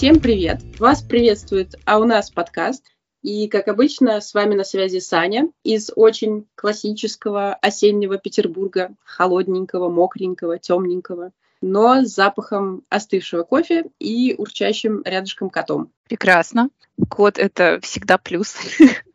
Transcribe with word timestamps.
Всем 0.00 0.18
привет! 0.18 0.62
Вас 0.78 1.02
приветствует 1.02 1.74
«А 1.84 1.98
у 1.98 2.04
нас 2.04 2.30
подкаст». 2.30 2.86
И, 3.20 3.48
как 3.48 3.68
обычно, 3.68 4.22
с 4.22 4.32
вами 4.32 4.54
на 4.54 4.64
связи 4.64 4.98
Саня 4.98 5.50
из 5.62 5.90
очень 5.94 6.46
классического 6.54 7.52
осеннего 7.52 8.16
Петербурга, 8.16 8.94
холодненького, 9.04 9.90
мокренького, 9.90 10.58
темненького, 10.58 11.32
но 11.60 12.02
с 12.02 12.14
запахом 12.14 12.82
остывшего 12.88 13.42
кофе 13.42 13.90
и 13.98 14.34
урчащим 14.38 15.02
рядышком 15.04 15.50
котом. 15.50 15.92
Прекрасно. 16.08 16.70
Кот— 17.10 17.36
это 17.38 17.78
всегда 17.82 18.16
плюс, 18.16 18.56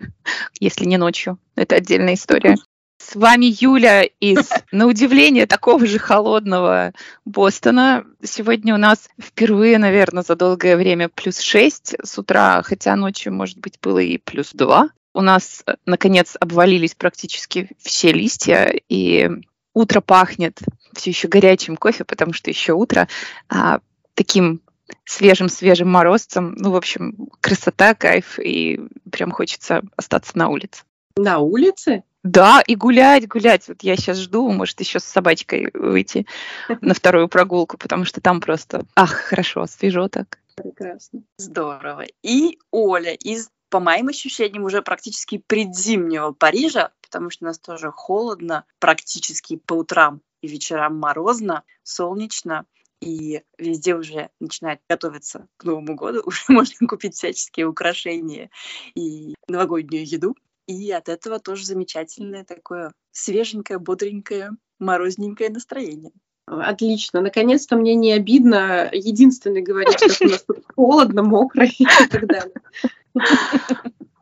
если 0.60 0.86
не 0.86 0.98
ночью. 0.98 1.40
Это 1.56 1.78
отдельная 1.78 2.14
история. 2.14 2.58
С 2.98 3.16
вами 3.16 3.46
Юля 3.60 4.04
из, 4.04 4.50
на 4.72 4.88
удивление, 4.88 5.46
такого 5.46 5.86
же 5.86 6.00
холодного 6.00 6.94
Бостона. 7.26 8.06
Сегодня 8.24 8.74
у 8.74 8.78
нас 8.78 9.10
впервые, 9.22 9.78
наверное, 9.78 10.24
за 10.24 10.36
долгое 10.36 10.78
время 10.78 11.10
плюс 11.10 11.40
6 11.40 11.96
с 12.04 12.18
утра, 12.18 12.62
хотя 12.64 12.96
ночью, 12.96 13.34
может 13.34 13.60
быть, 13.60 13.80
было 13.82 14.00
и 14.00 14.18
плюс 14.18 14.52
2. 14.54 14.90
У 15.14 15.22
нас, 15.22 15.64
наконец, 15.86 16.36
обвалились 16.40 16.96
практически 16.96 17.70
все 17.80 18.12
листья, 18.12 18.74
и 18.90 19.30
утро 19.74 20.02
пахнет 20.02 20.60
все 20.94 21.12
еще 21.12 21.28
горячим 21.28 21.78
кофе, 21.78 22.04
потому 22.06 22.34
что 22.34 22.50
еще 22.50 22.74
утро, 22.74 23.08
а, 23.50 23.80
таким 24.14 24.62
свежим-свежим 25.06 25.90
морозцем. 25.90 26.56
Ну, 26.58 26.72
в 26.72 26.76
общем, 26.76 27.30
красота, 27.42 27.94
кайф, 27.94 28.40
и 28.40 28.80
прям 29.12 29.32
хочется 29.32 29.84
остаться 29.96 30.38
на 30.38 30.50
улице. 30.50 30.84
На 31.18 31.40
улице? 31.40 32.04
Да, 32.26 32.64
и 32.66 32.76
гулять, 32.76 33.28
гулять. 33.28 33.68
Вот 33.68 33.84
я 33.84 33.96
сейчас 33.96 34.18
жду, 34.18 34.50
может, 34.50 34.80
еще 34.80 35.00
с 35.00 35.04
собачкой 35.04 35.70
выйти 35.76 36.26
на 36.82 36.96
вторую 36.96 37.28
прогулку, 37.28 37.78
потому 37.78 38.04
что 38.04 38.20
там 38.20 38.42
просто, 38.42 38.84
ах, 38.96 39.12
хорошо, 39.12 39.68
свежо 39.68 40.08
так. 40.10 40.40
Прекрасно. 40.56 41.22
Здорово. 41.38 42.06
И 42.24 42.58
Оля 42.72 43.14
из, 43.14 43.52
по 43.70 43.80
моим 43.80 44.08
ощущениям, 44.08 44.64
уже 44.64 44.82
практически 44.82 45.38
предзимнего 45.38 46.32
Парижа, 46.32 46.90
потому 47.04 47.30
что 47.30 47.46
у 47.46 47.48
нас 47.48 47.60
тоже 47.60 47.92
холодно, 47.92 48.66
практически 48.80 49.58
по 49.58 49.74
утрам 49.74 50.20
и 50.42 50.48
вечерам 50.48 50.98
морозно, 50.98 51.62
солнечно 51.84 52.66
и 53.02 53.44
везде 53.60 53.94
уже 53.94 54.32
начинает 54.40 54.80
готовиться 54.90 55.48
к 55.58 55.64
Новому 55.64 55.94
году, 55.94 56.24
уже 56.26 56.42
можно 56.48 56.88
купить 56.88 57.14
всяческие 57.14 57.68
украшения 57.68 58.50
и 58.96 59.36
новогоднюю 59.48 60.08
еду. 60.08 60.36
И 60.68 60.92
от 60.92 61.10
этого 61.10 61.40
тоже 61.40 61.66
замечательное 61.66 62.44
такое 62.44 62.92
свеженькое, 63.12 63.80
бодренькое, 63.80 64.52
морозненькое 64.80 65.50
настроение. 65.50 66.12
Отлично. 66.48 67.22
Наконец-то 67.22 67.76
мне 67.76 67.96
не 67.96 68.14
обидно 68.14 68.90
единственный 68.92 69.62
говорить, 69.62 70.00
что 70.12 70.26
у 70.26 70.30
нас 70.30 70.44
тут 70.44 70.64
холодно, 70.76 71.24
мокро 71.24 71.66
и 71.66 71.86
так 72.10 72.28
далее. 72.28 72.56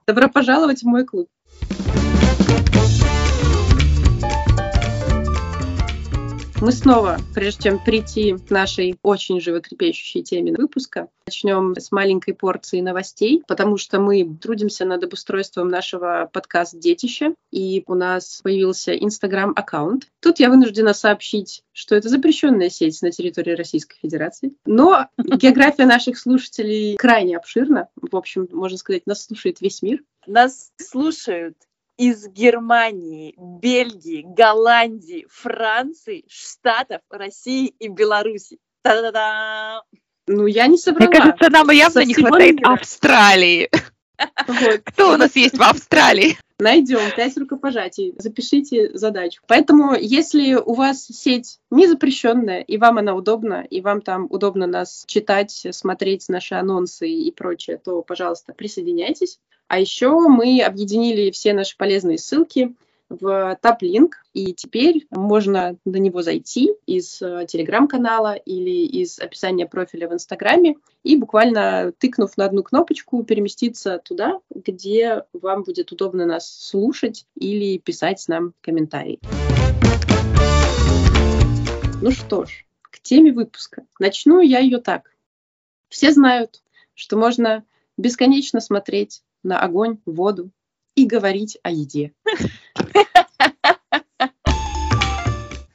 Добро 0.08 0.30
пожаловать 0.30 0.82
в 0.82 0.86
мой 0.86 1.06
клуб. 1.06 1.30
Мы 6.64 6.72
снова, 6.72 7.18
прежде 7.36 7.64
чем 7.64 7.84
прийти 7.84 8.38
к 8.38 8.50
нашей 8.50 8.96
очень 9.04 9.42
животрепещущей 9.42 10.24
теме 10.24 10.54
выпуска, 10.54 11.10
начнем 11.26 11.76
с 11.76 11.92
маленькой 11.92 12.36
порции 12.36 12.80
новостей, 12.80 13.44
потому 13.50 13.76
что 13.76 14.00
мы 14.00 14.38
трудимся 14.42 14.86
над 14.86 15.04
обустройством 15.04 15.68
нашего 15.68 16.30
подкаст-детища, 16.32 17.36
и 17.52 17.84
у 17.86 17.96
нас 17.96 18.40
появился 18.42 18.96
Инстаграм-аккаунт. 18.96 20.08
Тут 20.22 20.40
я 20.40 20.50
вынуждена 20.50 20.94
сообщить, 20.94 21.64
что 21.74 21.96
это 21.96 22.08
запрещенная 22.08 22.70
сеть 22.70 23.02
на 23.02 23.12
территории 23.12 23.56
Российской 23.56 23.98
Федерации, 24.00 24.54
но 24.66 25.08
география 25.18 25.86
наших 25.86 26.18
слушателей 26.18 26.96
крайне 26.96 27.36
обширна. 27.36 27.90
В 28.02 28.16
общем, 28.16 28.48
можно 28.54 28.78
сказать, 28.78 29.06
нас 29.06 29.26
слушает 29.26 29.60
весь 29.60 29.82
мир. 29.82 30.02
Нас 30.28 30.72
слушают 30.78 31.58
из 31.98 32.28
Германии, 32.28 33.36
Бельгии, 33.38 34.24
Голландии, 34.26 35.28
Франции, 35.30 36.26
Штатов, 36.28 37.02
России 37.10 37.68
и 37.68 37.88
Беларуси. 37.88 38.58
Та-да-да! 38.82 39.82
Ну, 40.28 40.46
я 40.46 40.68
не 40.68 40.78
собрала. 40.78 41.10
Мне 41.10 41.20
кажется, 41.20 41.50
нам 41.50 41.70
явно 41.72 42.06
не 42.06 42.14
хватает 42.14 42.56
мира. 42.56 42.74
Австралии. 42.74 43.70
Кто 44.86 45.14
у 45.14 45.18
нас 45.18 45.36
есть 45.36 45.58
в 45.58 45.62
Австралии? 45.62 46.38
Найдем 46.60 47.00
пять 47.16 47.36
рукопожатий. 47.38 48.14
Запишите 48.18 48.96
задачу. 48.98 49.42
Поэтому, 49.48 49.96
если 49.96 50.54
у 50.54 50.74
вас 50.74 51.06
сеть 51.06 51.60
не 51.72 51.88
запрещенная, 51.88 52.62
и 52.62 52.78
вам 52.78 53.00
она 53.00 53.16
удобна, 53.16 53.66
и 53.70 53.82
вам 53.82 54.02
там 54.02 54.28
удобно 54.30 54.68
нас 54.68 55.04
читать, 55.08 55.68
смотреть 55.72 56.30
наши 56.30 56.56
анонсы 56.56 57.10
и 57.10 57.32
прочее, 57.32 57.82
то, 57.84 58.02
пожалуйста, 58.02 58.54
присоединяйтесь. 58.54 59.40
А 59.68 59.80
еще 59.80 60.12
мы 60.30 60.62
объединили 60.62 61.32
все 61.32 61.54
наши 61.54 61.76
полезные 61.76 62.18
ссылки 62.18 62.76
в 63.20 63.58
таблинк, 63.62 64.18
и 64.34 64.54
теперь 64.54 65.08
можно 65.12 65.78
на 65.86 65.98
него 65.98 66.22
зайти 66.22 66.72
из 66.86 67.22
э, 67.22 67.46
телеграм-канала 67.48 68.36
или 68.36 68.86
из 68.86 69.20
описания 69.20 69.66
профиля 69.66 70.10
в 70.10 70.14
Инстаграме 70.14 70.76
и 71.04 71.18
буквально 71.18 71.94
тыкнув 71.98 72.36
на 72.38 72.46
одну 72.46 72.64
кнопочку 72.64 73.24
переместиться 73.24 74.00
туда, 74.00 74.40
где 74.54 75.24
вам 75.34 75.64
будет 75.64 75.92
удобно 75.92 76.26
нас 76.26 76.48
слушать 76.48 77.26
или 77.36 77.78
писать 77.78 78.24
нам 78.28 78.54
комментарии. 78.62 79.20
Ну 82.02 82.12
что 82.12 82.46
ж, 82.46 82.66
к 82.82 83.00
теме 83.00 83.32
выпуска. 83.32 83.86
Начну 84.00 84.42
я 84.42 84.60
ее 84.60 84.80
так. 84.80 85.16
Все 85.90 86.12
знают, 86.12 86.62
что 86.96 87.18
можно 87.18 87.64
бесконечно 87.98 88.60
смотреть 88.60 89.22
на 89.44 89.60
огонь, 89.60 90.00
воду 90.06 90.52
и 90.96 91.06
говорить 91.06 91.58
о 91.64 91.72
еде. 91.72 92.14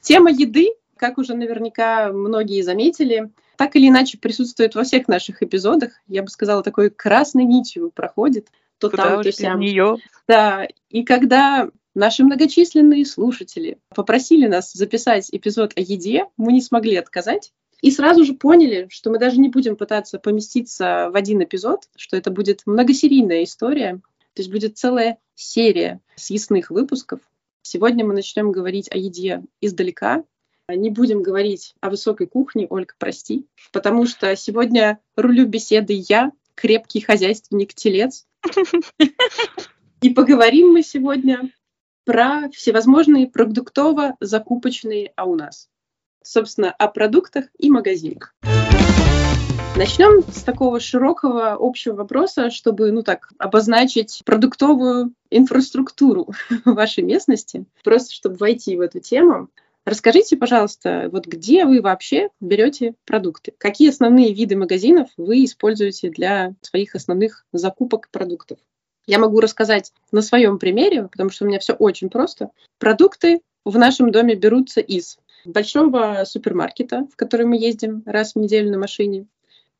Тема 0.09 0.31
еды, 0.31 0.73
как 0.97 1.19
уже 1.19 1.35
наверняка 1.35 2.11
многие 2.11 2.63
заметили, 2.63 3.29
так 3.57 3.75
или 3.75 3.89
иначе 3.89 4.17
присутствует 4.17 4.73
во 4.73 4.83
всех 4.83 5.07
наших 5.07 5.43
эпизодах. 5.43 5.91
Я 6.07 6.23
бы 6.23 6.29
сказала, 6.29 6.63
такой 6.63 6.89
красной 6.89 7.43
нитью 7.43 7.91
проходит. 7.93 8.47
То 8.79 8.89
Куда 8.89 9.03
там, 9.03 9.21
то 9.21 9.31
сям. 9.31 9.59
Нее? 9.59 9.97
Да, 10.27 10.67
и 10.89 11.03
когда 11.03 11.69
наши 11.93 12.23
многочисленные 12.23 13.05
слушатели 13.05 13.77
попросили 13.93 14.47
нас 14.47 14.73
записать 14.73 15.29
эпизод 15.31 15.73
о 15.75 15.81
еде, 15.81 16.25
мы 16.37 16.53
не 16.53 16.61
смогли 16.63 16.95
отказать. 16.95 17.53
И 17.83 17.91
сразу 17.91 18.25
же 18.25 18.33
поняли, 18.33 18.87
что 18.89 19.11
мы 19.11 19.19
даже 19.19 19.39
не 19.39 19.49
будем 19.49 19.75
пытаться 19.75 20.17
поместиться 20.17 21.11
в 21.11 21.15
один 21.15 21.43
эпизод, 21.43 21.83
что 21.95 22.17
это 22.17 22.31
будет 22.31 22.63
многосерийная 22.65 23.43
история, 23.43 24.01
то 24.33 24.41
есть 24.41 24.49
будет 24.49 24.75
целая 24.75 25.19
серия 25.35 25.99
съестных 26.15 26.71
выпусков. 26.71 27.19
Сегодня 27.61 28.05
мы 28.05 28.13
начнем 28.13 28.51
говорить 28.51 28.91
о 28.91 28.97
еде 28.97 29.43
издалека. 29.61 30.23
Не 30.67 30.89
будем 30.89 31.23
говорить 31.23 31.73
о 31.81 31.89
высокой 31.89 32.27
кухне, 32.27 32.67
Ольга, 32.69 32.93
прости, 32.97 33.47
потому 33.71 34.05
что 34.05 34.35
сегодня 34.35 34.99
рулю 35.15 35.47
беседы 35.47 35.93
я, 36.07 36.31
крепкий 36.55 37.01
хозяйственник-телец. 37.01 38.27
И 40.01 40.09
поговорим 40.11 40.71
мы 40.73 40.83
сегодня 40.83 41.51
про 42.05 42.49
всевозможные 42.51 43.27
продуктово-закупочные 43.27 45.11
«а 45.15 45.25
у 45.25 45.35
нас» 45.35 45.69
собственно, 46.29 46.71
о 46.71 46.87
продуктах 46.87 47.45
и 47.57 47.69
магазинах. 47.69 48.35
Начнем 49.79 50.29
с 50.29 50.43
такого 50.43 50.81
широкого 50.81 51.53
общего 51.53 51.95
вопроса, 51.95 52.49
чтобы, 52.49 52.91
ну 52.91 53.01
так, 53.01 53.29
обозначить 53.37 54.21
продуктовую 54.25 55.13
инфраструктуру 55.29 56.33
вашей 56.65 57.01
местности, 57.01 57.63
просто 57.81 58.13
чтобы 58.13 58.35
войти 58.35 58.75
в 58.75 58.81
эту 58.81 58.99
тему. 58.99 59.47
Расскажите, 59.85 60.35
пожалуйста, 60.35 61.07
вот 61.13 61.27
где 61.27 61.63
вы 61.63 61.79
вообще 61.79 62.27
берете 62.41 62.93
продукты? 63.05 63.53
Какие 63.57 63.91
основные 63.91 64.33
виды 64.33 64.57
магазинов 64.57 65.11
вы 65.15 65.45
используете 65.45 66.09
для 66.09 66.55
своих 66.59 66.95
основных 66.95 67.45
закупок 67.53 68.09
продуктов? 68.11 68.59
Я 69.07 69.17
могу 69.17 69.39
рассказать 69.39 69.93
на 70.11 70.21
своем 70.21 70.59
примере, 70.59 71.07
потому 71.07 71.29
что 71.29 71.45
у 71.45 71.47
меня 71.47 71.59
все 71.59 71.71
очень 71.71 72.09
просто. 72.09 72.49
Продукты 72.79 73.39
в 73.63 73.77
нашем 73.77 74.11
доме 74.11 74.35
берутся 74.35 74.81
из 74.81 75.17
большого 75.45 76.25
супермаркета, 76.25 77.07
в 77.13 77.15
который 77.15 77.45
мы 77.45 77.55
ездим 77.55 78.03
раз 78.05 78.35
в 78.35 78.39
неделю 78.39 78.71
на 78.71 78.77
машине. 78.77 79.25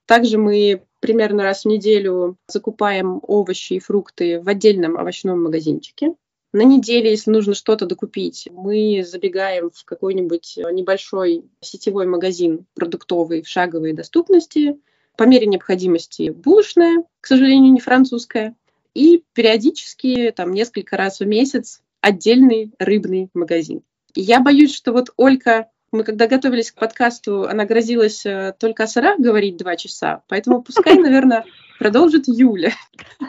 Также 0.09 0.39
мы 0.39 0.81
примерно 1.01 1.43
раз 1.43 1.65
в 1.65 1.67
неделю 1.67 2.35
закупаем 2.47 3.19
овощи 3.21 3.73
и 3.73 3.79
фрукты 3.79 4.41
в 4.41 4.49
отдельном 4.49 4.95
овощном 4.95 5.43
магазинчике. 5.43 6.15
На 6.51 6.63
неделе, 6.63 7.11
если 7.11 7.29
нужно 7.29 7.53
что-то 7.53 7.85
докупить, 7.85 8.49
мы 8.51 9.05
забегаем 9.07 9.69
в 9.71 9.85
какой-нибудь 9.85 10.57
небольшой 10.71 11.43
сетевой 11.61 12.07
магазин 12.07 12.65
продуктовый 12.73 13.43
в 13.43 13.47
шаговой 13.47 13.93
доступности. 13.93 14.79
По 15.15 15.25
мере 15.25 15.45
необходимости 15.45 16.31
булочная, 16.31 17.03
к 17.21 17.27
сожалению, 17.27 17.71
не 17.71 17.79
французская. 17.79 18.55
И 18.95 19.23
периодически, 19.33 20.33
там, 20.35 20.53
несколько 20.53 20.97
раз 20.97 21.19
в 21.19 21.27
месяц 21.27 21.83
отдельный 22.01 22.71
рыбный 22.79 23.29
магазин. 23.35 23.83
Я 24.15 24.39
боюсь, 24.39 24.73
что 24.73 24.91
вот 24.91 25.11
Олька 25.17 25.69
Мы 25.91 26.03
когда 26.03 26.27
готовились 26.27 26.71
к 26.71 26.75
подкасту, 26.75 27.47
она 27.47 27.65
грозилась 27.65 28.25
э, 28.25 28.53
только 28.59 28.83
о 28.83 28.87
сырах 28.87 29.19
говорить 29.19 29.57
два 29.57 29.75
часа, 29.75 30.21
поэтому 30.27 30.61
пускай, 30.61 30.95
наверное, 30.95 31.45
продолжит 31.79 32.25
Юля. 32.27 32.73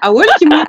А 0.01 0.11
Ольге 0.11 0.47
мы 0.47 0.67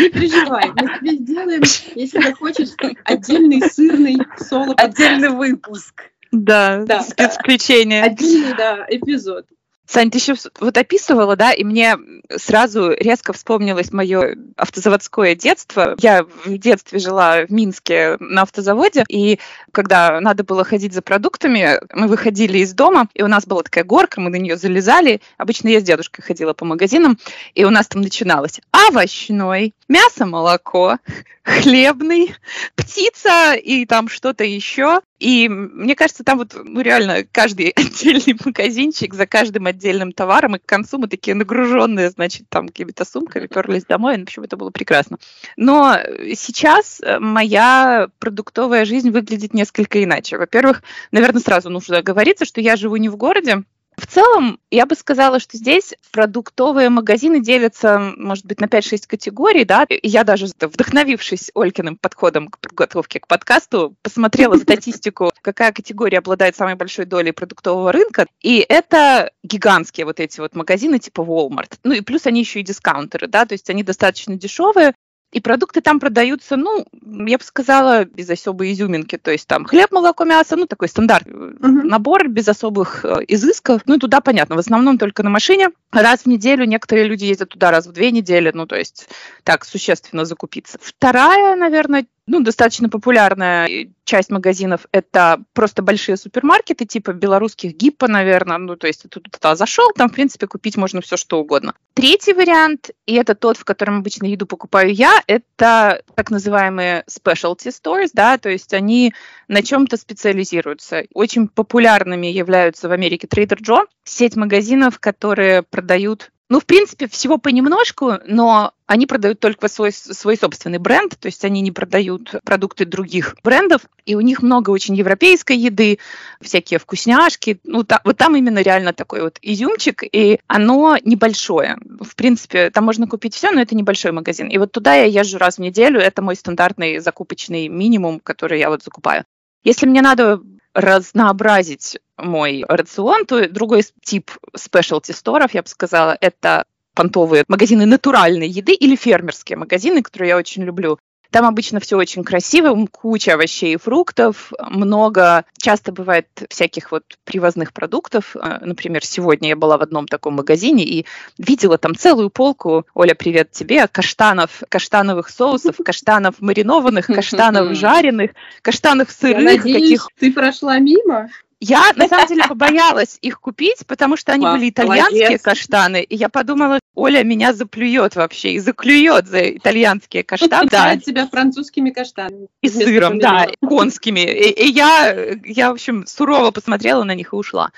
не 0.00 0.08
переживай, 0.08 0.70
мы 0.74 0.98
тебе 0.98 1.16
сделаем, 1.16 1.62
если 1.94 2.20
захочешь, 2.20 2.70
отдельный 3.04 3.62
сырный 3.70 4.18
соло 4.38 4.74
Отдельный 4.74 5.30
выпуск. 5.30 6.10
Да, 6.32 6.84
Да. 6.84 7.02
спецключение. 7.02 8.02
Отдельный, 8.02 8.54
да, 8.56 8.84
эпизод. 8.88 9.46
Сань, 9.88 10.10
ты 10.10 10.18
еще 10.18 10.34
вот 10.60 10.76
описывала, 10.76 11.34
да, 11.34 11.52
и 11.52 11.64
мне 11.64 11.96
сразу 12.36 12.90
резко 12.90 13.32
вспомнилось 13.32 13.90
мое 13.90 14.36
автозаводское 14.56 15.34
детство. 15.34 15.96
Я 15.98 16.24
в 16.24 16.58
детстве 16.58 16.98
жила 16.98 17.46
в 17.46 17.50
Минске 17.50 18.18
на 18.20 18.42
автозаводе, 18.42 19.06
и 19.08 19.38
когда 19.72 20.20
надо 20.20 20.44
было 20.44 20.62
ходить 20.62 20.92
за 20.92 21.00
продуктами, 21.00 21.80
мы 21.94 22.06
выходили 22.06 22.58
из 22.58 22.74
дома, 22.74 23.08
и 23.14 23.22
у 23.22 23.28
нас 23.28 23.46
была 23.46 23.62
такая 23.62 23.82
горка, 23.82 24.20
мы 24.20 24.28
на 24.28 24.36
нее 24.36 24.58
залезали. 24.58 25.22
Обычно 25.38 25.68
я 25.68 25.80
с 25.80 25.84
дедушкой 25.84 26.22
ходила 26.22 26.52
по 26.52 26.66
магазинам, 26.66 27.18
и 27.54 27.64
у 27.64 27.70
нас 27.70 27.88
там 27.88 28.02
начиналось 28.02 28.60
овощной, 28.70 29.72
мясо, 29.88 30.26
молоко, 30.26 30.98
хлебный, 31.42 32.34
птица 32.76 33.54
и 33.54 33.86
там 33.86 34.08
что-то 34.08 34.44
еще. 34.44 35.00
И 35.18 35.48
мне 35.48 35.96
кажется, 35.96 36.22
там 36.22 36.38
вот 36.38 36.56
ну, 36.62 36.80
реально 36.80 37.24
каждый 37.24 37.70
отдельный 37.76 38.38
магазинчик 38.44 39.14
за 39.14 39.26
каждым 39.26 39.66
отдельным 39.66 40.12
товаром, 40.12 40.56
и 40.56 40.58
к 40.58 40.66
концу 40.66 40.98
мы 40.98 41.08
такие 41.08 41.34
нагруженные, 41.34 42.10
значит, 42.10 42.46
там 42.48 42.68
какими-то 42.68 43.04
сумками 43.04 43.46
перлись 43.46 43.84
домой, 43.84 44.18
в 44.18 44.22
общем, 44.22 44.44
это 44.44 44.56
было 44.56 44.70
прекрасно. 44.70 45.18
Но 45.56 45.96
сейчас 46.34 47.00
э, 47.00 47.18
моя 47.18 48.08
продуктовая 48.18 48.84
жизнь 48.84 49.10
выглядит 49.10 49.54
несколько 49.54 50.02
иначе. 50.02 50.38
Во-первых, 50.38 50.82
наверное, 51.10 51.40
сразу 51.40 51.70
нужно 51.70 51.98
оговориться, 51.98 52.44
что 52.44 52.60
я 52.60 52.76
живу 52.76 52.96
не 52.96 53.08
в 53.08 53.16
городе, 53.16 53.64
в 53.98 54.06
целом, 54.06 54.58
я 54.70 54.86
бы 54.86 54.94
сказала, 54.94 55.40
что 55.40 55.56
здесь 55.56 55.94
продуктовые 56.12 56.88
магазины 56.88 57.40
делятся, 57.40 58.12
может 58.16 58.46
быть, 58.46 58.60
на 58.60 58.66
5-6 58.66 59.06
категорий, 59.06 59.64
да. 59.64 59.86
Я 60.02 60.24
даже, 60.24 60.46
вдохновившись 60.46 61.50
Олькиным 61.54 61.96
подходом 61.96 62.48
к 62.48 62.58
подготовке 62.58 63.20
к 63.20 63.26
подкасту, 63.26 63.94
посмотрела 64.02 64.56
статистику, 64.58 65.32
какая 65.42 65.72
категория 65.72 66.18
обладает 66.18 66.56
самой 66.56 66.76
большой 66.76 67.06
долей 67.06 67.32
продуктового 67.32 67.92
рынка. 67.92 68.26
И 68.40 68.64
это 68.68 69.32
гигантские 69.42 70.06
вот 70.06 70.20
эти 70.20 70.40
вот 70.40 70.54
магазины 70.54 70.98
типа 70.98 71.22
Walmart. 71.22 71.78
Ну 71.82 71.92
и 71.92 72.00
плюс 72.00 72.26
они 72.26 72.40
еще 72.40 72.60
и 72.60 72.64
дискаунтеры, 72.64 73.26
да, 73.26 73.46
то 73.46 73.54
есть 73.54 73.68
они 73.70 73.82
достаточно 73.82 74.36
дешевые, 74.36 74.94
и 75.30 75.40
продукты 75.40 75.80
там 75.80 76.00
продаются, 76.00 76.56
ну, 76.56 76.86
я 77.26 77.36
бы 77.36 77.44
сказала, 77.44 78.04
без 78.04 78.30
особой 78.30 78.72
изюминки. 78.72 79.18
То 79.18 79.30
есть 79.30 79.46
там 79.46 79.64
хлеб, 79.66 79.92
молоко, 79.92 80.24
мясо, 80.24 80.56
ну, 80.56 80.66
такой 80.66 80.88
стандарт 80.88 81.26
Мгм. 81.26 81.86
набор 81.86 82.28
без 82.28 82.48
особых 82.48 83.04
э, 83.04 83.24
изысков. 83.28 83.82
Ну, 83.86 83.96
и 83.96 83.98
туда, 83.98 84.20
понятно, 84.20 84.56
в 84.56 84.58
основном 84.58 84.96
только 84.96 85.22
на 85.22 85.30
машине. 85.30 85.70
Раз 85.92 86.20
в 86.22 86.26
неделю, 86.26 86.64
некоторые 86.64 87.06
люди 87.06 87.24
ездят 87.24 87.50
туда 87.50 87.70
раз 87.70 87.86
в 87.86 87.92
две 87.92 88.10
недели, 88.10 88.50
ну, 88.54 88.66
то 88.66 88.76
есть 88.76 89.08
так, 89.44 89.64
существенно 89.64 90.24
закупиться. 90.24 90.78
Вторая, 90.80 91.56
наверное, 91.56 92.06
ну, 92.28 92.40
достаточно 92.40 92.88
популярная 92.88 93.88
часть 94.04 94.30
магазинов– 94.30 94.86
это 94.92 95.42
просто 95.54 95.82
большие 95.82 96.16
супермаркеты, 96.16 96.84
типа 96.84 97.12
белорусских 97.12 97.74
ГИПа, 97.74 98.06
наверное. 98.06 98.58
Ну, 98.58 98.76
то 98.76 98.86
есть 98.86 99.02
ты 99.02 99.08
туда 99.08 99.56
зашел, 99.56 99.90
там, 99.92 100.10
в 100.10 100.12
принципе, 100.12 100.46
купить 100.46 100.76
можно 100.76 101.00
все, 101.00 101.16
что 101.16 101.40
угодно. 101.40 101.74
Третий 101.94 102.34
вариант, 102.34 102.90
и 103.06 103.14
это 103.14 103.34
тот, 103.34 103.56
в 103.56 103.64
котором 103.64 103.98
обычно 103.98 104.26
еду 104.26 104.46
покупаю 104.46 104.92
я, 104.92 105.22
это 105.26 106.02
так 106.14 106.30
называемые 106.30 107.04
specialty 107.08 107.72
stores, 107.72 108.10
да, 108.12 108.38
то 108.38 108.50
есть 108.50 108.72
они 108.74 109.14
на 109.48 109.62
чем-то 109.62 109.96
специализируются. 109.96 111.04
Очень 111.14 111.48
популярными 111.48 112.26
являются 112.26 112.88
в 112.88 112.92
Америке 112.92 113.26
Trader 113.26 113.58
Joe, 113.60 113.86
сеть 114.04 114.36
магазинов, 114.36 115.00
которые 115.00 115.62
продают 115.62 116.30
ну, 116.48 116.60
в 116.60 116.66
принципе, 116.66 117.08
всего 117.08 117.36
понемножку, 117.36 118.14
но 118.26 118.72
они 118.86 119.06
продают 119.06 119.38
только 119.38 119.68
свой, 119.68 119.92
свой 119.92 120.36
собственный 120.36 120.78
бренд, 120.78 121.18
то 121.18 121.26
есть 121.26 121.44
они 121.44 121.60
не 121.60 121.70
продают 121.70 122.36
продукты 122.42 122.86
других 122.86 123.36
брендов, 123.42 123.82
и 124.06 124.14
у 124.14 124.20
них 124.20 124.42
много 124.42 124.70
очень 124.70 124.94
европейской 124.94 125.58
еды, 125.58 125.98
всякие 126.40 126.78
вкусняшки. 126.78 127.60
Ну, 127.64 127.84
та, 127.84 128.00
вот 128.04 128.16
там 128.16 128.34
именно 128.34 128.62
реально 128.62 128.94
такой 128.94 129.20
вот 129.20 129.38
изюмчик, 129.42 130.02
и 130.10 130.40
оно 130.46 130.96
небольшое. 131.04 131.76
В 132.00 132.16
принципе, 132.16 132.70
там 132.70 132.84
можно 132.84 133.06
купить 133.06 133.34
все, 133.34 133.50
но 133.50 133.60
это 133.60 133.76
небольшой 133.76 134.12
магазин. 134.12 134.48
И 134.48 134.56
вот 134.56 134.72
туда 134.72 134.94
я 134.94 135.04
езжу 135.04 135.36
раз 135.36 135.56
в 135.56 135.60
неделю, 135.60 136.00
это 136.00 136.22
мой 136.22 136.34
стандартный 136.36 136.98
закупочный 137.00 137.68
минимум, 137.68 138.20
который 138.20 138.58
я 138.58 138.70
вот 138.70 138.82
закупаю. 138.82 139.24
Если 139.64 139.86
мне 139.86 140.00
надо 140.00 140.40
разнообразить 140.78 141.98
мой 142.16 142.64
рацион, 142.68 143.26
то 143.26 143.48
другой 143.48 143.82
тип 144.02 144.30
specialty 144.56 145.12
сторов, 145.12 145.52
я 145.52 145.62
бы 145.62 145.68
сказала, 145.68 146.16
это 146.20 146.64
понтовые 146.94 147.44
магазины 147.48 147.84
натуральной 147.84 148.48
еды 148.48 148.74
или 148.74 148.94
фермерские 148.94 149.58
магазины, 149.58 150.02
которые 150.02 150.30
я 150.30 150.36
очень 150.36 150.62
люблю. 150.62 150.98
Там 151.30 151.44
обычно 151.44 151.78
все 151.78 151.96
очень 151.96 152.24
красиво, 152.24 152.86
куча 152.90 153.34
овощей 153.34 153.74
и 153.74 153.76
фруктов, 153.76 154.52
много, 154.58 155.44
часто 155.58 155.92
бывает 155.92 156.26
всяких 156.48 156.90
вот 156.90 157.04
привозных 157.24 157.72
продуктов. 157.72 158.34
Э, 158.34 158.58
Например, 158.62 159.04
сегодня 159.04 159.50
я 159.50 159.56
была 159.56 159.76
в 159.76 159.82
одном 159.82 160.06
таком 160.06 160.34
магазине 160.34 160.84
и 160.84 161.06
видела 161.36 161.76
там 161.76 161.94
целую 161.94 162.30
полку, 162.30 162.86
Оля, 162.94 163.14
привет 163.14 163.50
тебе, 163.50 163.86
каштанов, 163.88 164.62
каштановых 164.68 165.28
соусов, 165.28 165.76
каштанов 165.84 166.36
маринованных, 166.40 167.06
каштанов 167.18 167.76
жареных, 167.76 168.30
каштанов 168.62 169.08
Я 169.08 169.14
сырых, 169.14 169.44
надеюсь, 169.44 170.00
каких 170.00 170.08
ты 170.18 170.32
прошла 170.32 170.78
мимо. 170.78 171.28
Я, 171.60 171.92
на 171.96 172.08
самом 172.08 172.26
деле, 172.26 172.44
побоялась 172.48 173.18
их 173.20 173.40
купить, 173.40 173.86
потому 173.86 174.16
что 174.16 174.32
они 174.32 174.42
Класс, 174.42 174.58
были 174.58 174.70
итальянские 174.70 175.22
молодец. 175.22 175.42
каштаны. 175.42 176.02
И 176.02 176.14
я 176.14 176.28
подумала, 176.28 176.78
Оля 176.94 177.24
меня 177.24 177.52
заплюет 177.52 178.16
вообще 178.16 178.52
и 178.52 178.58
заклюет 178.58 179.26
за 179.26 179.56
итальянские 179.56 180.22
каштаны. 180.22 180.68
Да, 180.70 180.96
тебя 180.96 181.26
французскими 181.26 181.90
каштанами. 181.90 182.48
и 182.62 182.68
сыром, 182.68 183.18
да, 183.18 183.44
и 183.44 183.66
конскими. 183.66 184.20
И, 184.20 184.50
и 184.50 184.70
я, 184.70 185.36
я, 185.44 185.70
в 185.70 185.74
общем, 185.74 186.06
сурово 186.06 186.50
посмотрела 186.50 187.04
на 187.04 187.14
них 187.14 187.32
и 187.32 187.36
ушла. 187.36 187.72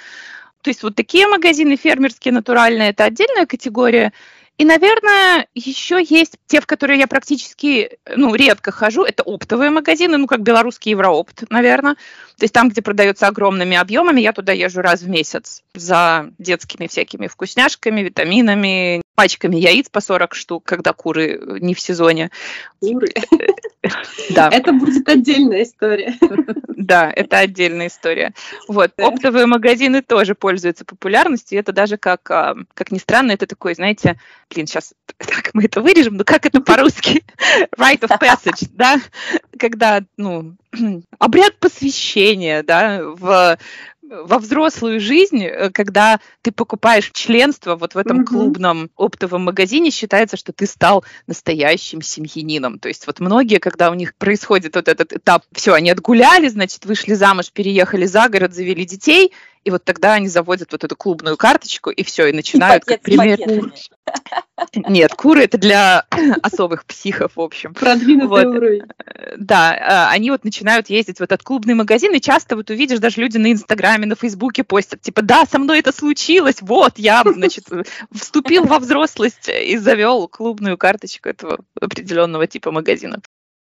То 0.62 0.68
есть 0.68 0.82
вот 0.82 0.94
такие 0.94 1.26
магазины 1.26 1.76
фермерские, 1.76 2.32
натуральные, 2.32 2.90
это 2.90 3.04
отдельная 3.04 3.46
категория. 3.46 4.12
И, 4.60 4.64
наверное, 4.66 5.46
еще 5.54 6.04
есть 6.06 6.36
те, 6.46 6.60
в 6.60 6.66
которые 6.66 6.98
я 6.98 7.06
практически, 7.06 7.96
ну, 8.14 8.34
редко 8.34 8.70
хожу. 8.70 9.04
Это 9.04 9.22
оптовые 9.22 9.70
магазины, 9.70 10.18
ну, 10.18 10.26
как 10.26 10.42
белорусский 10.42 10.90
Евроопт, 10.90 11.44
наверное. 11.48 11.94
То 11.94 12.44
есть 12.44 12.52
там, 12.52 12.68
где 12.68 12.82
продается 12.82 13.26
огромными 13.26 13.74
объемами, 13.78 14.20
я 14.20 14.34
туда 14.34 14.52
езжу 14.52 14.82
раз 14.82 15.00
в 15.00 15.08
месяц 15.08 15.62
за 15.74 16.30
детскими 16.36 16.88
всякими 16.88 17.26
вкусняшками, 17.26 18.02
витаминами, 18.02 19.00
пачками 19.14 19.56
яиц 19.56 19.88
по 19.88 20.00
40 20.00 20.34
штук, 20.34 20.64
когда 20.64 20.92
куры 20.92 21.58
не 21.60 21.74
в 21.74 21.80
сезоне. 21.80 22.30
Куры. 22.80 23.08
Да. 24.28 24.50
Это 24.52 24.72
будет 24.72 25.08
отдельная 25.08 25.62
история. 25.62 26.14
Да, 26.80 27.12
это 27.14 27.38
отдельная 27.38 27.88
история. 27.88 28.32
Вот, 28.66 28.92
оптовые 28.98 29.46
магазины 29.46 30.00
тоже 30.00 30.34
пользуются 30.34 30.84
популярностью. 30.84 31.58
Это 31.58 31.72
даже 31.72 31.98
как, 31.98 32.28
а, 32.30 32.56
как 32.74 32.90
ни 32.90 32.98
странно, 32.98 33.32
это 33.32 33.46
такой, 33.46 33.74
знаете, 33.74 34.18
блин, 34.52 34.66
сейчас 34.66 34.94
так 35.18 35.50
мы 35.52 35.64
это 35.64 35.82
вырежем, 35.82 36.16
но 36.16 36.24
как 36.24 36.46
это 36.46 36.60
по-русски? 36.60 37.22
Rite 37.78 38.00
of 38.00 38.18
passage, 38.18 38.68
да? 38.72 38.98
Когда, 39.58 40.02
ну, 40.16 40.56
обряд 41.18 41.58
посвящения, 41.58 42.62
да, 42.62 43.02
в 43.04 43.58
во 44.10 44.38
взрослую 44.38 45.00
жизнь, 45.00 45.44
э, 45.44 45.70
когда 45.70 46.20
ты 46.42 46.50
покупаешь 46.50 47.10
членство 47.12 47.76
вот 47.76 47.94
в 47.94 47.98
этом 47.98 48.18
Мгм. 48.18 48.26
клубном 48.26 48.90
оптовом 48.96 49.44
магазине, 49.44 49.90
считается, 49.90 50.36
что 50.36 50.52
ты 50.52 50.66
стал 50.66 51.04
настоящим 51.26 52.02
семьянином. 52.02 52.78
То 52.78 52.88
есть 52.88 53.06
вот 53.06 53.20
многие, 53.20 53.58
когда 53.58 53.90
у 53.90 53.94
них 53.94 54.14
происходит 54.16 54.74
вот 54.74 54.88
этот 54.88 55.12
этап, 55.12 55.44
все, 55.52 55.74
они 55.74 55.90
отгуляли, 55.90 56.48
значит, 56.48 56.84
вышли 56.84 57.14
замуж, 57.14 57.52
переехали 57.52 58.06
за 58.06 58.28
город, 58.28 58.52
завели 58.52 58.84
детей, 58.84 59.32
и 59.64 59.70
вот 59.70 59.84
тогда 59.84 60.14
они 60.14 60.28
заводят 60.28 60.72
вот 60.72 60.84
эту 60.84 60.96
клубную 60.96 61.36
карточку, 61.36 61.90
и 61.90 62.02
все, 62.02 62.26
и 62.26 62.32
начинают, 62.32 62.84
как 62.84 63.02
пакет 63.02 63.40
с 63.40 63.44
пример... 63.44 63.72
Нет, 64.74 65.14
куры 65.14 65.44
это 65.44 65.58
для 65.58 66.04
особых 66.42 66.84
психов, 66.84 67.32
в 67.36 67.40
общем. 67.40 67.74
Продвинутый 67.74 68.28
Вот. 68.28 68.46
уровень. 68.46 68.82
Да, 69.36 69.74
э, 69.74 70.12
они 70.12 70.30
вот 70.30 70.44
начинают 70.44 70.90
ездить 70.90 71.18
в 71.18 71.22
этот 71.22 71.42
клубный 71.42 71.74
магазин, 71.74 72.14
и 72.14 72.20
часто 72.20 72.56
вот 72.56 72.70
увидишь, 72.70 72.98
даже 72.98 73.20
люди 73.20 73.38
на 73.38 73.52
Инстаграме, 73.52 74.06
на 74.06 74.16
Фейсбуке 74.16 74.64
постят, 74.64 75.00
типа, 75.00 75.22
да, 75.22 75.44
со 75.46 75.58
мной 75.58 75.80
это 75.80 75.92
случилось, 75.92 76.56
вот, 76.60 76.98
я, 76.98 77.22
значит, 77.24 77.66
вступил 78.12 78.64
во 78.64 78.78
взрослость 78.78 79.48
и 79.48 79.76
завел 79.76 80.28
клубную 80.28 80.78
карточку 80.78 81.28
этого 81.28 81.60
определенного 81.80 82.46
типа 82.46 82.70
магазина. 82.70 83.20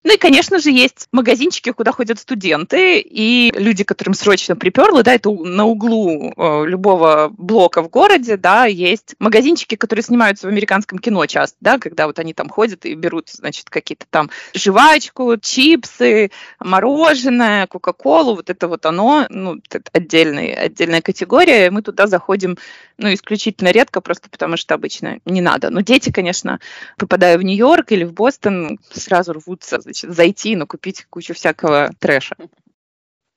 Ну 0.03 0.13
и, 0.13 0.17
конечно 0.17 0.58
же, 0.58 0.72
есть 0.72 1.08
магазинчики, 1.12 1.72
куда 1.72 1.91
ходят 1.91 2.17
студенты 2.17 3.00
и 3.00 3.51
люди, 3.55 3.84
которым 3.84 4.15
срочно 4.15 4.55
приперло, 4.55 5.03
да, 5.03 5.13
это 5.13 5.29
на 5.29 5.65
углу 5.65 6.34
э, 6.36 6.65
любого 6.65 7.31
блока 7.38 7.84
в 7.84 7.89
городе, 7.89 8.36
да, 8.36 8.65
есть 8.65 9.15
магазинчики, 9.20 9.75
которые 9.75 10.01
снимаются 10.01 10.48
в 10.48 10.50
американском 10.50 10.98
кино 10.98 11.27
часто, 11.27 11.55
да, 11.62 11.77
когда 11.77 12.08
вот 12.08 12.17
они 12.17 12.34
там 12.34 12.50
ходят 12.50 12.86
и 12.86 12.96
берут, 12.96 13.29
значит, 13.29 13.70
какие-то 13.70 14.05
там 14.10 14.31
жвачку, 14.55 15.38
чипсы, 15.38 16.31
мороженое, 16.60 17.67
кока-колу, 17.67 18.36
вот 18.36 18.50
это 18.50 18.67
вот 18.67 18.88
оно, 18.88 19.27
ну, 19.29 19.60
это 19.70 19.84
отдельный, 19.93 20.51
отдельная 20.51 21.01
категория, 21.01 21.70
мы 21.70 21.84
туда 21.84 22.08
заходим, 22.08 22.58
ну, 23.01 23.13
исключительно 23.13 23.70
редко, 23.70 24.00
просто 24.00 24.29
потому 24.29 24.58
что 24.58 24.75
обычно 24.75 25.20
не 25.25 25.41
надо. 25.41 25.72
Но 25.72 25.81
дети, 25.81 26.12
конечно, 26.12 26.60
попадая 26.98 27.38
в 27.38 27.41
Нью-Йорк 27.41 27.91
или 27.91 28.03
в 28.03 28.13
Бостон, 28.13 28.79
сразу 28.91 29.34
рвутся 29.34 29.81
значит, 29.81 30.13
зайти, 30.13 30.55
но 30.55 30.67
купить 30.67 31.05
кучу 31.10 31.34
всякого 31.34 31.91
трэша. 32.00 32.36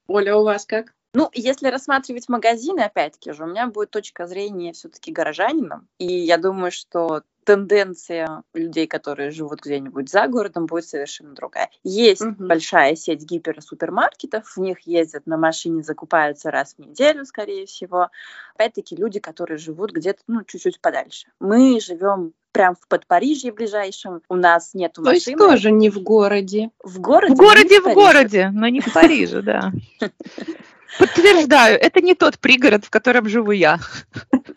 Оля, 0.07 0.37
у 0.37 0.45
вас 0.45 0.67
как? 0.67 0.93
Ну, 1.15 1.31
если 1.33 1.69
рассматривать 1.69 2.29
магазины, 2.29 2.81
опять-таки 2.81 3.33
же, 3.33 3.45
у 3.45 3.47
меня 3.47 3.69
будет 3.69 3.91
точка 3.91 4.27
зрения 4.27 4.73
все-таки 4.73 5.13
горожанина. 5.13 5.87
И 5.99 6.07
я 6.07 6.37
думаю, 6.39 6.71
что 6.71 7.23
тенденция 7.45 8.43
людей, 8.55 8.87
которые 8.87 9.31
живут 9.31 9.61
где-нибудь 9.63 10.09
за 10.09 10.27
городом, 10.27 10.67
будет 10.67 10.87
совершенно 10.87 11.35
другая. 11.35 11.71
Есть 11.83 12.23
угу. 12.23 12.47
большая 12.47 12.97
сеть 12.97 13.23
гиперсупермаркетов, 13.23 14.57
в 14.57 14.61
них 14.61 14.81
ездят 14.81 15.27
на 15.27 15.37
машине, 15.37 15.83
закупаются 15.83 16.51
раз 16.51 16.75
в 16.75 16.79
неделю, 16.79 17.25
скорее 17.25 17.67
всего. 17.67 18.11
Опять-таки 18.55 18.97
люди, 18.97 19.21
которые 19.21 19.59
живут 19.59 19.93
где-то, 19.93 20.23
ну, 20.27 20.45
чуть-чуть 20.45 20.81
подальше. 20.81 21.29
Мы 21.41 21.81
живем 21.81 22.33
прям 22.55 22.77
в 22.77 22.87
Подпарижье 22.89 23.53
ближайшем. 23.53 24.23
У 24.29 24.37
нас 24.37 24.73
нет 24.75 24.97
машины. 24.97 25.21
То 25.21 25.31
есть 25.31 25.37
тоже 25.37 25.71
не 25.73 25.91
в 25.91 26.01
городе. 26.01 26.71
В 26.83 27.01
городе? 27.01 27.35
В 27.35 27.37
городе, 27.37 27.81
в, 27.81 27.85
в 27.85 27.95
городе, 27.95 28.51
но 28.55 28.69
не 28.69 28.81
в 28.81 28.91
Париже, 28.95 29.43
да. 29.43 29.73
Подтверждаю, 30.99 31.77
это 31.81 32.01
не 32.01 32.15
тот 32.15 32.39
пригород, 32.39 32.85
в 32.85 32.91
котором 32.91 33.29
живу 33.29 33.51
я. 33.51 33.79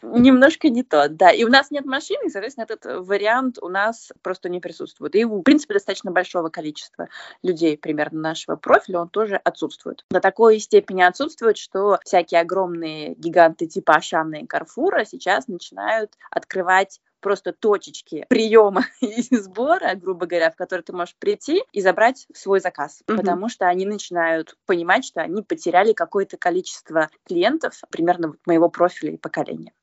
Немножко 0.04 0.70
не 0.70 0.84
тот, 0.84 1.16
да. 1.16 1.32
И 1.32 1.44
у 1.44 1.50
нас 1.50 1.72
нет 1.72 1.86
машины, 1.86 2.28
и, 2.28 2.30
соответственно, 2.30 2.66
этот 2.66 3.08
вариант 3.08 3.58
у 3.60 3.70
нас 3.70 4.12
просто 4.22 4.48
не 4.48 4.60
присутствует. 4.60 5.16
И, 5.16 5.26
в 5.26 5.42
принципе, 5.42 5.74
достаточно 5.74 6.12
большого 6.12 6.50
количества 6.50 7.10
людей 7.42 7.78
примерно 7.78 8.22
нашего 8.22 8.56
профиля 8.56 9.00
он 9.00 9.10
тоже 9.10 9.38
отсутствует. 9.38 10.06
До 10.12 10.20
такой 10.20 10.60
степени 10.60 11.02
отсутствует, 11.02 11.58
что 11.58 11.98
всякие 12.06 12.42
огромные 12.42 13.16
гиганты 13.16 13.66
типа 13.66 13.96
Ашана 13.96 14.36
и 14.36 14.46
Карфура 14.46 15.06
сейчас 15.06 15.48
начинают 15.48 16.14
открывать 16.30 17.02
просто 17.20 17.54
точечки 17.54 18.26
приема 18.30 18.86
и 19.02 19.22
сбора, 19.36 19.96
грубо 19.96 20.26
говоря, 20.26 20.52
в 20.52 20.56
которые 20.56 20.84
ты 20.84 20.94
можешь 20.94 21.16
прийти 21.18 21.64
и 21.72 21.82
забрать 21.82 22.28
свой 22.34 22.60
заказ, 22.60 23.02
mm-hmm. 23.02 23.18
потому 23.18 23.50
что 23.50 23.68
они 23.68 23.86
начинают 23.86 24.56
понимать, 24.66 25.06
что 25.06 25.22
они 25.22 25.42
потеряли 25.42 25.94
какое-то 25.94 26.38
количество 26.38 27.10
клиентов 27.26 27.82
примерно 27.90 28.34
моего 28.46 28.70
профиля 28.70 29.14
и 29.14 29.18
поколения. 29.18 29.74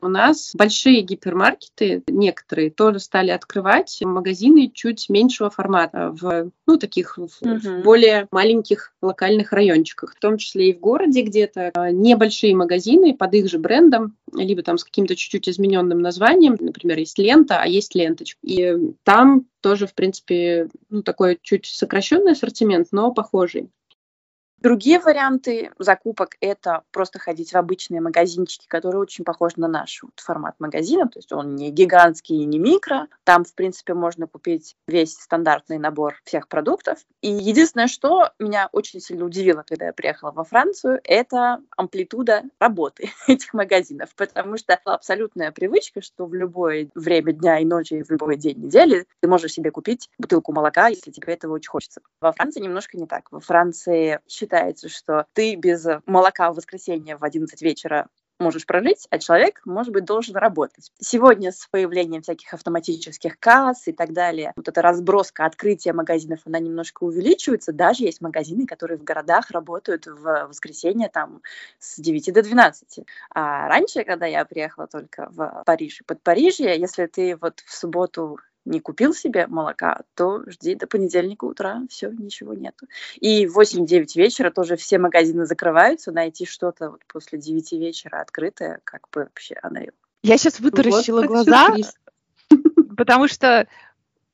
У 0.00 0.08
нас 0.08 0.52
большие 0.54 1.02
гипермаркеты, 1.02 2.02
некоторые 2.08 2.70
тоже 2.70 3.00
стали 3.00 3.30
открывать 3.30 3.98
магазины 4.02 4.70
чуть 4.72 5.08
меньшего 5.08 5.50
формата 5.50 6.10
в 6.18 6.50
ну, 6.66 6.76
таких 6.78 7.18
угу. 7.18 7.28
в 7.40 7.82
более 7.82 8.28
маленьких 8.30 8.92
локальных 9.02 9.52
райончиках, 9.52 10.14
в 10.14 10.20
том 10.20 10.38
числе 10.38 10.70
и 10.70 10.74
в 10.74 10.80
городе 10.80 11.22
где-то 11.22 11.70
а, 11.74 11.90
небольшие 11.90 12.54
магазины 12.54 13.14
под 13.14 13.34
их 13.34 13.50
же 13.50 13.58
брендом, 13.58 14.16
либо 14.32 14.62
там 14.62 14.78
с 14.78 14.84
каким-то 14.84 15.16
чуть-чуть 15.16 15.48
измененным 15.48 16.00
названием, 16.00 16.56
например, 16.58 16.98
есть 16.98 17.18
лента, 17.18 17.60
а 17.60 17.66
есть 17.66 17.94
ленточка. 17.94 18.38
И 18.42 18.76
там 19.04 19.46
тоже, 19.60 19.86
в 19.86 19.94
принципе, 19.94 20.68
ну, 20.88 21.02
такой 21.02 21.38
чуть 21.42 21.66
сокращенный 21.66 22.32
ассортимент, 22.32 22.88
но 22.92 23.12
похожий. 23.12 23.70
Другие 24.60 24.98
варианты 24.98 25.70
закупок– 25.78 26.36
это 26.40 26.82
просто 26.90 27.20
ходить 27.20 27.52
в 27.52 27.56
обычные 27.56 28.00
магазинчики, 28.00 28.66
которые 28.66 29.00
очень 29.00 29.24
похожи 29.24 29.54
на 29.56 29.68
наш 29.68 30.02
вот 30.02 30.12
формат 30.16 30.56
магазина, 30.58 31.08
то 31.08 31.20
есть 31.20 31.32
он 31.32 31.54
не 31.54 31.70
гигантский 31.70 32.42
и 32.42 32.44
не 32.44 32.58
микро. 32.58 33.06
Там, 33.22 33.44
в 33.44 33.54
принципе, 33.54 33.94
можно 33.94 34.26
купить 34.26 34.74
весь 34.88 35.14
стандартный 35.14 35.78
набор 35.78 36.16
всех 36.24 36.48
продуктов. 36.48 36.98
И 37.20 37.30
единственное, 37.30 37.86
что 37.86 38.30
меня 38.40 38.68
очень 38.72 39.00
сильно 39.00 39.24
удивило, 39.24 39.64
когда 39.64 39.86
я 39.86 39.92
приехала 39.92 40.32
во 40.32 40.42
Францию, 40.42 41.00
это 41.04 41.60
амплитуда 41.76 42.42
работы 42.58 43.10
этих 43.28 43.54
магазинов, 43.54 44.12
потому 44.16 44.56
что 44.56 44.74
абсолютная 44.84 45.52
привычка, 45.52 46.02
что 46.02 46.26
в 46.26 46.34
любое 46.34 46.90
время 46.96 47.32
дня 47.32 47.60
и 47.60 47.64
ночи, 47.64 48.02
в 48.02 48.10
любой 48.10 48.36
день 48.36 48.58
недели 48.58 49.06
ты 49.20 49.28
можешь 49.28 49.52
себе 49.52 49.70
купить 49.70 50.08
бутылку 50.18 50.52
молока, 50.52 50.88
если 50.88 51.12
тебе 51.12 51.34
этого 51.34 51.54
очень 51.54 51.70
хочется. 51.70 52.00
Во 52.20 52.32
Франции 52.32 52.60
немножко 52.60 52.96
не 52.96 53.06
так. 53.06 53.30
Во 53.30 53.38
Франции 53.38 54.18
считается, 54.48 54.88
что 54.88 55.26
ты 55.34 55.54
без 55.56 55.86
молока 56.06 56.50
в 56.50 56.56
воскресенье 56.56 57.16
в 57.16 57.24
11 57.24 57.60
вечера 57.60 58.08
можешь 58.40 58.66
прожить, 58.66 59.08
а 59.10 59.18
человек, 59.18 59.60
может 59.64 59.92
быть, 59.92 60.04
должен 60.04 60.36
работать. 60.36 60.92
Сегодня 61.00 61.50
с 61.50 61.66
появлением 61.66 62.22
всяких 62.22 62.54
автоматических 62.54 63.38
касс 63.40 63.88
и 63.88 63.92
так 63.92 64.12
далее, 64.12 64.52
вот 64.54 64.68
эта 64.68 64.80
разброска 64.80 65.44
открытия 65.44 65.92
магазинов, 65.92 66.40
она 66.44 66.60
немножко 66.60 67.02
увеличивается. 67.02 67.72
Даже 67.72 68.04
есть 68.04 68.20
магазины, 68.20 68.64
которые 68.64 68.96
в 68.96 69.02
городах 69.02 69.50
работают 69.50 70.06
в 70.06 70.46
воскресенье 70.46 71.08
там 71.08 71.42
с 71.80 71.98
9 71.98 72.32
до 72.32 72.42
12. 72.42 73.00
А 73.34 73.68
раньше, 73.68 74.04
когда 74.04 74.26
я 74.26 74.44
приехала 74.44 74.86
только 74.86 75.28
в 75.30 75.64
Париж 75.66 76.00
и 76.00 76.04
под 76.04 76.22
Парижье, 76.22 76.78
если 76.78 77.06
ты 77.06 77.36
вот 77.36 77.58
в 77.66 77.74
субботу 77.74 78.38
не 78.68 78.80
купил 78.80 79.14
себе 79.14 79.46
молока, 79.46 80.02
то 80.14 80.42
жди 80.48 80.74
до 80.74 80.86
понедельника 80.86 81.44
утра, 81.44 81.82
все, 81.88 82.10
ничего 82.10 82.54
нету. 82.54 82.86
И 83.16 83.46
в 83.46 83.58
8-9 83.58 84.06
вечера 84.16 84.50
тоже 84.50 84.76
все 84.76 84.98
магазины 84.98 85.46
закрываются, 85.46 86.12
найти 86.12 86.46
что-то 86.46 86.90
вот 86.90 87.00
после 87.06 87.38
9 87.38 87.72
вечера 87.72 88.20
открытое, 88.20 88.80
как 88.84 89.08
бы 89.12 89.22
вообще 89.22 89.56
unreal. 89.64 89.94
Я 90.22 90.36
сейчас 90.36 90.60
вытаращила 90.60 91.20
вот 91.22 91.26
глаза, 91.26 91.74
потому 92.96 93.28
что 93.28 93.68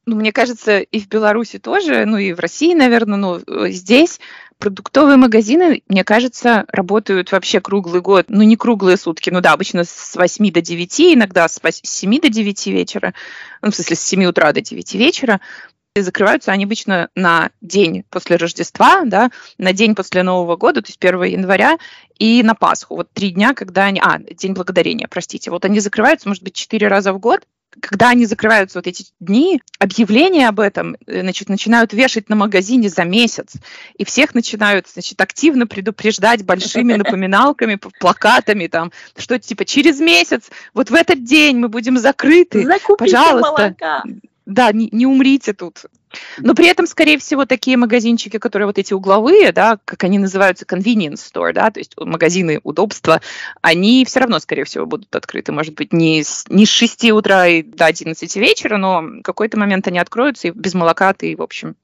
ну, 0.06 0.16
мне 0.16 0.32
кажется, 0.32 0.80
и 0.80 1.00
в 1.00 1.08
Беларуси 1.08 1.58
тоже, 1.58 2.04
ну 2.04 2.16
и 2.16 2.32
в 2.32 2.40
России, 2.40 2.74
наверное, 2.74 3.18
ну, 3.18 3.40
здесь 3.70 4.20
Продуктовые 4.58 5.16
магазины, 5.16 5.82
мне 5.88 6.04
кажется, 6.04 6.64
работают 6.68 7.32
вообще 7.32 7.60
круглый 7.60 8.00
год. 8.00 8.26
Ну, 8.28 8.42
не 8.44 8.56
круглые 8.56 8.96
сутки, 8.96 9.28
ну 9.30 9.40
да, 9.40 9.52
обычно 9.52 9.84
с 9.84 10.14
8 10.14 10.52
до 10.52 10.60
9, 10.60 11.00
иногда 11.00 11.48
с 11.48 11.60
7 11.82 12.20
до 12.20 12.28
9 12.28 12.66
вечера, 12.68 13.14
ну, 13.62 13.70
в 13.70 13.74
смысле, 13.74 13.96
с 13.96 14.00
7 14.00 14.24
утра 14.24 14.52
до 14.52 14.60
9 14.60 14.94
вечера. 14.94 15.40
И 15.96 16.00
закрываются 16.00 16.50
они 16.50 16.64
обычно 16.64 17.08
на 17.14 17.50
день 17.60 18.04
после 18.10 18.36
Рождества, 18.36 19.02
да, 19.04 19.30
на 19.58 19.72
день 19.72 19.94
после 19.94 20.22
Нового 20.22 20.56
года, 20.56 20.82
то 20.82 20.88
есть 20.88 21.04
1 21.04 21.22
января, 21.24 21.78
и 22.18 22.42
на 22.42 22.54
Пасху. 22.54 22.96
Вот 22.96 23.12
три 23.12 23.30
дня, 23.30 23.54
когда 23.54 23.84
они... 23.84 24.00
А, 24.02 24.18
День 24.18 24.54
Благодарения, 24.54 25.08
простите. 25.08 25.50
Вот 25.50 25.64
они 25.64 25.78
закрываются, 25.80 26.28
может 26.28 26.42
быть, 26.42 26.54
четыре 26.54 26.88
раза 26.88 27.12
в 27.12 27.18
год, 27.18 27.42
когда 27.80 28.10
они 28.10 28.26
закрываются 28.26 28.78
вот 28.78 28.86
эти 28.86 29.06
дни, 29.20 29.60
объявления 29.78 30.48
об 30.48 30.60
этом 30.60 30.96
э, 31.06 31.20
значит, 31.20 31.48
начинают 31.48 31.92
вешать 31.92 32.28
на 32.28 32.36
магазине 32.36 32.88
за 32.88 33.04
месяц. 33.04 33.54
И 33.96 34.04
всех 34.04 34.34
начинают 34.34 34.88
значит, 34.88 35.20
активно 35.20 35.66
предупреждать 35.66 36.44
большими 36.44 36.92
напоминалками, 36.94 37.78
плакатами, 38.00 38.66
там, 38.66 38.92
что 39.16 39.38
типа 39.38 39.64
через 39.64 40.00
месяц, 40.00 40.50
вот 40.72 40.90
в 40.90 40.94
этот 40.94 41.24
день 41.24 41.58
мы 41.58 41.68
будем 41.68 41.98
закрыты. 41.98 42.64
Закупите 42.64 43.12
Пожалуйста. 43.12 43.50
Молока. 43.50 44.04
Да, 44.46 44.72
не, 44.72 44.88
не 44.92 45.06
умрите 45.06 45.52
тут. 45.54 45.86
Но 46.38 46.54
при 46.54 46.66
этом, 46.66 46.86
скорее 46.86 47.18
всего, 47.18 47.44
такие 47.44 47.76
магазинчики, 47.76 48.38
которые 48.38 48.66
вот 48.66 48.78
эти 48.78 48.92
угловые, 48.92 49.52
да, 49.52 49.78
как 49.84 50.04
они 50.04 50.18
называются, 50.18 50.64
convenience 50.64 51.20
store, 51.32 51.52
да, 51.52 51.70
то 51.70 51.80
есть 51.80 51.94
магазины 51.98 52.60
удобства, 52.62 53.20
они 53.62 54.04
все 54.04 54.20
равно, 54.20 54.38
скорее 54.38 54.64
всего, 54.64 54.86
будут 54.86 55.14
открыты. 55.14 55.52
Может 55.52 55.74
быть, 55.74 55.92
не 55.92 56.22
с, 56.22 56.44
не 56.48 56.66
с 56.66 56.68
6 56.68 57.10
утра 57.12 57.46
и 57.46 57.62
до 57.62 57.86
11 57.86 58.36
вечера, 58.36 58.76
но 58.76 59.00
в 59.00 59.22
какой-то 59.22 59.58
момент 59.58 59.88
они 59.88 59.98
откроются, 59.98 60.48
и 60.48 60.50
без 60.50 60.74
молока 60.74 61.12
ты, 61.14 61.36
в 61.36 61.42
общем, 61.42 61.76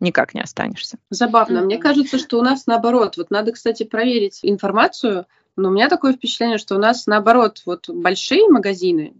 никак 0.00 0.34
не 0.34 0.40
останешься. 0.40 0.98
Забавно. 1.10 1.58
Mm-hmm. 1.58 1.64
Мне 1.64 1.78
кажется, 1.78 2.18
что 2.18 2.38
у 2.38 2.42
нас 2.42 2.66
наоборот. 2.66 3.16
Вот 3.16 3.30
надо, 3.30 3.52
кстати, 3.52 3.84
проверить 3.84 4.40
информацию, 4.42 5.26
но 5.56 5.68
у 5.68 5.72
меня 5.72 5.88
такое 5.88 6.12
впечатление, 6.12 6.58
что 6.58 6.76
у 6.76 6.78
нас 6.78 7.06
наоборот, 7.06 7.62
вот 7.66 7.88
большие 7.88 8.48
магазины, 8.48 9.14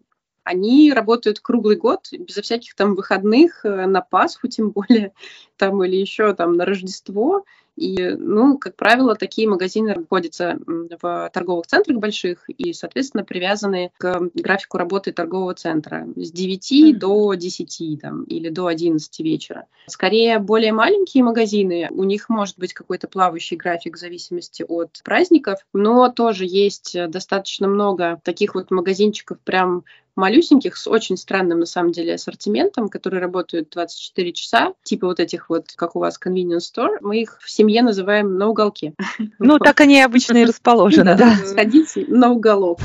они 0.49 0.93
работают 0.93 1.41
круглый 1.41 1.77
год, 1.77 2.09
безо 2.11 2.41
всяких 2.41 2.75
там 2.75 2.95
выходных, 2.95 3.65
э, 3.65 3.87
на 3.87 4.01
Пасху 4.01 4.49
тем 4.49 4.71
более, 4.75 5.13
там 5.57 5.85
или 5.85 5.97
еще 5.97 6.35
там 6.35 6.55
на 6.55 6.65
Рождество. 6.65 7.45
И, 7.77 7.97
ну, 8.19 8.59
как 8.59 8.75
правило, 8.75 9.15
такие 9.15 9.49
магазины 9.49 9.95
находятся 9.95 10.59
в 10.67 11.31
торговых 11.33 11.69
центрах 11.69 11.99
больших 11.99 12.49
и, 12.49 12.73
соответственно, 12.73 13.23
привязаны 13.23 13.93
к 13.99 14.21
графику 14.35 14.79
работы 14.79 15.13
торгового 15.13 15.55
центра 15.55 16.05
с 16.17 16.33
9 16.33 16.73
mm-hmm. 16.73 16.99
до 16.99 17.35
10 17.35 18.01
там, 18.01 18.25
или 18.25 18.49
до 18.49 18.67
11 18.67 19.21
вечера. 19.21 19.67
Скорее, 19.87 20.41
более 20.41 20.73
маленькие 20.73 21.23
магазины, 21.23 21.89
у 21.93 22.03
них 22.03 22.29
может 22.29 22.59
быть 22.59 22.73
какой-то 22.73 23.07
плавающий 23.07 23.57
график 23.57 23.97
в 23.97 24.01
зависимости 24.01 24.65
от 24.67 25.01
праздников, 25.05 25.61
но 25.73 26.09
тоже 26.09 26.47
есть 26.47 26.97
достаточно 27.09 27.69
много 27.69 28.21
таких 28.25 28.57
вот 28.57 28.73
магазинчиков 28.73 29.39
прям 29.45 29.85
малюсеньких 30.19 30.77
с 30.77 30.87
очень 30.87 31.17
странным 31.17 31.61
на 31.61 31.67
самом 31.67 31.93
деле 31.93 32.15
ассортиментом, 32.15 32.89
которые 32.89 33.23
работают 33.23 33.71
24 33.71 34.33
часа, 34.33 34.75
типа 34.83 35.07
вот 35.07 35.21
этих 35.21 35.49
вот, 35.49 35.69
как 35.77 35.97
у 35.97 36.01
вас 36.01 36.19
convenience 36.23 36.67
store, 36.75 36.99
мы 37.01 37.21
их 37.21 37.39
в 37.41 37.51
семье 37.51 37.83
называем 37.83 38.37
на 38.37 38.49
уголке. 38.49 38.95
Ну, 39.41 39.59
так 39.59 39.81
они 39.81 40.01
обычно 40.03 40.39
и 40.39 40.45
расположены, 40.47 41.17
да. 41.17 41.37
Сходите 41.47 42.05
на 42.09 42.33
уголок. 42.33 42.81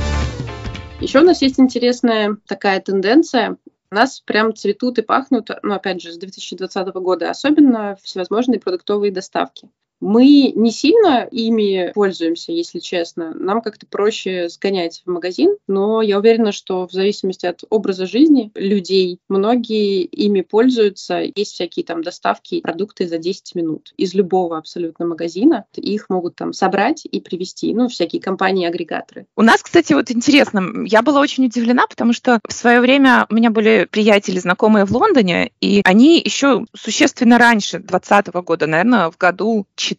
Еще 1.02 1.20
у 1.20 1.24
нас 1.24 1.42
есть 1.42 1.60
интересная 1.60 2.38
такая 2.48 2.80
тенденция. 2.80 3.58
У 3.92 3.96
нас 3.96 4.22
прям 4.22 4.56
цветут 4.56 5.00
и 5.00 5.02
пахнут, 5.02 5.50
ну, 5.64 5.74
опять 5.74 6.02
же, 6.02 6.14
с 6.14 6.18
2020 6.18 6.88
года, 6.96 7.30
особенно 7.30 7.98
всевозможные 8.02 8.60
продуктовые 8.60 9.12
доставки. 9.12 9.70
Мы 10.04 10.52
не 10.54 10.72
сильно 10.72 11.28
ими 11.32 11.92
пользуемся, 11.94 12.52
если 12.52 12.80
честно. 12.80 13.34
Нам 13.34 13.62
как-то 13.62 13.88
проще 13.88 14.50
сгонять 14.50 15.02
в 15.06 15.10
магазин, 15.10 15.56
но 15.68 16.02
я 16.02 16.20
уверена, 16.20 16.52
что 16.52 16.86
в 16.86 16.92
зависимости 16.92 17.46
от 17.46 17.62
образа 17.70 18.06
жизни 18.06 18.52
людей 18.54 19.20
многие 19.30 20.04
ими 20.04 20.42
пользуются. 20.42 21.22
Есть 21.36 21.54
всякие 21.54 21.86
там 21.86 22.04
доставки 22.04 22.60
продукты 22.60 23.08
за 23.08 23.18
10 23.18 23.56
минут 23.56 23.94
из 23.96 24.14
любого 24.14 24.58
абсолютно 24.58 25.06
магазина. 25.06 25.66
Их 25.76 26.10
могут 26.10 26.36
там 26.36 26.52
собрать 26.52 27.06
и 27.10 27.22
привезти, 27.22 27.74
ну, 27.74 27.88
всякие 27.88 28.22
компании-агрегаторы. 28.22 29.26
У 29.38 29.42
нас, 29.42 29.64
кстати, 29.64 29.94
вот 29.94 30.12
интересно, 30.12 30.86
я 30.86 31.02
была 31.02 31.22
очень 31.22 31.46
удивлена, 31.46 31.88
потому 31.88 32.12
что 32.12 32.40
в 32.46 32.52
свое 32.52 32.82
время 32.82 33.26
у 33.30 33.36
меня 33.36 33.52
были 33.52 33.88
приятели, 33.90 34.40
знакомые 34.40 34.84
в 34.84 34.92
Лондоне, 34.92 35.52
и 35.62 35.82
они 35.86 36.22
еще 36.24 36.66
существенно 36.76 37.38
раньше 37.38 37.80
2020 37.80 38.34
года, 38.46 38.68
наверное, 38.68 39.10
в 39.10 39.18
году 39.18 39.66
14 39.76 39.93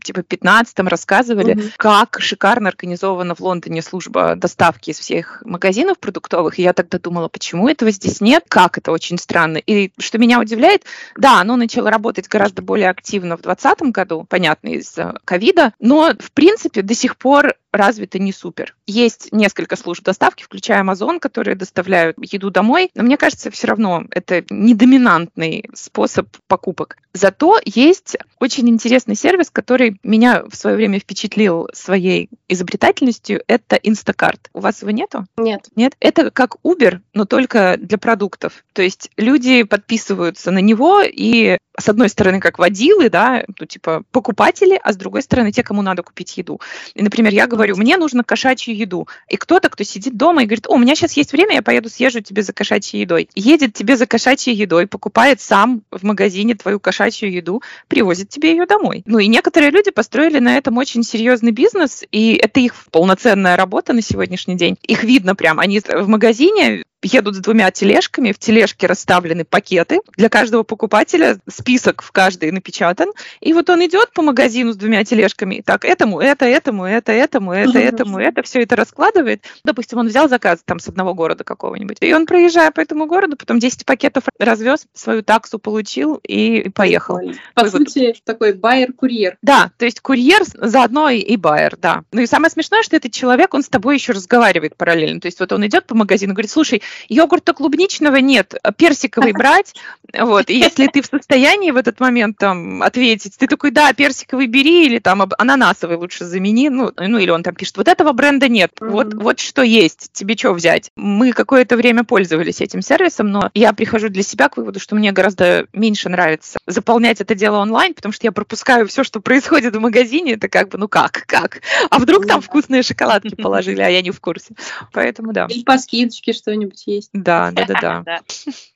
типа 0.00 0.22
15 0.22 0.78
рассказывали, 0.80 1.54
угу. 1.54 1.62
как 1.76 2.18
шикарно 2.20 2.68
организована 2.68 3.34
в 3.34 3.40
Лондоне 3.40 3.82
служба 3.82 4.34
доставки 4.36 4.90
из 4.90 4.98
всех 4.98 5.42
магазинов 5.44 5.98
продуктовых. 5.98 6.58
И 6.58 6.62
я 6.62 6.72
тогда 6.72 6.98
думала, 6.98 7.28
почему 7.28 7.68
этого 7.68 7.90
здесь 7.90 8.20
нет, 8.20 8.44
как 8.48 8.78
это 8.78 8.92
очень 8.92 9.18
странно. 9.18 9.58
И 9.58 9.92
что 9.98 10.18
меня 10.18 10.40
удивляет, 10.40 10.84
да, 11.16 11.40
оно 11.40 11.56
начало 11.56 11.90
работать 11.90 12.28
гораздо 12.28 12.62
более 12.62 12.90
активно 12.90 13.36
в 13.36 13.42
2020 13.42 13.92
году, 13.92 14.26
понятно, 14.28 14.68
из-за 14.68 15.18
ковида, 15.24 15.72
но, 15.78 16.12
в 16.18 16.32
принципе, 16.32 16.82
до 16.82 16.94
сих 16.94 17.16
пор 17.16 17.54
развито 17.72 18.18
не 18.18 18.32
супер. 18.32 18.76
Есть 18.86 19.32
несколько 19.32 19.76
служб 19.76 20.04
доставки, 20.04 20.42
включая 20.42 20.82
Amazon, 20.82 21.18
которые 21.18 21.54
доставляют 21.54 22.16
еду 22.20 22.50
домой, 22.50 22.90
но 22.94 23.02
мне 23.02 23.16
кажется, 23.16 23.50
все 23.50 23.66
равно 23.66 24.04
это 24.10 24.44
не 24.50 24.74
доминантный 24.74 25.68
способ 25.74 26.28
покупок. 26.46 26.98
Зато 27.14 27.58
есть 27.64 28.16
очень 28.40 28.68
интересный 28.68 29.14
сервис, 29.14 29.50
который 29.50 29.98
меня 30.02 30.44
в 30.48 30.54
свое 30.56 30.76
время 30.76 30.98
впечатлил 30.98 31.68
своей 31.72 32.30
изобретательностью, 32.48 33.42
это 33.46 33.76
Instacart. 33.76 34.38
У 34.52 34.60
вас 34.60 34.82
его 34.82 34.90
нету? 34.90 35.26
Нет. 35.36 35.68
Нет? 35.76 35.94
Это 36.00 36.30
как 36.30 36.56
Uber, 36.64 37.00
но 37.14 37.24
только 37.24 37.76
для 37.78 37.98
продуктов. 37.98 38.64
То 38.72 38.82
есть 38.82 39.10
люди 39.16 39.62
подписываются 39.62 40.50
на 40.50 40.58
него 40.58 41.02
и 41.02 41.58
с 41.78 41.88
одной 41.88 42.08
стороны, 42.08 42.40
как 42.40 42.58
водилы, 42.58 43.08
да, 43.08 43.44
ну, 43.58 43.66
типа 43.66 44.02
покупатели, 44.10 44.78
а 44.82 44.92
с 44.92 44.96
другой 44.96 45.22
стороны, 45.22 45.52
те, 45.52 45.62
кому 45.62 45.82
надо 45.82 46.02
купить 46.02 46.36
еду. 46.36 46.60
И, 46.94 47.02
например, 47.02 47.32
я 47.32 47.46
говорю, 47.46 47.61
мне 47.68 47.96
нужно 47.96 48.24
кошачью 48.24 48.76
еду. 48.76 49.08
И 49.28 49.36
кто-то, 49.36 49.68
кто 49.68 49.84
сидит 49.84 50.16
дома 50.16 50.42
и 50.42 50.46
говорит, 50.46 50.66
о, 50.66 50.74
у 50.74 50.78
меня 50.78 50.94
сейчас 50.94 51.14
есть 51.14 51.32
время, 51.32 51.54
я 51.54 51.62
поеду 51.62 51.88
съезжу 51.88 52.20
тебе 52.20 52.42
за 52.42 52.52
кошачьей 52.52 53.02
едой. 53.02 53.28
Едет 53.34 53.74
тебе 53.74 53.96
за 53.96 54.06
кошачьей 54.06 54.54
едой, 54.54 54.86
покупает 54.86 55.40
сам 55.40 55.82
в 55.90 56.02
магазине 56.02 56.54
твою 56.54 56.80
кошачью 56.80 57.32
еду, 57.32 57.62
привозит 57.88 58.28
тебе 58.28 58.50
ее 58.50 58.66
домой. 58.66 59.02
Ну 59.06 59.18
и 59.18 59.26
некоторые 59.26 59.70
люди 59.70 59.90
построили 59.90 60.38
на 60.38 60.56
этом 60.56 60.76
очень 60.78 61.02
серьезный 61.02 61.52
бизнес, 61.52 62.04
и 62.10 62.34
это 62.34 62.60
их 62.60 62.74
полноценная 62.90 63.56
работа 63.56 63.92
на 63.92 64.02
сегодняшний 64.02 64.56
день. 64.56 64.76
Их 64.82 65.04
видно 65.04 65.34
прям, 65.34 65.58
они 65.58 65.80
в 65.80 66.08
магазине 66.08 66.82
едут 67.02 67.36
с 67.36 67.38
двумя 67.38 67.70
тележками, 67.70 68.32
в 68.32 68.38
тележке 68.38 68.86
расставлены 68.86 69.44
пакеты. 69.44 70.00
Для 70.16 70.28
каждого 70.28 70.62
покупателя 70.62 71.38
список 71.48 72.02
в 72.02 72.12
каждой 72.12 72.50
напечатан. 72.50 73.12
И 73.40 73.52
вот 73.52 73.68
он 73.70 73.84
идет 73.84 74.12
по 74.12 74.22
магазину 74.22 74.72
с 74.72 74.76
двумя 74.76 75.04
тележками. 75.04 75.62
Так, 75.64 75.84
этому, 75.84 76.20
это, 76.20 76.44
этому, 76.44 76.84
это, 76.84 77.12
этому, 77.12 77.52
это, 77.52 77.78
этому, 77.78 78.18
это, 78.18 78.42
все 78.42 78.62
это 78.62 78.76
раскладывает. 78.76 79.44
Допустим, 79.64 79.98
он 79.98 80.08
взял 80.08 80.28
заказ 80.28 80.60
там 80.64 80.78
с 80.78 80.88
одного 80.88 81.14
города 81.14 81.44
какого-нибудь. 81.44 81.98
И 82.00 82.12
он, 82.14 82.26
проезжая 82.26 82.70
по 82.70 82.80
этому 82.80 83.06
городу, 83.06 83.36
потом 83.36 83.58
10 83.58 83.84
пакетов 83.84 84.24
развез, 84.38 84.86
свою 84.94 85.22
таксу 85.22 85.58
получил 85.58 86.20
и 86.22 86.68
поехал. 86.70 87.20
По 87.54 87.68
сути, 87.68 88.08
вот. 88.08 88.24
такой 88.24 88.52
байер-курьер. 88.52 89.36
Да, 89.42 89.70
то 89.78 89.84
есть 89.84 90.00
курьер 90.00 90.42
заодно 90.54 91.08
и, 91.08 91.18
и 91.18 91.36
байер, 91.36 91.76
да. 91.76 92.04
Ну 92.12 92.20
и 92.20 92.26
самое 92.26 92.50
смешное, 92.50 92.82
что 92.82 92.96
этот 92.96 93.12
человек, 93.12 93.54
он 93.54 93.62
с 93.62 93.68
тобой 93.68 93.94
еще 93.94 94.12
разговаривает 94.12 94.76
параллельно. 94.76 95.20
То 95.20 95.26
есть 95.26 95.40
вот 95.40 95.52
он 95.52 95.66
идет 95.66 95.86
по 95.86 95.94
магазину, 95.94 96.34
говорит, 96.34 96.50
слушай, 96.50 96.82
йогурта 97.08 97.52
клубничного 97.52 98.16
нет, 98.16 98.54
персиковый 98.76 99.32
брать, 99.34 99.74
вот, 100.18 100.50
и 100.50 100.58
если 100.58 100.86
ты 100.86 101.02
в 101.02 101.06
состоянии 101.06 101.70
в 101.70 101.76
этот 101.76 102.00
момент 102.00 102.38
там 102.38 102.82
ответить, 102.82 103.36
ты 103.38 103.46
такой, 103.46 103.70
да, 103.70 103.92
персиковый 103.92 104.46
бери, 104.46 104.86
или 104.86 104.98
там 104.98 105.22
ананасовый 105.38 105.96
лучше 105.96 106.24
замени, 106.24 106.68
ну, 106.68 106.92
ну 106.96 107.18
или 107.18 107.30
он 107.30 107.42
там 107.42 107.54
пишет, 107.54 107.76
вот 107.76 107.88
этого 107.88 108.12
бренда 108.12 108.48
нет, 108.48 108.72
mm-hmm. 108.80 108.90
вот, 108.90 109.14
вот 109.14 109.40
что 109.40 109.62
есть, 109.62 110.10
тебе 110.12 110.36
что 110.36 110.52
взять? 110.52 110.90
Мы 110.96 111.32
какое-то 111.32 111.76
время 111.76 112.04
пользовались 112.04 112.60
этим 112.60 112.82
сервисом, 112.82 113.30
но 113.30 113.50
я 113.54 113.72
прихожу 113.72 114.08
для 114.08 114.22
себя 114.22 114.48
к 114.48 114.56
выводу, 114.56 114.80
что 114.80 114.94
мне 114.94 115.12
гораздо 115.12 115.66
меньше 115.72 116.08
нравится 116.08 116.58
заполнять 116.66 117.20
это 117.20 117.34
дело 117.34 117.58
онлайн, 117.58 117.94
потому 117.94 118.12
что 118.12 118.26
я 118.26 118.32
пропускаю 118.32 118.86
все, 118.88 119.04
что 119.04 119.20
происходит 119.20 119.74
в 119.76 119.80
магазине, 119.80 120.34
это 120.34 120.48
как 120.48 120.68
бы, 120.68 120.78
ну 120.78 120.88
как, 120.88 121.24
как? 121.26 121.60
А 121.90 121.98
вдруг 121.98 122.26
там 122.26 122.40
вкусные 122.40 122.82
шоколадки 122.82 123.34
положили, 123.42 123.80
а 123.80 123.88
я 123.88 124.02
не 124.02 124.10
в 124.10 124.20
курсе. 124.20 124.54
Поэтому 124.92 125.32
да. 125.32 125.46
Или 125.48 125.62
по 125.62 125.78
скидочке 125.78 126.32
что-нибудь 126.32 126.81
есть 126.86 127.02
есть. 127.02 127.10
Да, 127.12 127.50
да, 127.50 127.66
да, 127.66 128.02
да. 128.06 128.20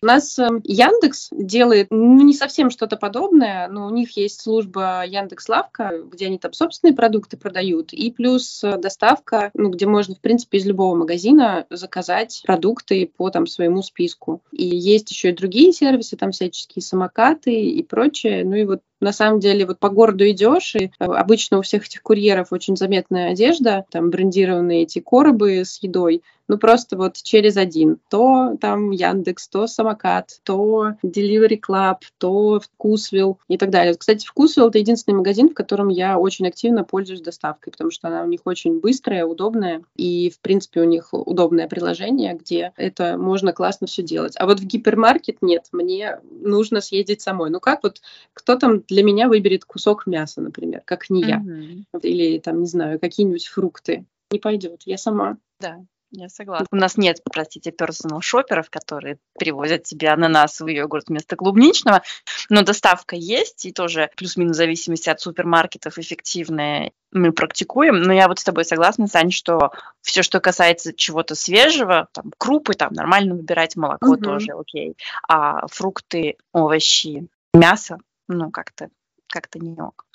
У 0.02 0.06
нас 0.06 0.38
эм, 0.38 0.60
Яндекс 0.64 1.28
делает, 1.32 1.88
ну, 1.90 2.22
не 2.22 2.34
совсем 2.34 2.70
что-то 2.70 2.96
подобное, 2.96 3.68
но 3.68 3.86
у 3.86 3.90
них 3.90 4.16
есть 4.16 4.40
служба 4.40 5.04
Яндекс 5.06 5.48
Лавка, 5.48 5.92
где 6.10 6.26
они 6.26 6.38
там 6.38 6.52
собственные 6.52 6.94
продукты 6.94 7.36
продают, 7.36 7.92
и 7.92 8.10
плюс 8.10 8.62
э, 8.64 8.78
доставка, 8.78 9.50
ну, 9.54 9.70
где 9.70 9.86
можно, 9.86 10.14
в 10.14 10.20
принципе, 10.20 10.58
из 10.58 10.66
любого 10.66 10.94
магазина 10.94 11.66
заказать 11.70 12.42
продукты 12.46 13.10
по 13.16 13.30
там 13.30 13.46
своему 13.46 13.82
списку. 13.82 14.42
И 14.52 14.64
есть 14.64 15.10
еще 15.10 15.30
и 15.30 15.36
другие 15.36 15.72
сервисы, 15.72 16.16
там 16.16 16.32
всяческие 16.32 16.82
самокаты 16.82 17.52
и 17.52 17.82
прочее. 17.82 18.44
Ну 18.44 18.54
и 18.54 18.64
вот 18.64 18.80
на 19.00 19.12
самом 19.12 19.40
деле 19.40 19.66
вот 19.66 19.78
по 19.78 19.88
городу 19.88 20.28
идешь, 20.28 20.74
и 20.74 20.86
э, 20.86 21.04
обычно 21.04 21.58
у 21.58 21.62
всех 21.62 21.86
этих 21.86 22.02
курьеров 22.02 22.52
очень 22.52 22.76
заметная 22.76 23.30
одежда, 23.30 23.84
там 23.90 24.10
брендированные 24.10 24.82
эти 24.82 25.00
коробы 25.00 25.64
с 25.64 25.82
едой, 25.82 26.22
ну 26.48 26.58
просто 26.58 26.96
вот 26.96 27.16
через 27.16 27.56
один. 27.56 27.98
То 28.08 28.56
там 28.60 28.90
Яндекс, 28.90 29.48
то 29.48 29.66
Самокат, 29.66 30.40
то 30.44 30.94
Delivery 31.04 31.60
Club, 31.60 31.96
то 32.18 32.60
Вкусвилл 32.60 33.38
и 33.48 33.58
так 33.58 33.70
далее. 33.70 33.94
Кстати, 33.94 34.26
Вкусвилл— 34.26 34.68
это 34.68 34.78
единственный 34.78 35.16
магазин, 35.16 35.48
в 35.48 35.54
котором 35.54 35.88
я 35.88 36.18
очень 36.18 36.46
активно 36.46 36.84
пользуюсь 36.84 37.20
доставкой, 37.20 37.72
потому 37.72 37.90
что 37.90 38.08
она 38.08 38.22
у 38.22 38.28
них 38.28 38.40
очень 38.44 38.80
быстрая, 38.80 39.26
удобная, 39.26 39.82
и, 39.96 40.30
в 40.30 40.40
принципе, 40.40 40.82
у 40.82 40.84
них 40.84 41.08
удобное 41.12 41.68
приложение, 41.68 42.34
где 42.34 42.72
это 42.76 43.16
можно 43.16 43.52
классно 43.52 43.86
все 43.86 44.02
делать. 44.02 44.34
А 44.38 44.46
вот 44.46 44.60
в 44.60 44.64
гипермаркет 44.64 45.38
нет, 45.40 45.66
мне 45.72 46.20
нужно 46.30 46.80
съездить 46.80 47.22
самой. 47.22 47.50
Ну 47.50 47.60
как 47.60 47.82
вот 47.82 48.00
кто 48.34 48.56
там 48.56 48.80
для 48.88 49.02
меня 49.02 49.28
выберет 49.28 49.64
кусок 49.64 50.06
мяса, 50.06 50.40
например, 50.40 50.82
как 50.84 51.10
не 51.10 51.22
я? 51.22 51.38
Mm-hmm. 51.38 52.00
Или 52.02 52.38
там, 52.38 52.60
не 52.60 52.66
знаю, 52.66 53.00
какие-нибудь 53.00 53.46
фрукты. 53.46 54.04
Не 54.30 54.38
пойдет, 54.38 54.82
я 54.84 54.98
сама. 54.98 55.38
Да, 55.60 55.84
я 56.12 56.28
согласна. 56.28 56.66
У 56.70 56.76
нас 56.76 56.96
нет, 56.96 57.20
простите, 57.24 57.72
персонал 57.72 58.20
шоперов, 58.20 58.70
которые 58.70 59.18
привозят 59.38 59.82
тебе 59.82 60.08
ананасовый 60.08 60.74
йогурт 60.74 61.08
вместо 61.08 61.36
клубничного, 61.36 62.02
но 62.48 62.62
доставка 62.62 63.16
есть, 63.16 63.66
и 63.66 63.72
тоже 63.72 64.10
плюс-минус 64.16 64.56
зависимости 64.56 65.08
от 65.08 65.20
супермаркетов 65.20 65.98
эффективная 65.98 66.92
мы 67.12 67.32
практикуем. 67.32 68.02
Но 68.02 68.12
я 68.12 68.28
вот 68.28 68.38
с 68.38 68.44
тобой 68.44 68.64
согласна, 68.64 69.08
Сань, 69.08 69.32
что 69.32 69.72
все, 70.00 70.22
что 70.22 70.40
касается 70.40 70.94
чего-то 70.94 71.34
свежего, 71.34 72.08
там, 72.12 72.32
крупы, 72.38 72.74
там, 72.74 72.92
нормально 72.92 73.34
выбирать 73.34 73.76
молоко 73.76 74.12
угу. 74.12 74.24
тоже 74.24 74.52
окей. 74.52 74.96
А 75.28 75.66
фрукты, 75.66 76.36
овощи, 76.52 77.26
мясо, 77.52 77.98
ну, 78.28 78.50
как-то 78.50 78.90
как-то 79.28 79.58
не 79.58 79.80
ок. 79.80 80.05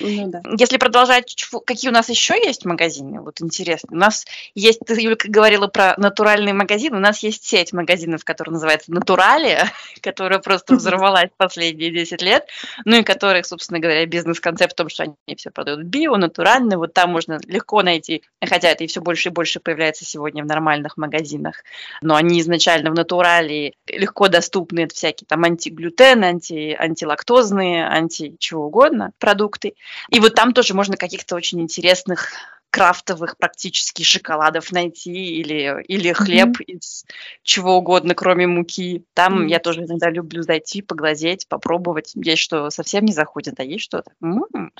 Ну, 0.00 0.28
да. 0.28 0.42
Если 0.58 0.76
продолжать, 0.76 1.34
какие 1.66 1.90
у 1.90 1.94
нас 1.94 2.08
еще 2.08 2.34
есть 2.34 2.64
магазины, 2.64 3.20
вот 3.20 3.40
интересно. 3.40 3.88
У 3.92 3.96
нас 3.96 4.26
есть, 4.54 4.80
ты, 4.86 5.00
Юлька, 5.00 5.28
говорила 5.30 5.66
про 5.66 5.94
натуральный 5.96 6.52
магазин, 6.52 6.94
у 6.94 6.98
нас 6.98 7.22
есть 7.22 7.44
сеть 7.44 7.72
магазинов, 7.72 8.24
которая 8.24 8.54
называется 8.54 8.92
Натуралия, 8.92 9.70
которая 10.00 10.38
просто 10.38 10.76
взорвалась 10.76 11.30
последние 11.36 11.90
10 11.90 12.22
лет, 12.22 12.46
ну 12.84 12.96
и 12.96 13.02
которых, 13.02 13.46
собственно 13.46 13.80
говоря, 13.80 14.06
бизнес-концепт 14.06 14.72
в 14.72 14.76
том, 14.76 14.88
что 14.88 15.04
они 15.04 15.36
все 15.36 15.50
продают 15.50 15.82
био, 15.82 16.16
натурально, 16.16 16.78
вот 16.78 16.92
там 16.92 17.10
можно 17.10 17.38
легко 17.46 17.82
найти, 17.82 18.22
хотя 18.42 18.68
это 18.68 18.84
и 18.84 18.86
все 18.86 19.00
больше 19.00 19.28
и 19.28 19.32
больше 19.32 19.60
появляется 19.60 20.04
сегодня 20.04 20.44
в 20.44 20.46
нормальных 20.46 20.96
магазинах, 20.96 21.62
но 22.02 22.14
они 22.14 22.40
изначально 22.40 22.90
в 22.90 22.94
натурале 22.94 23.74
легко 23.86 24.28
доступны, 24.28 24.80
это 24.80 24.94
всякие 24.94 25.26
там 25.26 25.44
антиглютен, 25.44 26.22
анти, 26.24 26.76
антилактозные, 26.78 27.86
анти 27.86 28.36
чего 28.38 28.66
угодно 28.66 29.12
продукты, 29.18 29.69
и 30.10 30.20
вот 30.20 30.34
там 30.34 30.52
тоже 30.52 30.74
можно 30.74 30.96
каких-то 30.96 31.34
очень 31.34 31.60
интересных 31.60 32.32
крафтовых 32.70 33.36
практически 33.36 34.02
шоколадов 34.02 34.72
найти 34.72 35.12
или, 35.12 35.82
или 35.86 36.12
хлеб 36.12 36.60
mm-hmm. 36.60 36.64
из 36.64 37.04
чего 37.42 37.76
угодно, 37.76 38.14
кроме 38.14 38.46
муки. 38.46 39.04
Там 39.14 39.42
mm-hmm. 39.42 39.48
я 39.48 39.58
тоже 39.58 39.84
иногда 39.84 40.10
люблю 40.10 40.42
зайти, 40.42 40.82
поглазеть, 40.82 41.48
попробовать. 41.48 42.12
Есть 42.14 42.42
что 42.42 42.70
совсем 42.70 43.04
не 43.04 43.12
заходит, 43.12 43.58
а 43.58 43.64
есть 43.64 43.84
что-то. 43.84 44.12
М-м-м. 44.22 44.72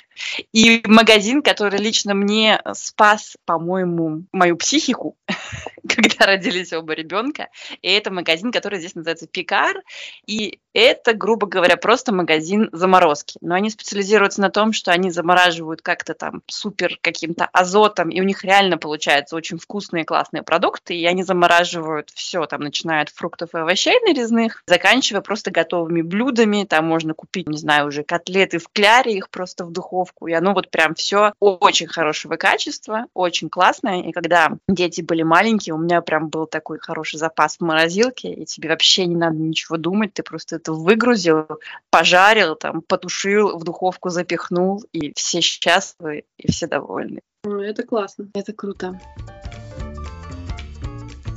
И 0.53 0.81
магазин, 0.85 1.41
который 1.41 1.79
лично 1.79 2.13
мне 2.13 2.61
спас, 2.73 3.37
по-моему, 3.45 4.23
мою 4.31 4.55
психику, 4.57 5.17
когда 5.87 6.25
родились 6.25 6.73
оба 6.73 6.93
ребенка. 6.93 7.49
И 7.81 7.89
это 7.89 8.11
магазин, 8.11 8.51
который 8.51 8.79
здесь 8.79 8.95
называется 8.95 9.27
Пикар. 9.27 9.81
И 10.25 10.59
это, 10.73 11.13
грубо 11.13 11.47
говоря, 11.47 11.75
просто 11.77 12.13
магазин 12.13 12.69
заморозки. 12.71 13.37
Но 13.41 13.55
они 13.55 13.69
специализируются 13.69 14.41
на 14.41 14.49
том, 14.49 14.71
что 14.73 14.91
они 14.91 15.11
замораживают 15.11 15.81
как-то 15.81 16.13
там 16.13 16.41
супер 16.47 16.97
каким-то 17.01 17.45
азотом, 17.81 18.09
и 18.09 18.19
у 18.21 18.23
них 18.23 18.43
реально 18.43 18.77
получаются 18.77 19.35
очень 19.35 19.57
вкусные, 19.57 20.05
классные 20.05 20.43
продукты, 20.43 20.95
и 20.95 21.05
они 21.05 21.23
замораживают 21.23 22.09
все, 22.13 22.45
там, 22.45 22.61
начиная 22.61 23.03
от 23.03 23.09
фруктов 23.09 23.53
и 23.53 23.57
овощей 23.57 23.99
нарезных, 24.05 24.63
заканчивая 24.65 25.21
просто 25.21 25.51
готовыми 25.51 26.01
блюдами, 26.01 26.65
там 26.65 26.85
можно 26.85 27.13
купить, 27.13 27.47
не 27.47 27.57
знаю, 27.57 27.87
уже 27.87 28.03
котлеты 28.03 28.59
в 28.59 28.67
кляре, 28.69 29.13
их 29.13 29.29
просто 29.29 29.65
в 29.65 29.71
духовку, 29.71 30.27
и 30.27 30.33
оно 30.33 30.53
вот 30.53 30.69
прям 30.69 30.95
все 30.95 31.33
очень 31.39 31.87
хорошего 31.87 32.35
качества, 32.35 33.05
очень 33.13 33.49
классное, 33.49 34.01
и 34.03 34.11
когда 34.11 34.51
дети 34.67 35.01
были 35.01 35.23
маленькие, 35.23 35.75
у 35.75 35.77
меня 35.77 36.01
прям 36.01 36.29
был 36.29 36.45
такой 36.45 36.79
хороший 36.79 37.17
запас 37.17 37.57
в 37.57 37.61
морозилке, 37.61 38.33
и 38.33 38.45
тебе 38.45 38.69
вообще 38.69 39.05
не 39.05 39.15
надо 39.15 39.37
ничего 39.37 39.77
думать, 39.77 40.13
ты 40.13 40.23
просто 40.23 40.57
это 40.57 40.73
выгрузил, 40.73 41.47
пожарил, 41.89 42.55
там, 42.55 42.81
потушил, 42.81 43.57
в 43.57 43.63
духовку 43.63 44.09
запихнул, 44.09 44.83
и 44.91 45.13
все 45.15 45.41
счастливы, 45.41 46.23
и 46.37 46.51
все 46.51 46.67
довольны. 46.67 47.21
Это 47.43 47.83
классно, 47.83 48.29
это 48.35 48.53
круто 48.53 48.99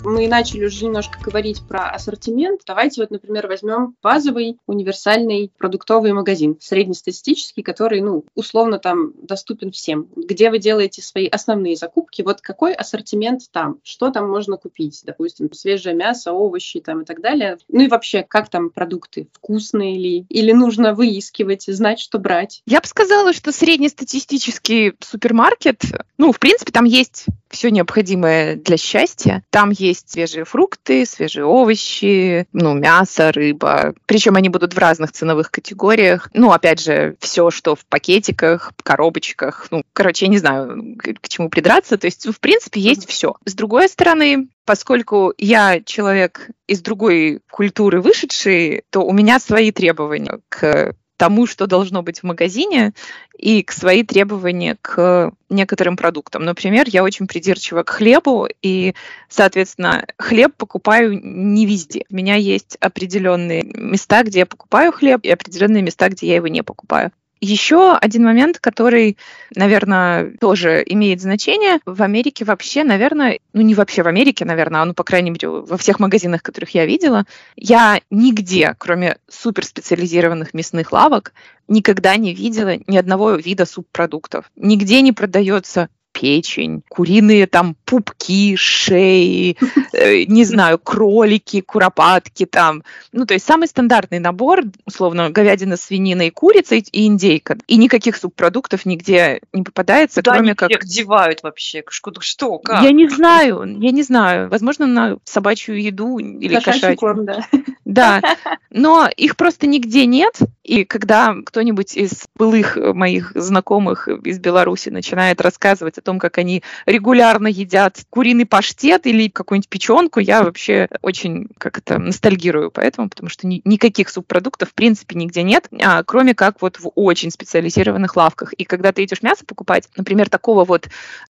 мы 0.05 0.29
начали 0.29 0.67
уже 0.67 0.85
немножко 0.85 1.19
говорить 1.21 1.63
про 1.67 1.91
ассортимент. 1.91 2.63
Давайте 2.67 3.01
вот, 3.01 3.11
например, 3.11 3.47
возьмем 3.47 3.97
базовый 4.03 4.59
универсальный 4.67 5.51
продуктовый 5.59 6.13
магазин, 6.13 6.57
среднестатистический, 6.61 7.63
который, 7.63 8.01
ну, 8.01 8.25
условно 8.35 8.79
там 8.79 9.13
доступен 9.23 9.73
всем. 9.73 10.09
Где 10.17 10.51
вы 10.51 10.59
делаете 10.59 11.03
свои 11.03 11.27
основные 11.27 11.77
закупки, 11.77 12.23
вот 12.23 12.41
какой 12.41 12.75
ассортимент 12.75 13.43
там, 13.51 13.79
что 13.83 14.11
там 14.11 14.29
можно 14.29 14.57
купить, 14.57 15.03
допустим, 15.05 15.53
свежее 15.53 15.95
мясо, 15.95 16.33
овощи 16.33 16.81
там 16.81 17.03
и 17.03 17.05
так 17.05 17.21
далее. 17.21 17.59
Ну 17.69 17.83
и 17.83 17.89
вообще, 17.89 18.25
как 18.27 18.49
там 18.49 18.71
продукты, 18.71 19.29
вкусные 19.33 19.99
ли, 19.99 20.27
или 20.29 20.53
нужно 20.53 20.95
выискивать, 20.95 21.65
знать, 21.67 21.99
что 22.01 22.19
брать. 22.19 22.63
Я 22.67 22.81
бы 22.81 22.87
сказала, 22.87 23.33
что 23.33 23.53
среднестатистический 23.53 24.95
супермаркет, 25.01 25.83
ну, 26.19 26.33
в 26.33 26.39
принципе, 26.39 26.73
там 26.73 26.85
есть 26.85 27.27
все 27.55 27.71
необходимое 27.71 28.57
для 28.57 28.77
счастья. 28.77 29.45
Там 29.51 29.71
есть 29.71 29.94
свежие 29.95 30.45
фрукты, 30.45 31.07
свежие 31.07 31.45
овощи, 31.45 32.47
ну, 32.53 32.75
мясо, 32.75 33.33
рыба. 33.33 33.95
Причем 34.07 34.37
они 34.37 34.49
будут 34.49 34.75
в 34.75 34.79
разных 34.79 35.13
ценовых 35.13 35.51
категориях. 35.51 36.29
Ну, 36.35 36.53
опять 36.53 36.81
же, 36.81 37.17
все, 37.21 37.51
что 37.51 37.75
в 37.75 37.85
пакетиках, 37.87 38.73
коробочках. 38.83 39.69
Ну, 39.71 39.83
короче, 39.93 40.27
я 40.27 40.31
не 40.31 40.39
знаю, 40.39 40.97
к 40.99 41.29
чему 41.29 41.49
придраться. 41.49 41.97
То 41.99 42.07
есть, 42.07 42.27
в 42.27 42.41
принципе, 42.41 42.81
есть 42.81 43.09
все. 43.09 43.35
С 43.45 43.55
другой 43.55 43.89
стороны, 43.89 44.49
поскольку 44.65 45.35
я 45.39 45.81
человек 45.81 46.49
из 46.67 46.81
другой 46.81 47.41
культуры 47.51 48.01
вышедший, 48.01 48.83
то 48.91 49.01
у 49.01 49.13
меня 49.13 49.39
свои 49.39 49.71
требования 49.71 50.41
к 50.49 50.95
тому, 51.25 51.47
что 51.47 51.67
должно 51.67 52.03
быть 52.03 52.21
в 52.21 52.25
магазине, 52.25 52.93
и 53.39 53.63
к 53.63 53.73
свои 53.73 54.03
требования 54.03 54.77
к 54.83 55.33
некоторым 55.49 55.97
продуктам. 55.97 56.45
Например, 56.45 56.85
я 56.87 57.03
очень 57.03 57.27
придирчива 57.27 57.83
к 57.83 57.89
хлебу, 57.89 58.47
и, 58.61 58.95
соответственно, 59.31 60.05
хлеб 60.19 60.55
покупаю 60.55 61.19
не 61.23 61.65
везде. 61.65 62.05
У 62.11 62.15
меня 62.15 62.35
есть 62.35 62.77
определенные 62.79 63.63
места, 63.63 64.23
где 64.23 64.41
я 64.41 64.47
покупаю 64.47 64.93
хлеб, 64.93 65.21
и 65.23 65.31
определенные 65.31 65.83
места, 65.83 66.11
где 66.11 66.27
я 66.27 66.35
его 66.35 66.49
не 66.49 66.63
покупаю. 66.63 67.11
Еще 67.41 67.95
один 67.95 68.25
момент, 68.25 68.59
который, 68.59 69.19
наверное, 69.55 70.33
тоже 70.41 70.83
имеет 70.87 71.21
значение. 71.21 71.79
В 71.85 72.03
Америке 72.03 72.45
вообще, 72.45 72.85
наверное, 72.85 73.41
ну 73.53 73.61
не 73.61 73.75
вообще 73.75 74.03
в 74.03 74.09
Америке, 74.09 74.45
наверное, 74.45 74.83
а 74.83 74.85
ну, 74.85 74.95
по 74.95 75.05
крайней 75.05 75.31
мере, 75.31 75.49
во 75.49 75.77
всех 75.77 76.01
магазинах, 76.01 76.43
которых 76.43 76.71
я 76.75 76.87
видела, 76.87 77.25
я 77.57 78.01
нигде, 78.11 78.75
кроме 78.79 79.19
суперспециализированных 79.29 80.55
мясных 80.55 80.93
лавок, 80.93 81.33
никогда 81.69 82.17
не 82.17 82.35
видела 82.35 82.77
ни 82.87 82.97
одного 82.97 83.33
вида 83.33 83.67
субпродуктов. 83.67 84.51
Нигде 84.57 85.01
не 85.03 85.13
продается 85.13 85.89
печень, 86.25 86.83
куриные 86.89 87.47
там 87.47 87.77
пупки, 87.85 88.57
шеи, 88.57 89.59
э, 89.93 90.25
не 90.25 90.45
знаю, 90.45 90.79
кролики, 90.79 91.61
куропатки 91.61 92.47
там. 92.47 92.83
Ну, 93.13 93.27
то 93.27 93.35
есть 93.35 93.45
самый 93.45 93.69
стандартный 93.69 94.21
набор, 94.21 94.63
условно, 94.87 95.29
говядина, 95.29 95.77
свинина 95.77 96.23
и 96.23 96.31
курица 96.31 96.77
и 96.77 97.07
индейка. 97.07 97.59
И 97.67 97.77
никаких 97.77 98.17
субпродуктов 98.17 98.87
нигде 98.87 99.41
не 99.53 99.65
попадается, 99.65 100.23
Куда 100.23 100.33
кроме 100.33 100.49
они 100.49 100.57
как... 100.57 100.71
всех 100.71 100.87
девают 100.87 101.43
вообще? 101.43 101.83
Что, 101.89 102.11
что 102.21 102.59
как? 102.59 102.83
Я 102.83 102.93
не 102.93 103.07
знаю, 103.11 103.79
я 103.79 103.91
не 103.91 104.03
знаю. 104.03 104.49
Возможно, 104.49 104.87
на 104.87 105.19
собачью 105.25 105.79
еду 105.79 106.19
или 106.19 106.55
Кошачий 106.55 106.81
кошачью. 106.81 106.97
корм, 106.97 107.27
да. 107.27 107.45
Да, 107.85 108.23
но 108.71 109.11
их 109.15 109.37
просто 109.37 109.67
нигде 109.67 110.07
нет. 110.07 110.39
И 110.65 110.85
когда 110.85 111.35
кто-нибудь 111.45 111.95
из 111.95 112.25
былых 112.35 112.77
моих 112.77 113.33
знакомых 113.35 114.09
из 114.09 114.39
Беларуси 114.39 114.89
начинает 114.89 115.43
рассказывать 115.43 115.99
о 115.99 116.01
том, 116.03 116.19
как 116.19 116.39
они 116.39 116.63
регулярно 116.87 117.49
едят 117.49 117.99
куриный 118.09 118.47
паштет 118.47 119.07
или 119.07 119.29
какую-нибудь 119.29 119.69
печенку, 119.69 120.21
я 120.21 120.43
вообще 120.43 120.89
очень 121.03 121.49
как 121.59 121.79
это 121.79 121.99
ностальгирую 121.99 122.71
поэтому, 122.71 123.11
потому 123.11 123.29
что 123.29 123.47
ни, 123.47 123.61
никаких 123.65 124.09
субпродуктов 124.09 124.71
в 124.71 124.75
принципе 124.75 125.17
нигде 125.17 125.43
нет, 125.43 125.69
а, 125.83 126.03
кроме 126.03 126.35
как 126.35 126.63
вот 126.63 126.79
в 126.79 126.91
очень 126.95 127.31
специализированных 127.31 128.17
лавках. 128.17 128.55
И 128.55 128.65
когда 128.65 128.93
ты 128.93 129.05
идешь 129.05 129.23
мясо 129.23 129.45
покупать, 129.45 129.89
например, 129.97 130.31
такого 130.31 130.65
вот 130.65 130.89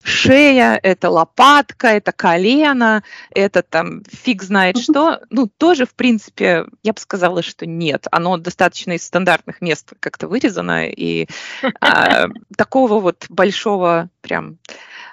шея, 0.04 0.80
это 0.82 1.10
лопатка, 1.12 1.89
это 1.89 2.12
колено, 2.12 3.04
это 3.30 3.62
там 3.62 4.04
фиг 4.10 4.42
знает 4.42 4.80
что, 4.80 5.22
ну 5.30 5.48
тоже 5.48 5.86
в 5.86 5.94
принципе 5.94 6.65
я 6.82 6.94
бы 6.94 7.00
сказала, 7.00 7.44
что 7.44 7.68
нет, 7.68 8.08
оно 8.12 8.38
достаточно 8.38 8.94
из 8.94 9.06
стандартных 9.19 9.60
мест 9.60 9.91
как-то 9.99 10.29
вырезано, 10.29 10.88
и 10.88 11.27
а, 11.82 12.27
такого 12.58 13.01
вот 13.01 13.25
большого 13.27 14.10
прям 14.21 14.58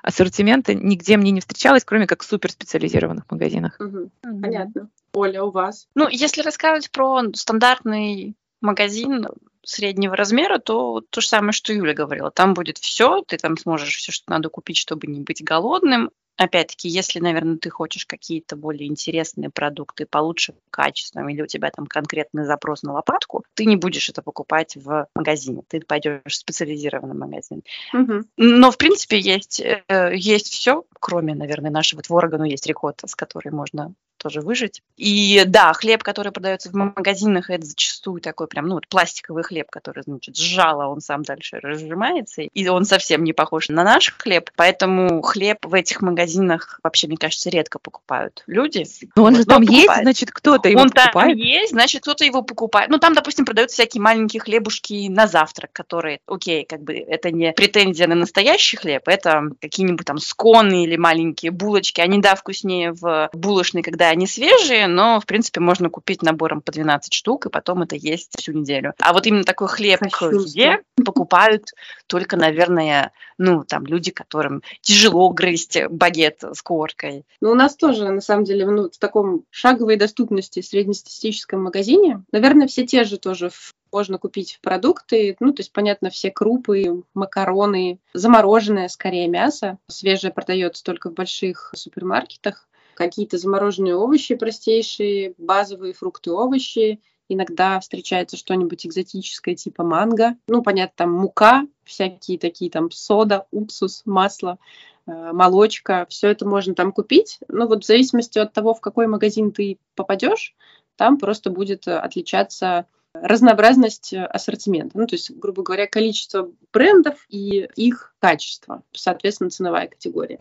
ассортимента 0.03 0.75
нигде 0.75 1.17
мне 1.17 1.33
не 1.33 1.41
встречалось, 1.41 1.85
кроме 1.85 2.07
как 2.07 2.23
в 2.23 2.27
суперспециализированных 2.27 3.25
магазинах. 3.29 3.77
Угу. 3.81 4.11
Понятно. 4.23 4.89
Оля, 5.13 5.43
у 5.43 5.51
вас? 5.51 5.89
Ну, 5.97 6.07
если 6.09 6.43
рассказывать 6.43 6.93
про 6.93 7.21
стандартный 7.35 8.37
магазин 8.61 9.27
среднего 9.65 10.15
размера, 10.15 10.59
то 10.59 11.03
то 11.11 11.21
же 11.21 11.27
самое, 11.27 11.53
что 11.53 11.73
Юля 11.73 11.93
говорила. 11.93 12.31
Там 12.31 12.55
будет 12.55 12.79
все, 12.79 13.23
ты 13.27 13.39
там 13.39 13.57
сможешь 13.57 13.97
все, 13.97 14.13
что 14.13 14.31
надо 14.31 14.51
купить, 14.51 14.77
чтобы 14.77 15.09
не 15.09 15.21
быть 15.21 15.43
голодным. 15.43 16.11
Опять-таки, 16.37 16.89
если, 16.89 17.19
наверное, 17.19 17.57
ты 17.57 17.71
хочешь 17.71 18.07
какие-то 18.07 18.57
более 18.57 18.89
интересные 18.89 19.51
продукты 19.51 20.07
получше 20.07 20.55
качественным, 20.71 21.29
или 21.29 21.43
у 21.43 21.47
тебя 21.47 21.71
там 21.71 21.87
конкретный 21.87 22.45
запрос 22.45 22.83
на 22.83 22.93
лопатку, 22.93 23.45
ты 23.55 23.65
не 23.65 23.77
будешь 23.77 24.09
это 24.09 24.23
покупать 24.23 24.77
в 24.77 25.09
магазине, 25.15 25.63
ты 25.69 25.81
пойдешь 25.81 26.21
в 26.27 26.35
специализированный 26.35 27.15
магазин. 27.15 27.63
Угу. 27.95 28.25
Но, 28.37 28.71
в 28.71 28.77
принципе, 28.77 29.19
есть, 29.19 29.61
э, 29.61 30.13
есть 30.15 30.49
все, 30.49 30.85
кроме, 31.01 31.35
наверное, 31.35 31.71
нашего 31.71 32.03
творога, 32.03 32.39
но 32.39 32.45
есть 32.45 32.67
рикотта, 32.67 33.07
с 33.07 33.15
которой 33.15 33.51
можно 33.51 33.95
тоже 34.27 34.41
выжить. 34.41 34.83
И 34.97 35.45
да, 35.47 35.73
хлеб, 35.73 36.03
который 36.03 36.33
продается 36.33 36.71
в 36.71 36.75
магазинах, 36.75 37.49
это 37.49 37.65
зачастую 37.65 38.21
такой 38.21 38.49
прям, 38.49 38.67
ну, 38.67 38.75
вот 38.75 38.89
пластиковый 38.89 39.45
хлеб, 39.45 39.71
который, 39.71 40.03
значит, 40.03 40.37
сжало, 40.37 40.89
он 40.89 41.01
сам 41.01 41.23
дальше 41.23 41.61
разжимается, 41.63 42.43
и 42.43 42.69
он 42.69 42.85
совсем 42.85 43.23
не 43.23 43.33
похож 43.33 43.69
на 43.69 43.85
наш 43.85 44.13
хлеб, 44.19 44.51
поэтому 44.57 45.23
хлеб 45.23 45.65
в 45.65 45.75
этих 45.75 46.03
магазинах 46.03 46.81
вообще, 46.83 47.07
мне 47.07 47.17
кажется, 47.17 47.51
редко 47.51 47.79
покупают 47.79 48.43
люди. 48.49 48.85
Но 49.15 49.23
он 49.23 49.37
же 49.37 49.45
там 49.45 49.65
покупает. 49.65 49.87
есть, 49.87 50.03
значит, 50.03 50.31
кто-то 50.33 50.69
его 50.69 50.81
он 50.81 50.91
покупает. 50.91 51.15
Он 51.15 51.33
там 51.35 51.39
есть, 51.39 51.71
значит, 51.71 52.03
кто-то 52.03 52.25
его 52.25 52.43
покупает. 52.43 52.91
Ну, 52.91 52.99
там, 52.99 53.15
допустим, 53.15 53.45
продаются 53.45 53.75
всякие 53.75 54.03
маленькие 54.03 54.41
хлебушки 54.41 55.09
на 55.09 55.29
завтрак, 55.29 55.71
которые, 55.73 56.19
окей, 56.27 56.65
как 56.65 56.83
бы 56.83 56.95
это 56.95 57.31
не 57.31 57.53
претензия 57.53 58.09
на 58.09 58.17
настоящий 58.17 58.77
хлеб, 58.77 59.07
это 59.07 59.43
какие-нибудь 59.61 60.07
там 60.07 60.19
сконы 60.19 60.83
или 60.83 60.97
маленькие 60.97 61.53
булочки, 61.53 62.01
они, 62.01 62.21
да, 62.21 62.35
вкуснее 62.35 62.93
в 62.93 63.31
булочной, 63.33 63.83
когда 63.83 64.09
они 64.17 64.27
свежие, 64.27 64.87
но, 64.87 65.21
в 65.21 65.27
принципе, 65.27 65.61
можно 65.61 65.91
купить 65.91 66.23
набором 66.23 66.63
по 66.63 66.73
12 66.73 67.13
штук, 67.13 67.47
и 67.47 67.51
потом 67.51 67.83
это 67.83 67.97
есть 67.97 68.33
всю 68.39 68.53
неделю. 68.53 68.95
А 68.99 69.13
вот 69.13 69.27
именно 69.27 69.45
такой 69.45 69.69
хлеб 69.69 70.01
к 70.11 70.23
еде 70.23 70.81
покупают 71.05 71.71
только, 72.07 72.37
наверное, 72.37 73.13
ну, 73.39 73.65
там, 73.65 73.85
люди, 73.87 74.11
которым 74.11 74.63
тяжело 74.81 75.29
грызть 75.31 75.79
багет 75.91 76.43
с 76.43 76.63
коркой. 76.63 77.25
Ну, 77.41 77.51
у 77.51 77.55
нас 77.55 77.77
тоже, 77.77 78.11
на 78.11 78.23
самом 78.23 78.45
деле, 78.45 78.67
ну, 78.67 78.91
в 78.91 78.99
таком 78.99 79.45
шаговой 79.51 79.97
доступности 79.97 80.63
среднестатистическом 80.63 81.63
магазине, 81.63 82.23
наверное, 82.33 82.67
все 82.67 82.87
те 82.87 83.05
же 83.05 83.19
тоже 83.19 83.51
можно 83.93 84.19
купить 84.19 84.59
продукты, 84.63 85.37
ну, 85.41 85.53
то 85.53 85.61
есть, 85.61 85.73
понятно, 85.73 86.11
все 86.11 86.31
крупы, 86.31 87.03
макароны, 87.15 87.99
замороженное, 88.15 88.89
скорее, 88.89 89.29
мясо. 89.29 89.79
Свежее 89.89 90.33
продается 90.33 90.83
только 90.83 91.11
в 91.11 91.15
больших 91.15 91.73
супермаркетах. 91.75 92.67
Какие-то 92.97 93.37
замороженные 93.37 93.95
овощи 93.95 94.35
простейшие, 94.35 95.35
базовые 95.37 95.93
фрукты, 95.93 96.33
овощи. 96.33 97.01
Иногда 97.29 97.79
встречается 97.79 98.37
что-нибудь 98.37 98.87
экзотическое, 98.87 99.55
типа 99.55 99.85
манго. 99.85 100.37
Ну, 100.49 100.63
понятно, 100.63 100.95
там 100.97 101.13
мука, 101.13 101.67
всякие 101.85 102.39
такие 102.39 102.71
там 102.71 102.91
сода, 102.91 103.47
уксус, 103.51 104.03
масло 104.07 104.59
э, 105.07 105.33
молочка, 105.33 106.07
все 106.09 106.29
это 106.29 106.47
можно 106.47 106.75
там 106.75 106.91
купить. 106.91 107.39
Но 107.49 107.67
вот 107.67 107.85
в 107.85 107.87
зависимости 107.87 108.39
от 108.39 108.55
того, 108.55 108.73
в 108.75 108.81
какой 108.81 109.09
магазин 109.09 109.53
ты 109.53 109.79
попадешь, 109.95 110.55
там 110.97 111.19
просто 111.19 111.51
будет 111.51 111.87
отличаться 111.87 112.87
разнообразность 113.23 114.13
э, 114.13 114.25
ассортимента. 114.25 114.99
Ну, 114.99 115.07
то 115.07 115.17
есть, 115.17 115.31
грубо 115.31 115.63
говоря, 115.63 115.87
количество 115.87 116.51
брендов 116.73 117.27
и 117.29 117.69
их 117.77 118.15
качество, 118.21 118.83
соответственно, 118.93 119.51
ценовая 119.51 119.89
категория. 119.89 120.39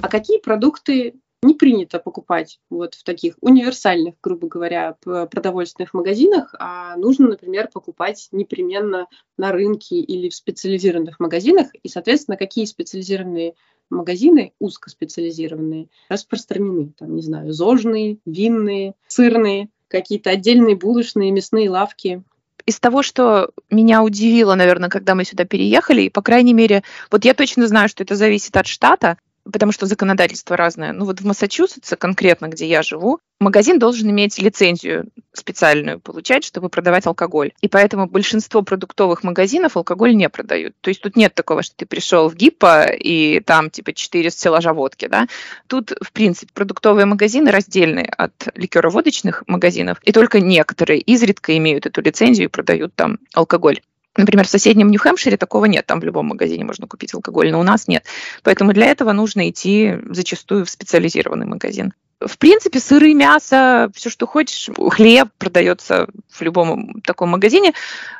А 0.00 0.08
какие 0.08 0.38
продукты 0.38 1.14
не 1.42 1.54
принято 1.54 1.98
покупать 1.98 2.58
вот 2.68 2.94
в 2.94 3.04
таких 3.04 3.36
универсальных, 3.40 4.14
грубо 4.22 4.48
говоря, 4.48 4.96
продовольственных 5.02 5.94
магазинах, 5.94 6.54
а 6.58 6.96
нужно, 6.96 7.28
например, 7.28 7.68
покупать 7.72 8.28
непременно 8.32 9.06
на 9.36 9.52
рынке 9.52 9.96
или 9.96 10.28
в 10.28 10.34
специализированных 10.34 11.20
магазинах. 11.20 11.68
И, 11.82 11.88
соответственно, 11.88 12.36
какие 12.36 12.64
специализированные 12.64 13.54
магазины, 13.90 14.52
узкоспециализированные, 14.58 15.88
распространены. 16.08 16.92
Там, 16.98 17.14
не 17.14 17.22
знаю, 17.22 17.52
зожные, 17.52 18.18
винные, 18.26 18.94
сырные, 19.06 19.68
какие-то 19.88 20.30
отдельные 20.30 20.76
булочные, 20.76 21.30
мясные 21.30 21.70
лавки. 21.70 22.22
Из 22.66 22.80
того, 22.80 23.02
что 23.02 23.50
меня 23.70 24.02
удивило, 24.02 24.54
наверное, 24.54 24.90
когда 24.90 25.14
мы 25.14 25.24
сюда 25.24 25.44
переехали, 25.44 26.02
и, 26.02 26.10
по 26.10 26.20
крайней 26.20 26.52
мере, 26.52 26.82
вот 27.10 27.24
я 27.24 27.32
точно 27.32 27.66
знаю, 27.66 27.88
что 27.88 28.02
это 28.02 28.14
зависит 28.14 28.56
от 28.56 28.66
штата, 28.66 29.16
потому 29.52 29.72
что 29.72 29.86
законодательство 29.86 30.56
разное. 30.56 30.92
Ну 30.92 31.04
вот 31.04 31.20
в 31.20 31.26
Массачусетсе 31.26 31.96
конкретно, 31.96 32.48
где 32.48 32.66
я 32.66 32.82
живу, 32.82 33.18
магазин 33.40 33.78
должен 33.78 34.10
иметь 34.10 34.38
лицензию 34.38 35.08
специальную 35.32 36.00
получать, 36.00 36.44
чтобы 36.44 36.68
продавать 36.68 37.06
алкоголь. 37.06 37.52
И 37.60 37.68
поэтому 37.68 38.06
большинство 38.06 38.62
продуктовых 38.62 39.22
магазинов 39.22 39.76
алкоголь 39.76 40.14
не 40.14 40.28
продают. 40.28 40.74
То 40.80 40.88
есть 40.88 41.00
тут 41.00 41.16
нет 41.16 41.34
такого, 41.34 41.62
что 41.62 41.76
ты 41.76 41.86
пришел 41.86 42.28
в 42.28 42.34
ГИПа 42.34 42.86
и 42.90 43.40
там 43.40 43.70
типа 43.70 43.92
4 43.92 44.30
стеллажа 44.30 44.72
водки. 44.72 45.06
Да? 45.06 45.28
Тут, 45.66 45.92
в 46.02 46.12
принципе, 46.12 46.52
продуктовые 46.52 47.06
магазины 47.06 47.50
раздельные 47.50 48.06
от 48.06 48.48
ликероводочных 48.54 49.44
магазинов, 49.46 49.98
и 50.02 50.12
только 50.12 50.40
некоторые 50.40 51.00
изредка 51.00 51.56
имеют 51.56 51.86
эту 51.86 52.00
лицензию 52.02 52.46
и 52.46 52.50
продают 52.50 52.94
там 52.94 53.18
алкоголь. 53.34 53.80
Например, 54.16 54.46
в 54.46 54.50
соседнем 54.50 54.88
Нью-Хэмпшире 54.90 55.36
такого 55.36 55.66
нет, 55.66 55.86
там 55.86 56.00
в 56.00 56.04
любом 56.04 56.26
магазине 56.26 56.64
можно 56.64 56.86
купить 56.86 57.14
алкоголь, 57.14 57.52
но 57.52 57.60
у 57.60 57.62
нас 57.62 57.88
нет. 57.88 58.04
Поэтому 58.42 58.72
для 58.72 58.86
этого 58.86 59.12
нужно 59.12 59.48
идти 59.48 59.96
зачастую 60.10 60.64
в 60.64 60.70
специализированный 60.70 61.46
магазин. 61.46 61.92
В 62.20 62.36
принципе, 62.38 62.80
сыры, 62.80 63.14
мясо, 63.14 63.90
все, 63.94 64.10
что 64.10 64.26
хочешь, 64.26 64.68
хлеб 64.90 65.28
продается 65.38 66.08
в 66.28 66.40
любом 66.42 67.00
таком 67.02 67.30
магазине. 67.30 67.74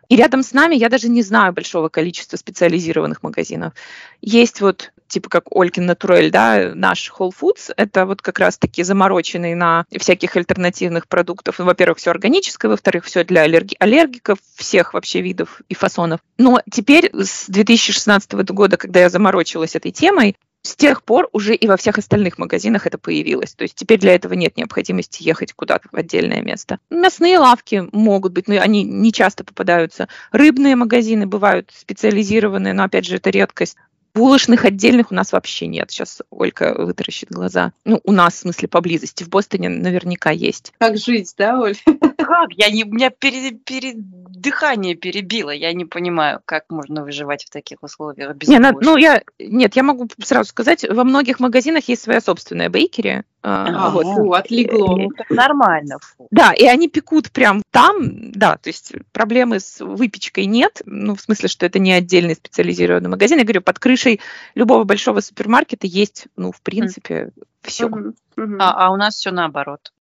И 0.09 0.17
рядом 0.17 0.43
с 0.43 0.53
нами 0.53 0.77
я 0.77 0.89
даже 0.89 1.09
не 1.09 1.23
знаю 1.23 1.53
большого 1.53 1.89
количества 1.89 2.37
специализированных 2.37 3.23
магазинов. 3.23 3.75
Есть 4.21 4.61
вот 4.61 4.93
типа 5.09 5.29
как 5.29 5.45
Олькин 5.51 5.87
Натурель, 5.87 6.31
да, 6.31 6.73
наш 6.75 7.11
Whole 7.11 7.33
Foods, 7.39 7.73
это 7.77 8.07
вот 8.07 8.23
как 8.23 8.39
раз-таки 8.39 8.83
замороченный 8.83 9.55
на 9.55 9.87
всяких 9.99 10.37
альтернативных 10.37 11.09
продуктов. 11.09 11.59
Ну, 11.59 11.65
во-первых, 11.65 11.99
все 11.99 12.11
органическое, 12.11 12.71
во-вторых, 12.71 13.05
все 13.05 13.25
для 13.25 13.45
аллерги- 13.47 13.77
аллергиков 13.79 14.39
всех 14.55 14.95
вообще 14.95 15.23
видов 15.23 15.63
и 15.69 15.75
фасонов. 15.75 16.21
Но 16.37 16.63
теперь 16.71 17.11
с 17.13 17.47
2016 17.49 18.33
года, 18.53 18.77
когда 18.77 19.01
я 19.01 19.09
заморочилась 19.09 19.75
этой 19.75 19.91
темой, 19.91 20.37
с 20.63 20.77
тех 20.77 21.03
пор 21.03 21.29
уже 21.33 21.55
и 21.55 21.67
во 21.67 21.77
всех 21.77 21.99
остальных 21.99 22.39
магазинах 22.39 22.87
это 22.87 22.99
появилось. 22.99 23.55
То 23.55 23.63
есть 23.63 23.75
теперь 23.75 23.99
для 23.99 24.15
этого 24.15 24.35
нет 24.35 24.57
необходимости 24.57 25.23
ехать 25.23 25.53
куда-то 25.53 25.89
в 25.91 25.97
отдельное 25.97 26.43
место. 26.43 26.79
Мясные 26.91 27.39
лавки 27.39 27.89
могут 27.93 28.33
быть, 28.33 28.49
но 28.49 28.61
они 28.61 28.85
не 28.85 29.13
часто 29.13 29.45
попадаются. 29.45 30.09
Рыбные 30.33 30.77
магазины 30.77 31.27
бывают 31.27 31.71
специализированные, 31.75 32.75
но 32.75 32.85
опять 32.85 33.07
же 33.07 33.17
это 33.17 33.31
редкость. 33.31 33.77
Булочных 34.15 34.65
отдельных 34.65 35.13
у 35.13 35.15
нас 35.15 35.33
вообще 35.33 35.67
нет. 35.69 35.91
Сейчас 35.91 36.23
Олька 36.31 36.75
вытаращит 36.75 37.31
глаза. 37.31 37.73
Ну, 37.85 38.01
у 38.05 38.11
нас, 38.11 38.35
в 38.35 38.39
смысле, 38.39 38.67
поблизости. 38.67 39.23
В 39.23 39.29
Бостоне 39.29 39.69
наверняка 39.69 40.31
есть. 40.31 40.73
Как 40.79 40.97
жить, 40.99 41.35
да, 41.39 41.61
Оль? 41.61 41.77
Как? 42.29 42.53
Я 42.53 42.71
не, 42.71 42.85
у 42.85 42.89
меня 42.89 43.09
пере, 43.09 43.53
пере, 43.53 43.95
дыхание 43.97 44.95
перебило. 44.95 45.49
Я 45.49 45.73
не 45.73 45.87
понимаю, 45.87 46.43
как 46.45 46.65
можно 46.69 47.03
выживать 47.03 47.47
в 47.47 47.49
таких 47.49 47.83
условиях 47.83 48.37
без 48.37 48.49
не, 48.49 48.59
на, 48.59 48.73
Ну, 48.73 48.99
я, 48.99 49.23
нет, 49.39 49.77
я 49.77 49.83
могу 49.83 50.11
сразу 50.23 50.51
сказать, 50.51 50.85
во 50.87 51.05
многих 51.05 51.41
магазинах 51.41 51.89
есть 51.89 52.03
своя 52.03 52.21
собственная 52.21 52.69
бейкери. 52.69 53.25
А, 53.43 53.89
вот. 53.89 54.05
Фу, 54.05 54.35
отлегло. 54.35 55.01
Это 55.01 55.33
нормально. 55.33 55.97
Фу. 56.03 56.29
Да, 56.31 56.53
и 56.53 56.67
они 56.67 56.89
пекут 56.89 57.33
прям 57.33 57.63
там, 57.71 58.31
да, 58.33 58.59
то 58.59 58.69
есть 58.69 58.93
проблемы 59.13 59.59
с 59.59 59.81
выпечкой 59.81 60.45
нет, 60.45 60.83
ну, 60.85 61.15
в 61.15 61.23
смысле, 61.23 61.49
что 61.49 61.65
это 61.65 61.79
не 61.79 61.95
отдельный 61.95 62.35
специализированный 62.35 63.09
магазин. 63.09 63.39
Я 63.39 63.45
говорю, 63.45 63.63
под 63.63 63.79
крышей 63.79 64.21
любого 64.55 64.85
большого 64.85 65.21
супермаркета 65.21 65.87
есть, 65.87 66.27
ну, 66.37 66.53
в 66.53 66.61
принципе, 66.61 67.31
mm. 67.35 67.45
все. 67.63 67.87
Mm-hmm. 67.87 68.15
Mm-hmm. 68.37 68.57
А, 68.61 68.87
а 68.87 68.93
у 68.93 68.97
нас 68.97 69.15
все 69.15 69.31
наоборот. 69.31 69.93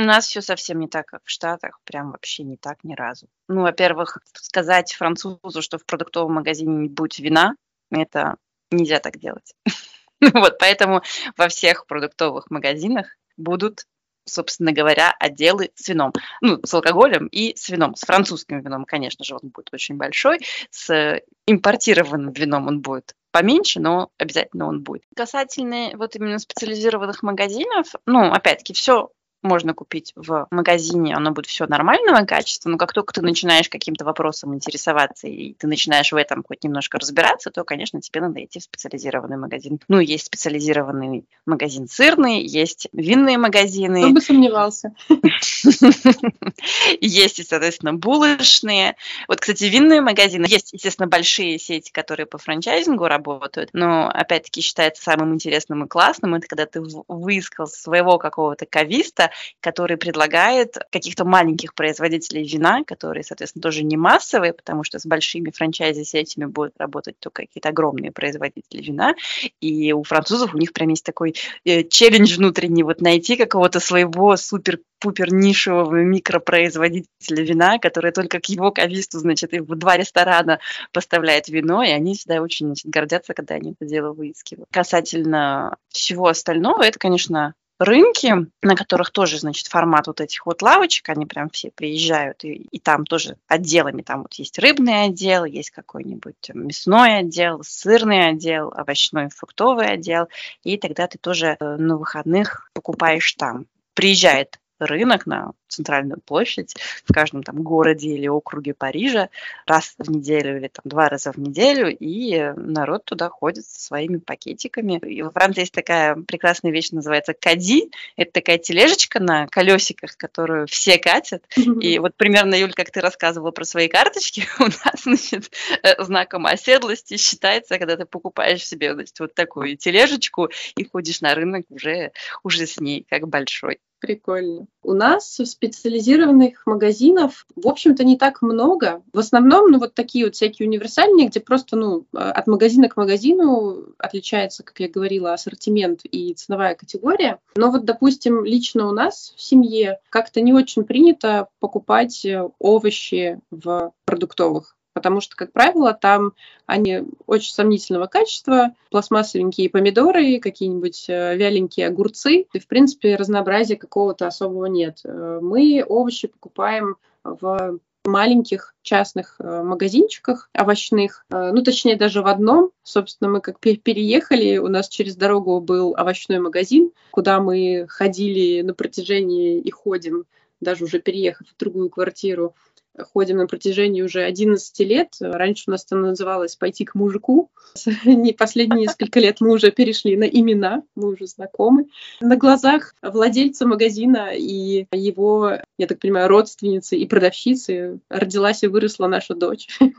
У 0.00 0.04
нас 0.04 0.26
все 0.26 0.40
совсем 0.40 0.80
не 0.80 0.88
так, 0.88 1.04
как 1.04 1.20
в 1.24 1.30
Штатах, 1.30 1.78
прям 1.84 2.12
вообще 2.12 2.42
не 2.42 2.56
так 2.56 2.84
ни 2.84 2.94
разу. 2.94 3.28
Ну, 3.48 3.60
во-первых, 3.60 4.16
сказать 4.32 4.94
французу, 4.94 5.60
что 5.60 5.76
в 5.76 5.84
продуктовом 5.84 6.32
магазине 6.32 6.74
не 6.74 6.88
будет 6.88 7.18
вина, 7.18 7.54
это 7.90 8.36
нельзя 8.70 8.98
так 8.98 9.18
делать. 9.18 9.54
Вот, 10.34 10.58
поэтому 10.58 11.00
во 11.38 11.48
всех 11.48 11.86
продуктовых 11.86 12.50
магазинах 12.50 13.06
будут 13.38 13.86
собственно 14.26 14.70
говоря, 14.70 15.16
отделы 15.18 15.70
с 15.74 15.88
вином. 15.88 16.12
Ну, 16.42 16.60
с 16.62 16.74
алкоголем 16.74 17.26
и 17.26 17.56
с 17.56 17.70
вином. 17.70 17.96
С 17.96 18.02
французским 18.02 18.60
вином, 18.60 18.84
конечно 18.84 19.24
же, 19.24 19.34
он 19.34 19.48
будет 19.48 19.70
очень 19.72 19.96
большой. 19.96 20.40
С 20.70 21.22
импортированным 21.46 22.32
вином 22.32 22.68
он 22.68 22.80
будет 22.80 23.14
поменьше, 23.32 23.80
но 23.80 24.10
обязательно 24.18 24.66
он 24.68 24.82
будет. 24.82 25.04
Касательно 25.16 25.90
вот 25.94 26.14
именно 26.16 26.38
специализированных 26.38 27.22
магазинов, 27.22 27.94
ну, 28.04 28.30
опять-таки, 28.30 28.74
все 28.74 29.10
можно 29.42 29.74
купить 29.74 30.12
в 30.16 30.46
магазине, 30.50 31.14
оно 31.14 31.32
будет 31.32 31.46
все 31.46 31.66
нормального 31.66 32.24
качества, 32.24 32.68
но 32.68 32.76
как 32.76 32.92
только 32.92 33.12
ты 33.12 33.22
начинаешь 33.22 33.68
каким-то 33.68 34.04
вопросом 34.04 34.54
интересоваться 34.54 35.26
и 35.28 35.54
ты 35.54 35.66
начинаешь 35.66 36.12
в 36.12 36.16
этом 36.16 36.44
хоть 36.46 36.64
немножко 36.64 36.98
разбираться, 36.98 37.50
то, 37.50 37.64
конечно, 37.64 38.00
тебе 38.00 38.20
надо 38.20 38.42
идти 38.44 38.60
в 38.60 38.62
специализированный 38.62 39.36
магазин. 39.36 39.80
Ну, 39.88 40.00
есть 40.00 40.26
специализированный 40.26 41.24
магазин 41.46 41.88
сырный, 41.88 42.42
есть 42.42 42.88
винные 42.92 43.38
магазины. 43.38 44.02
Кто 44.02 44.10
бы 44.10 44.20
сомневался. 44.20 44.94
Есть, 47.00 47.46
соответственно, 47.48 47.94
булочные. 47.94 48.96
Вот, 49.28 49.40
кстати, 49.40 49.64
винные 49.64 50.00
магазины. 50.00 50.46
Есть, 50.48 50.72
естественно, 50.72 51.08
большие 51.08 51.58
сети, 51.58 51.90
которые 51.90 52.26
по 52.26 52.38
франчайзингу 52.38 53.06
работают, 53.06 53.70
но, 53.72 54.08
опять-таки, 54.08 54.60
считается 54.60 55.02
самым 55.02 55.34
интересным 55.34 55.84
и 55.84 55.88
классным, 55.88 56.34
это 56.34 56.46
когда 56.46 56.66
ты 56.66 56.82
выискал 57.08 57.66
своего 57.66 58.18
какого-то 58.18 58.66
кависта, 58.66 59.29
который 59.60 59.96
предлагает 59.96 60.76
каких-то 60.90 61.24
маленьких 61.24 61.74
производителей 61.74 62.46
вина, 62.46 62.84
которые, 62.84 63.24
соответственно, 63.24 63.62
тоже 63.62 63.84
не 63.84 63.96
массовые, 63.96 64.52
потому 64.52 64.84
что 64.84 64.98
с 64.98 65.06
большими 65.06 65.50
франчайзи-сетями 65.50 66.46
будут 66.46 66.74
работать 66.78 67.16
только 67.18 67.42
какие-то 67.42 67.68
огромные 67.70 68.12
производители 68.12 68.82
вина. 68.82 69.14
И 69.60 69.92
у 69.92 70.02
французов 70.02 70.54
у 70.54 70.58
них 70.58 70.72
прям 70.72 70.88
есть 70.88 71.04
такой 71.04 71.34
э, 71.64 71.84
челлендж 71.84 72.36
внутренний, 72.36 72.82
вот 72.82 73.00
найти 73.00 73.36
какого-то 73.36 73.80
своего 73.80 74.36
супер-пупер 74.36 75.32
нишевого 75.32 75.96
микропроизводителя 75.96 77.42
вина, 77.42 77.78
который 77.78 78.12
только 78.12 78.40
к 78.40 78.46
его 78.46 78.70
кависту, 78.70 79.18
значит, 79.18 79.52
и 79.52 79.60
в 79.60 79.74
два 79.76 79.96
ресторана 79.96 80.60
поставляет 80.92 81.48
вино, 81.48 81.82
и 81.82 81.90
они 81.90 82.14
всегда 82.14 82.40
очень 82.40 82.66
значит, 82.66 82.86
гордятся, 82.86 83.34
когда 83.34 83.54
они 83.54 83.72
это 83.72 83.88
дело 83.88 84.12
выискивают. 84.12 84.68
Касательно 84.72 85.76
всего 85.88 86.28
остального, 86.28 86.82
это, 86.82 86.98
конечно, 86.98 87.54
рынки, 87.80 88.46
на 88.62 88.76
которых 88.76 89.10
тоже, 89.10 89.38
значит, 89.38 89.66
формат 89.66 90.06
вот 90.06 90.20
этих 90.20 90.44
вот 90.46 90.62
лавочек, 90.62 91.08
они 91.08 91.24
прям 91.24 91.48
все 91.48 91.70
приезжают, 91.70 92.44
и, 92.44 92.52
и 92.70 92.78
там 92.78 93.06
тоже 93.06 93.36
отделами, 93.48 94.02
там 94.02 94.22
вот 94.22 94.34
есть 94.34 94.58
рыбный 94.58 95.04
отдел, 95.04 95.44
есть 95.44 95.70
какой-нибудь 95.70 96.50
мясной 96.52 97.18
отдел, 97.18 97.62
сырный 97.64 98.28
отдел, 98.28 98.72
овощной, 98.76 99.30
фруктовый 99.30 99.90
отдел, 99.90 100.28
и 100.62 100.76
тогда 100.76 101.06
ты 101.08 101.18
тоже 101.18 101.56
э, 101.58 101.76
на 101.76 101.96
выходных 101.96 102.70
покупаешь 102.74 103.32
там. 103.32 103.66
Приезжает 103.94 104.60
рынок 104.86 105.26
на 105.26 105.52
центральную 105.68 106.20
площадь 106.20 106.74
в 107.04 107.12
каждом 107.12 107.42
там 107.42 107.62
городе 107.62 108.10
или 108.10 108.28
округе 108.28 108.74
Парижа 108.74 109.28
раз 109.66 109.94
в 109.98 110.10
неделю 110.10 110.58
или 110.58 110.68
там 110.68 110.82
два 110.84 111.08
раза 111.08 111.32
в 111.32 111.38
неделю, 111.38 111.94
и 111.96 112.52
народ 112.56 113.04
туда 113.04 113.28
ходит 113.28 113.64
со 113.66 113.80
своими 113.80 114.18
пакетиками. 114.18 114.98
И 114.98 115.22
во 115.22 115.30
Франции 115.30 115.60
есть 115.60 115.72
такая 115.72 116.16
прекрасная 116.16 116.72
вещь, 116.72 116.90
называется 116.90 117.34
кади. 117.34 117.90
Это 118.16 118.32
такая 118.32 118.58
тележечка 118.58 119.20
на 119.20 119.46
колесиках, 119.46 120.16
которую 120.16 120.66
все 120.66 120.98
катят. 120.98 121.44
И 121.80 121.98
вот 121.98 122.14
примерно, 122.16 122.54
Юль, 122.54 122.72
как 122.72 122.90
ты 122.90 123.00
рассказывала 123.00 123.50
про 123.50 123.64
свои 123.64 123.88
карточки, 123.88 124.46
у 124.58 124.64
нас, 124.64 125.02
значит, 125.02 125.52
э, 125.82 126.02
знаком 126.02 126.46
оседлости 126.46 127.16
считается, 127.16 127.78
когда 127.78 127.96
ты 127.96 128.04
покупаешь 128.04 128.66
себе, 128.66 128.94
значит, 128.94 129.18
вот 129.20 129.34
такую 129.34 129.76
тележечку 129.76 130.50
и 130.76 130.84
ходишь 130.84 131.20
на 131.20 131.34
рынок 131.34 131.66
уже, 131.70 132.12
уже 132.42 132.66
с 132.66 132.78
ней, 132.80 133.06
как 133.08 133.28
большой. 133.28 133.78
Прикольно. 134.00 134.66
У 134.82 134.94
нас 134.94 135.40
специализированных 135.44 136.66
магазинов, 136.66 137.46
в 137.54 137.68
общем-то, 137.68 138.02
не 138.02 138.16
так 138.16 138.40
много. 138.40 139.02
В 139.12 139.18
основном, 139.18 139.70
ну, 139.70 139.78
вот 139.78 139.94
такие 139.94 140.24
вот 140.24 140.34
всякие 140.34 140.66
универсальные, 140.66 141.28
где 141.28 141.38
просто, 141.38 141.76
ну, 141.76 142.06
от 142.12 142.46
магазина 142.46 142.88
к 142.88 142.96
магазину 142.96 143.94
отличается, 143.98 144.62
как 144.62 144.80
я 144.80 144.88
говорила, 144.88 145.34
ассортимент 145.34 146.00
и 146.04 146.32
ценовая 146.32 146.74
категория. 146.74 147.40
Но 147.54 147.70
вот, 147.70 147.84
допустим, 147.84 148.44
лично 148.44 148.88
у 148.88 148.92
нас 148.92 149.34
в 149.36 149.42
семье 149.42 150.00
как-то 150.08 150.40
не 150.40 150.54
очень 150.54 150.84
принято 150.84 151.48
покупать 151.58 152.26
овощи 152.58 153.38
в 153.50 153.92
продуктовых 154.06 154.76
потому 154.92 155.20
что, 155.20 155.36
как 155.36 155.52
правило, 155.52 155.94
там 155.94 156.32
они 156.66 157.02
очень 157.26 157.52
сомнительного 157.52 158.06
качества, 158.06 158.74
пластмассовенькие 158.90 159.70
помидоры, 159.70 160.38
какие-нибудь 160.40 161.06
э, 161.08 161.36
вяленькие 161.36 161.88
огурцы, 161.88 162.46
и, 162.52 162.58
в 162.58 162.66
принципе, 162.66 163.16
разнообразия 163.16 163.76
какого-то 163.76 164.26
особого 164.26 164.66
нет. 164.66 165.00
Э, 165.04 165.38
мы 165.40 165.84
овощи 165.86 166.28
покупаем 166.28 166.96
в 167.24 167.78
маленьких 168.04 168.74
частных 168.82 169.36
э, 169.38 169.62
магазинчиках 169.62 170.48
овощных, 170.58 171.26
ну, 171.30 171.62
точнее, 171.62 171.96
даже 171.96 172.22
в 172.22 172.26
одном. 172.26 172.70
Собственно, 172.82 173.30
мы 173.30 173.40
как 173.40 173.60
переехали, 173.60 174.56
у 174.56 174.68
нас 174.68 174.88
через 174.88 175.16
дорогу 175.16 175.60
был 175.60 175.94
овощной 175.96 176.40
магазин, 176.40 176.92
куда 177.10 177.40
мы 177.40 177.86
ходили 177.88 178.62
на 178.62 178.72
протяжении 178.72 179.60
и 179.60 179.70
ходим, 179.70 180.24
даже 180.60 180.84
уже 180.84 180.98
переехав 180.98 181.46
в 181.48 181.58
другую 181.58 181.90
квартиру, 181.90 182.54
ходим 182.98 183.38
на 183.38 183.46
протяжении 183.46 184.02
уже 184.02 184.22
11 184.22 184.78
лет. 184.80 185.14
Раньше 185.20 185.64
у 185.66 185.70
нас 185.70 185.84
это 185.84 185.96
называлось 185.96 186.56
«пойти 186.56 186.84
к 186.84 186.94
мужику». 186.94 187.50
Не 188.04 188.32
последние 188.32 188.86
несколько 188.86 189.20
лет 189.20 189.40
мы 189.40 189.52
уже 189.52 189.70
перешли 189.70 190.16
на 190.16 190.24
имена, 190.24 190.82
мы 190.94 191.08
уже 191.12 191.26
знакомы. 191.26 191.86
На 192.20 192.36
глазах 192.36 192.94
владельца 193.02 193.66
магазина 193.66 194.30
и 194.34 194.86
его, 194.92 195.58
я 195.78 195.86
так 195.86 196.00
понимаю, 196.00 196.28
родственницы 196.28 196.96
и 196.96 197.06
продавщицы 197.06 198.00
родилась 198.08 198.62
и 198.62 198.66
выросла 198.66 199.06
наша 199.06 199.34
дочь. 199.34 199.68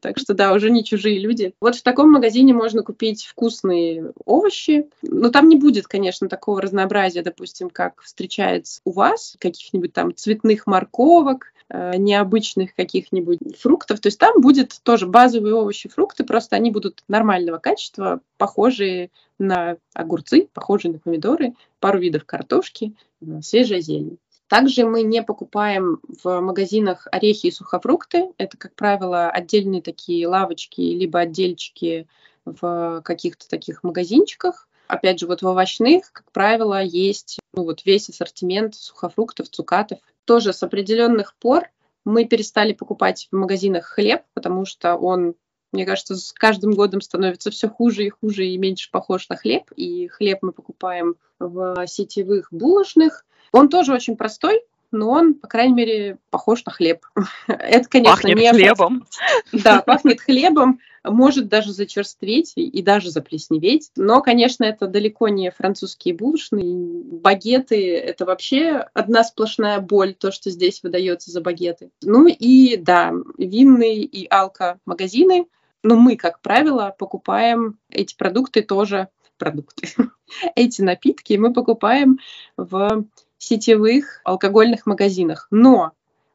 Так 0.00 0.18
что 0.18 0.34
да, 0.34 0.52
уже 0.52 0.70
не 0.70 0.84
чужие 0.84 1.18
люди. 1.18 1.54
Вот 1.60 1.76
в 1.76 1.82
таком 1.82 2.10
магазине 2.10 2.52
можно 2.52 2.82
купить 2.82 3.24
вкусные 3.24 4.12
овощи, 4.24 4.88
но 5.02 5.30
там 5.30 5.48
не 5.48 5.56
будет, 5.56 5.86
конечно, 5.86 6.28
такого 6.28 6.60
разнообразия, 6.60 7.22
допустим, 7.22 7.70
как 7.70 8.00
встречается 8.02 8.80
у 8.84 8.92
вас, 8.92 9.36
каких-нибудь 9.38 9.92
там 9.92 10.14
цветных 10.14 10.66
морковок, 10.66 11.52
необычных 11.70 12.74
каких-нибудь 12.74 13.40
фруктов. 13.58 14.00
То 14.00 14.08
есть 14.08 14.18
там 14.18 14.40
будет 14.40 14.80
тоже 14.82 15.06
базовые 15.06 15.54
овощи, 15.54 15.88
фрукты, 15.88 16.24
просто 16.24 16.56
они 16.56 16.70
будут 16.70 17.04
нормального 17.08 17.58
качества, 17.58 18.20
похожие 18.38 19.10
на 19.38 19.76
огурцы, 19.92 20.48
похожие 20.52 20.92
на 20.92 20.98
помидоры, 20.98 21.54
пару 21.80 21.98
видов 21.98 22.24
картошки, 22.24 22.94
э, 23.20 23.40
свежая 23.42 23.80
зелень. 23.80 24.18
Также 24.48 24.86
мы 24.86 25.02
не 25.02 25.22
покупаем 25.22 26.00
в 26.22 26.40
магазинах 26.40 27.06
орехи 27.12 27.48
и 27.48 27.50
сухофрукты. 27.50 28.32
Это, 28.38 28.56
как 28.56 28.74
правило, 28.74 29.28
отдельные 29.28 29.82
такие 29.82 30.26
лавочки, 30.26 30.80
либо 30.80 31.20
отдельчики 31.20 32.06
в 32.46 33.02
каких-то 33.04 33.46
таких 33.46 33.84
магазинчиках. 33.84 34.66
Опять 34.86 35.20
же, 35.20 35.26
вот 35.26 35.42
в 35.42 35.46
овощных, 35.46 36.10
как 36.12 36.32
правило, 36.32 36.82
есть 36.82 37.38
ну, 37.52 37.64
вот 37.64 37.84
весь 37.84 38.08
ассортимент 38.08 38.74
сухофруктов, 38.74 39.50
цукатов 39.50 39.98
тоже 40.28 40.52
с 40.52 40.62
определенных 40.62 41.34
пор 41.34 41.70
мы 42.04 42.26
перестали 42.26 42.74
покупать 42.74 43.28
в 43.32 43.36
магазинах 43.36 43.86
хлеб, 43.86 44.22
потому 44.34 44.66
что 44.66 44.94
он, 44.94 45.34
мне 45.72 45.86
кажется, 45.86 46.16
с 46.16 46.32
каждым 46.34 46.72
годом 46.72 47.00
становится 47.00 47.50
все 47.50 47.66
хуже 47.66 48.04
и 48.04 48.10
хуже 48.10 48.44
и 48.46 48.58
меньше 48.58 48.90
похож 48.90 49.26
на 49.30 49.36
хлеб. 49.36 49.72
И 49.74 50.06
хлеб 50.08 50.40
мы 50.42 50.52
покупаем 50.52 51.16
в 51.38 51.86
сетевых 51.86 52.48
булочных. 52.50 53.24
Он 53.52 53.70
тоже 53.70 53.94
очень 53.94 54.18
простой, 54.18 54.62
но 54.90 55.08
он, 55.08 55.32
по 55.32 55.48
крайней 55.48 55.72
мере, 55.72 56.18
похож 56.28 56.62
на 56.66 56.72
хлеб. 56.72 57.06
Это, 57.48 57.88
конечно, 57.88 58.14
пахнет 58.14 58.36
не... 58.36 58.50
хлебом. 58.50 59.06
Да, 59.52 59.80
пахнет 59.86 60.20
хлебом, 60.20 60.80
может 61.10 61.48
даже 61.48 61.72
зачерстветь 61.72 62.52
и 62.56 62.82
даже 62.82 63.10
заплесневеть. 63.10 63.90
Но, 63.96 64.20
конечно, 64.22 64.64
это 64.64 64.86
далеко 64.86 65.28
не 65.28 65.50
французские 65.50 66.14
булочные. 66.14 66.74
Багеты— 66.74 67.96
это 67.98 68.24
вообще 68.24 68.86
одна 68.94 69.24
сплошная 69.24 69.80
боль, 69.80 70.14
то, 70.14 70.30
что 70.32 70.50
здесь 70.50 70.82
выдается 70.82 71.30
за 71.30 71.40
багеты. 71.40 71.90
Ну 72.02 72.26
и, 72.26 72.76
да, 72.76 73.12
винные 73.36 74.02
и 74.02 74.26
алко-магазины. 74.28 75.46
Но 75.82 75.96
мы, 75.96 76.16
как 76.16 76.40
правило, 76.40 76.94
покупаем 76.98 77.78
эти 77.90 78.16
продукты 78.16 78.62
тоже 78.62 79.08
продукты. 79.38 79.88
Эти 80.56 80.82
напитки 80.82 81.34
мы 81.34 81.52
покупаем 81.52 82.18
в 82.56 83.04
сетевых 83.38 84.20
алкогольных 84.24 84.84
магазинах. 84.84 85.46
Но 85.50 85.92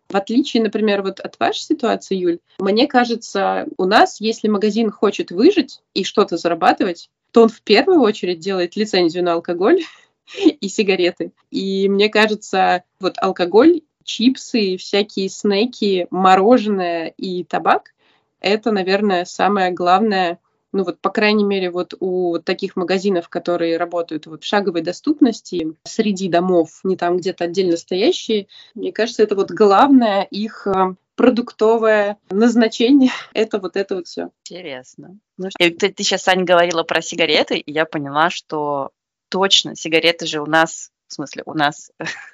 в 0.10 0.16
отличие, 0.16 0.62
например, 0.62 1.02
вот 1.02 1.20
от 1.20 1.39
вашей 1.39 1.62
ситуации, 1.62 2.16
Юль, 2.16 2.39
мне 2.60 2.88
кажется, 2.88 3.68
у 3.78 3.86
нас, 3.86 4.20
если 4.20 4.48
магазин 4.48 4.92
хочет 4.92 5.32
выжить 5.32 5.82
и 5.94 6.04
что-то 6.04 6.38
зарабатывать, 6.38 7.10
то 7.32 7.44
он 7.44 7.50
в 7.50 7.62
первую 7.62 8.02
очередь 8.02 8.39
делает 8.39 8.76
лицензию 8.76 9.24
на 9.24 9.34
алкоголь 9.34 9.82
и 10.38 10.68
сигареты. 10.68 11.32
И 11.50 11.89
мне 11.89 12.10
кажется, 12.10 12.84
вот 13.00 13.16
алкоголь, 13.18 13.82
чипсы, 14.04 14.78
всякие 14.78 15.30
снеки, 15.30 16.08
мороженое 16.12 17.08
и 17.18 17.44
табак— 17.44 17.94
это, 18.39 18.72
наверное, 18.72 19.26
самое 19.26 19.72
главное 19.72 20.38
ну 20.74 20.84
вот, 20.84 21.00
по 21.00 21.10
крайней 21.10 21.44
мере, 21.44 21.70
вот 21.70 21.94
у 22.00 22.40
таких 22.40 22.76
магазинов, 22.76 23.30
которые 23.30 23.78
работают 23.78 24.26
вот 24.26 24.44
в 24.44 24.46
шаговой 24.46 24.82
доступности 24.82 25.76
среди 25.84 26.28
домов, 26.28 26.80
не 26.84 26.98
там 26.98 27.18
где-то 27.18 27.46
отдельно 27.46 27.78
стоящие, 27.78 28.48
мне 28.74 28.92
кажется, 28.92 29.24
это 29.24 29.36
вот 29.36 29.52
главное 29.52 30.24
их 30.24 30.68
э, 30.68 30.96
продуктовое 31.16 32.18
назначение. 32.30 33.12
это 33.34 33.60
вот 33.60 33.78
это 33.78 33.96
вот 33.96 34.08
все. 34.08 34.32
Интересно. 34.44 35.18
Ну, 35.38 35.50
ты, 35.58 35.72
ты 35.72 36.04
сейчас, 36.04 36.28
Аня, 36.28 36.44
говорила 36.44 36.84
про 36.84 37.02
сигареты, 37.02 37.58
и 37.58 37.72
я 37.72 37.86
поняла, 37.86 38.30
что 38.30 38.92
точно 39.30 39.76
сигареты 39.76 40.26
же 40.26 40.42
у 40.42 40.46
нас, 40.48 40.92
в 41.08 41.14
смысле, 41.14 41.44
у 41.46 41.54
нас 41.54 41.92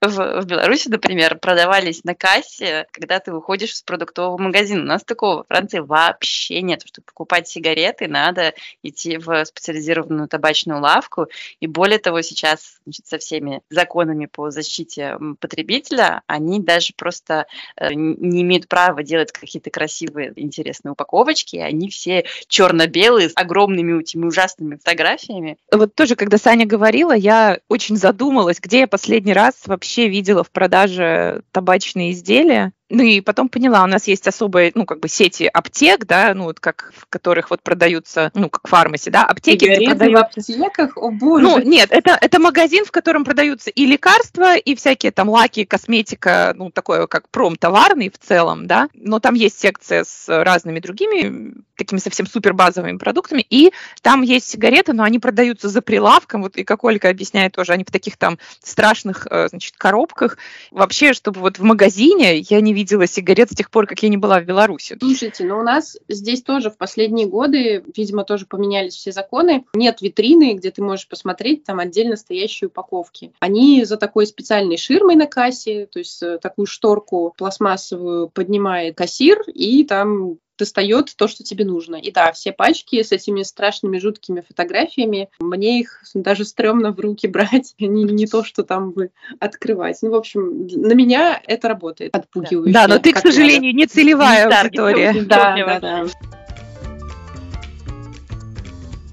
в, 0.00 0.42
в 0.42 0.46
Беларуси, 0.46 0.88
например, 0.88 1.36
продавались 1.38 2.04
на 2.04 2.14
кассе, 2.14 2.86
когда 2.92 3.18
ты 3.18 3.32
выходишь 3.32 3.72
из 3.72 3.82
продуктового 3.82 4.38
магазина. 4.38 4.82
У 4.82 4.86
нас 4.86 5.04
такого 5.04 5.38
во 5.38 5.44
Франции 5.44 5.80
вообще 5.80 6.62
нет. 6.62 6.82
Чтобы 6.86 7.06
покупать 7.06 7.48
сигареты, 7.48 8.08
надо 8.08 8.54
идти 8.82 9.18
в 9.18 9.44
специализированную 9.44 10.28
табачную 10.28 10.80
лавку. 10.80 11.26
И 11.60 11.66
более 11.66 11.98
того, 11.98 12.22
сейчас 12.22 12.78
значит, 12.84 13.06
со 13.06 13.18
всеми 13.18 13.60
законами 13.70 14.26
по 14.26 14.50
защите 14.50 15.18
потребителя, 15.40 16.22
они 16.26 16.60
даже 16.60 16.92
просто 16.96 17.46
э, 17.76 17.92
не 17.94 18.42
имеют 18.42 18.68
права 18.68 19.02
делать 19.02 19.32
какие-то 19.32 19.70
красивые, 19.70 20.32
интересные 20.36 20.92
упаковочки. 20.92 21.56
Они 21.56 21.90
все 21.90 22.24
черно-белые, 22.46 23.28
с 23.28 23.32
огромными 23.34 24.00
этими 24.00 24.26
ужасными 24.26 24.76
фотографиями. 24.76 25.58
Вот 25.72 25.94
тоже, 25.94 26.14
когда 26.14 26.38
Саня 26.38 26.66
говорила, 26.66 27.12
я 27.12 27.58
очень 27.68 27.96
задумалась, 27.96 28.60
где 28.60 28.80
я 28.80 28.86
последний 28.86 29.32
раз 29.32 29.47
вообще 29.66 30.08
видела 30.08 30.44
в 30.44 30.50
продаже 30.50 31.42
табачные 31.52 32.12
изделия. 32.12 32.72
Ну 32.90 33.02
и 33.02 33.20
потом 33.20 33.50
поняла, 33.50 33.82
у 33.82 33.86
нас 33.86 34.06
есть 34.06 34.26
особые, 34.26 34.72
ну, 34.74 34.86
как 34.86 35.00
бы 35.00 35.08
сети 35.08 35.44
аптек, 35.44 36.06
да, 36.06 36.32
ну, 36.34 36.44
вот 36.44 36.58
как, 36.58 36.92
в 36.96 37.06
которых 37.06 37.50
вот 37.50 37.62
продаются, 37.62 38.30
ну, 38.34 38.48
как 38.48 38.66
фармаси, 38.66 39.10
да, 39.10 39.24
аптеки, 39.24 39.66
где 39.66 39.90
продаются... 39.90 40.40
в 40.40 40.48
аптеках? 40.48 40.96
О, 40.96 41.10
боже! 41.10 41.42
Ну, 41.44 41.58
нет, 41.58 41.90
это, 41.92 42.16
это 42.18 42.40
магазин, 42.40 42.86
в 42.86 42.90
котором 42.90 43.24
продаются 43.24 43.68
и 43.68 43.84
лекарства, 43.84 44.56
и 44.56 44.74
всякие 44.74 45.12
там 45.12 45.28
лаки, 45.28 45.64
косметика, 45.66 46.54
ну, 46.56 46.70
такое 46.70 47.06
как 47.06 47.28
промтоварный 47.28 48.08
в 48.08 48.18
целом, 48.18 48.66
да, 48.66 48.88
но 48.94 49.20
там 49.20 49.34
есть 49.34 49.60
секция 49.60 50.04
с 50.04 50.24
разными 50.28 50.80
другими 50.80 51.54
такими 51.78 51.98
совсем 51.98 52.26
супер 52.26 52.52
базовыми 52.52 52.98
продуктами. 52.98 53.46
И 53.48 53.72
там 54.02 54.22
есть 54.22 54.48
сигареты, 54.48 54.92
но 54.92 55.04
они 55.04 55.18
продаются 55.18 55.68
за 55.68 55.80
прилавком. 55.80 56.42
Вот 56.42 56.56
и 56.56 56.64
как 56.64 56.84
Ольга 56.84 57.08
объясняет 57.08 57.52
тоже, 57.52 57.72
они 57.72 57.84
в 57.84 57.90
таких 57.90 58.16
там 58.16 58.38
страшных, 58.62 59.26
э, 59.30 59.48
значит, 59.48 59.76
коробках. 59.76 60.36
Вообще, 60.70 61.12
чтобы 61.12 61.40
вот 61.40 61.58
в 61.58 61.62
магазине 61.62 62.38
я 62.38 62.60
не 62.60 62.74
видела 62.74 63.06
сигарет 63.06 63.50
с 63.50 63.54
тех 63.54 63.70
пор, 63.70 63.86
как 63.86 64.02
я 64.02 64.08
не 64.08 64.16
была 64.16 64.40
в 64.40 64.44
Беларуси. 64.44 64.96
Слушайте, 65.00 65.44
ну 65.44 65.58
у 65.58 65.62
нас 65.62 65.96
здесь 66.08 66.42
тоже 66.42 66.70
в 66.70 66.76
последние 66.76 67.26
годы, 67.26 67.84
видимо, 67.96 68.24
тоже 68.24 68.46
поменялись 68.46 68.94
все 68.94 69.12
законы. 69.12 69.64
Нет 69.74 70.02
витрины, 70.02 70.54
где 70.54 70.70
ты 70.70 70.82
можешь 70.82 71.08
посмотреть 71.08 71.64
там 71.64 71.78
отдельно 71.78 72.16
стоящие 72.16 72.68
упаковки. 72.68 73.32
Они 73.40 73.84
за 73.84 73.96
такой 73.96 74.26
специальной 74.26 74.76
ширмой 74.76 75.14
на 75.14 75.26
кассе, 75.26 75.86
то 75.86 75.98
есть 75.98 76.22
э, 76.22 76.38
такую 76.38 76.66
шторку 76.66 77.34
пластмассовую 77.36 78.28
поднимает 78.28 78.96
кассир, 78.96 79.40
и 79.48 79.84
там 79.84 80.38
достает 80.58 81.14
то, 81.16 81.28
что 81.28 81.44
тебе 81.44 81.64
нужно. 81.64 81.96
И 81.96 82.10
да, 82.10 82.32
все 82.32 82.52
пачки 82.52 83.02
с 83.02 83.12
этими 83.12 83.42
страшными, 83.42 83.98
жуткими 83.98 84.42
фотографиями, 84.46 85.28
мне 85.40 85.80
их 85.80 86.02
даже 86.14 86.44
стрёмно 86.44 86.92
в 86.92 87.00
руки 87.00 87.26
брать, 87.28 87.74
не, 87.78 88.04
не 88.04 88.26
то, 88.26 88.44
что 88.44 88.64
там 88.64 88.90
бы 88.90 89.10
открывать. 89.40 89.98
Ну, 90.02 90.10
в 90.10 90.14
общем, 90.14 90.66
на 90.66 90.92
меня 90.92 91.40
это 91.46 91.68
работает 91.68 92.14
отпугивающе. 92.14 92.72
Да, 92.72 92.88
но 92.88 92.98
ты, 92.98 93.12
к 93.12 93.18
сожалению, 93.18 93.72
надо. 93.72 93.76
не 93.76 93.86
целевая 93.86 94.48
не 94.48 94.54
аудитория. 94.54 95.22
Да, 95.22 95.56
да, 95.56 95.80
да. 95.80 96.06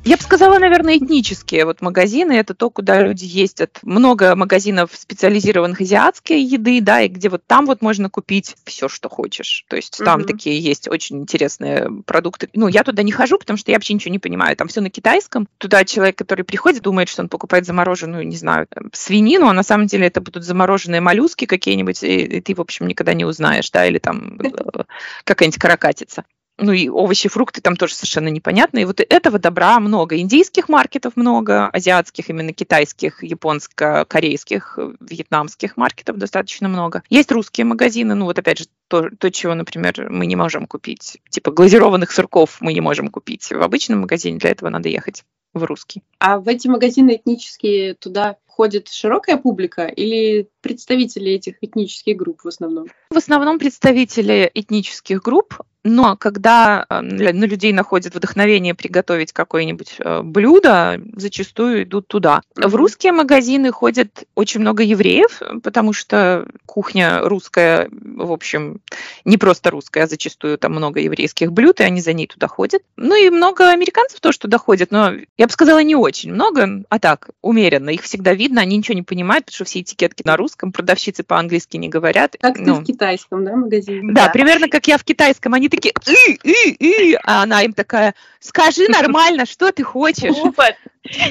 Я 0.08 0.18
бы 0.18 0.22
сказала, 0.22 0.60
наверное, 0.60 0.98
этнические 0.98 1.66
вот 1.66 1.82
магазины. 1.82 2.34
Это 2.34 2.54
то, 2.54 2.70
куда 2.70 3.02
люди 3.02 3.26
ездят. 3.26 3.80
Много 3.82 4.36
магазинов 4.36 4.92
специализированных 4.94 5.82
азиатской 5.82 6.40
еды, 6.44 6.80
да, 6.80 7.02
и 7.02 7.08
где 7.08 7.28
вот 7.28 7.42
там 7.48 7.66
вот 7.66 7.82
можно 7.82 8.08
купить 8.08 8.56
все, 8.66 8.88
что 8.88 9.10
хочешь. 9.10 9.66
То 9.68 9.76
есть 9.76 9.98
там 9.98 10.22
угу. 10.22 10.28
такие 10.28 10.60
есть 10.60 10.88
очень 10.88 11.22
интересные 11.22 11.90
продукты. 12.06 12.50
Ну, 12.54 12.68
я 12.68 12.84
туда 12.84 13.02
не 13.02 13.12
хожу, 13.12 13.40
потому 13.40 13.58
что 13.58 13.72
я 13.72 13.78
вообще 13.78 13.96
ничего 13.96 14.12
не 14.12 14.20
понимаю. 14.20 14.56
Там 14.56 14.68
все 14.68 14.80
на 14.80 14.92
китайском. 14.92 15.48
Туда 15.58 15.84
человек, 15.86 16.16
который 16.16 16.46
приходит, 16.46 16.84
думает, 16.84 17.10
что 17.10 17.24
он 17.24 17.30
покупает 17.30 17.66
замороженную, 17.66 18.28
не 18.28 18.38
знаю, 18.38 18.68
свинину, 18.94 19.48
а 19.48 19.54
на 19.54 19.64
самом 19.64 19.88
деле 19.88 20.06
это 20.06 20.22
будут 20.22 20.44
замороженные 20.44 21.02
моллюски 21.02 21.46
какие-нибудь, 21.46 22.04
и, 22.04 22.26
и 22.26 22.42
ты, 22.42 22.54
в 22.54 22.62
общем, 22.62 22.86
никогда 22.88 23.16
не 23.16 23.26
узнаешь, 23.26 23.72
да, 23.72 23.88
или 23.88 23.98
там 23.98 24.38
э, 24.40 24.84
какая-нибудь 25.24 25.60
каракатица 25.60 26.26
ну 26.58 26.72
и 26.72 26.88
овощи, 26.88 27.30
фрукты 27.30 27.62
там 27.62 27.76
тоже 27.76 27.96
совершенно 27.96 28.30
непонятно. 28.30 28.80
И 28.80 28.86
вот 28.86 29.02
этого 29.02 29.40
добра 29.40 29.80
много. 29.80 30.18
Индийских 30.18 30.70
маркетов 30.70 31.14
много, 31.16 31.68
азиатских, 31.68 32.30
именно 32.30 32.54
китайских, 32.54 33.24
японско-корейских, 33.24 34.80
вьетнамских 35.00 35.78
маркетов 35.78 36.18
достаточно 36.18 36.68
много. 36.68 37.04
Есть 37.10 37.32
русские 37.32 37.66
магазины, 37.66 38.16
ну 38.16 38.26
вот 38.26 38.40
опять 38.40 38.60
же, 38.60 38.66
то, 38.88 39.10
то, 39.10 39.32
чего, 39.32 39.54
например, 39.54 40.10
мы 40.10 40.26
не 40.26 40.36
можем 40.36 40.68
купить. 40.68 41.18
Типа 41.30 41.52
глазированных 41.52 42.12
сырков 42.12 42.58
мы 42.62 42.74
не 42.74 42.82
можем 42.82 43.10
купить 43.10 43.52
в 43.52 43.62
обычном 43.62 44.02
магазине, 44.02 44.38
для 44.38 44.52
этого 44.52 44.70
надо 44.70 44.90
ехать 44.90 45.24
в 45.56 45.64
русский. 45.64 46.04
А 46.20 46.40
в 46.40 46.48
эти 46.48 46.68
магазины 46.68 47.16
этнические 47.16 47.96
туда 47.96 48.38
ходит 48.46 48.88
широкая 48.90 49.38
публика 49.38 49.88
или 49.88 50.48
представители 50.62 51.32
этих 51.32 51.56
этнических 51.62 52.16
групп 52.16 52.42
в 52.44 52.48
основном? 52.48 52.88
В 53.10 53.18
основном 53.18 53.60
представители 53.60 54.50
этнических 54.54 55.22
групп, 55.22 55.62
но 55.84 56.18
когда 56.18 56.86
э, 56.90 57.02
на 57.02 57.46
людей 57.46 57.72
находит 57.72 58.16
вдохновение 58.16 58.74
приготовить 58.74 59.34
какое-нибудь 59.34 59.98
э, 60.00 60.22
блюдо, 60.24 61.00
зачастую 61.16 61.84
идут 61.84 62.08
туда. 62.08 62.42
В 62.56 62.74
русские 62.74 63.12
магазины 63.12 63.72
ходят 63.72 64.24
очень 64.34 64.62
много 64.62 64.82
евреев, 64.82 65.42
потому 65.62 65.94
что 65.94 66.48
кухня 66.66 67.20
русская, 67.22 67.88
в 67.92 68.32
общем, 68.32 68.82
не 69.26 69.38
просто 69.38 69.70
русская, 69.70 70.06
а 70.06 70.08
зачастую 70.08 70.58
там 70.58 70.72
много 70.72 71.00
еврейских 71.02 71.52
блюд, 71.52 71.80
и 71.82 71.84
они 71.84 72.02
за 72.02 72.14
ней 72.14 72.26
туда 72.26 72.48
ходят. 72.48 72.82
Ну 72.98 73.16
и 73.16 73.30
много 73.30 73.70
американцев 73.70 74.20
тоже 74.22 74.40
туда 74.40 74.58
ходят, 74.58 74.90
но 74.90 75.12
я 75.38 75.45
бы 75.48 75.52
сказала, 75.52 75.84
не 75.84 75.96
очень 75.96 76.34
много, 76.34 76.84
а 76.90 77.00
так, 77.00 77.30
умеренно. 77.42 77.90
Их 77.90 78.04
всегда 78.04 78.34
видно, 78.34 78.62
они 78.62 78.78
ничего 78.78 78.96
не 78.96 79.04
понимают, 79.04 79.46
потому 79.46 79.56
что 79.56 79.66
все 79.66 79.82
этикетки 79.82 80.24
на 80.26 80.38
русском, 80.38 80.72
продавщицы 80.72 81.24
по-английски 81.24 81.78
не 81.78 81.90
говорят. 81.90 82.36
Как 82.40 82.60
ну, 82.60 82.76
ты 82.78 82.82
в 82.82 82.84
китайском, 82.86 83.44
да, 83.44 83.56
магазине? 83.56 84.14
Да, 84.14 84.26
да, 84.26 84.32
примерно 84.32 84.70
как 84.70 84.88
я 84.88 84.98
в 84.98 85.04
китайском. 85.04 85.54
Они 85.54 85.70
такие, 85.70 85.94
и, 86.08 86.40
и, 86.44 87.12
и, 87.12 87.18
а 87.24 87.44
она 87.44 87.64
им 87.64 87.74
такая, 87.74 88.16
скажи 88.40 88.88
нормально, 88.88 89.46
что 89.50 89.72
ты 89.72 89.84
хочешь. 89.84 90.36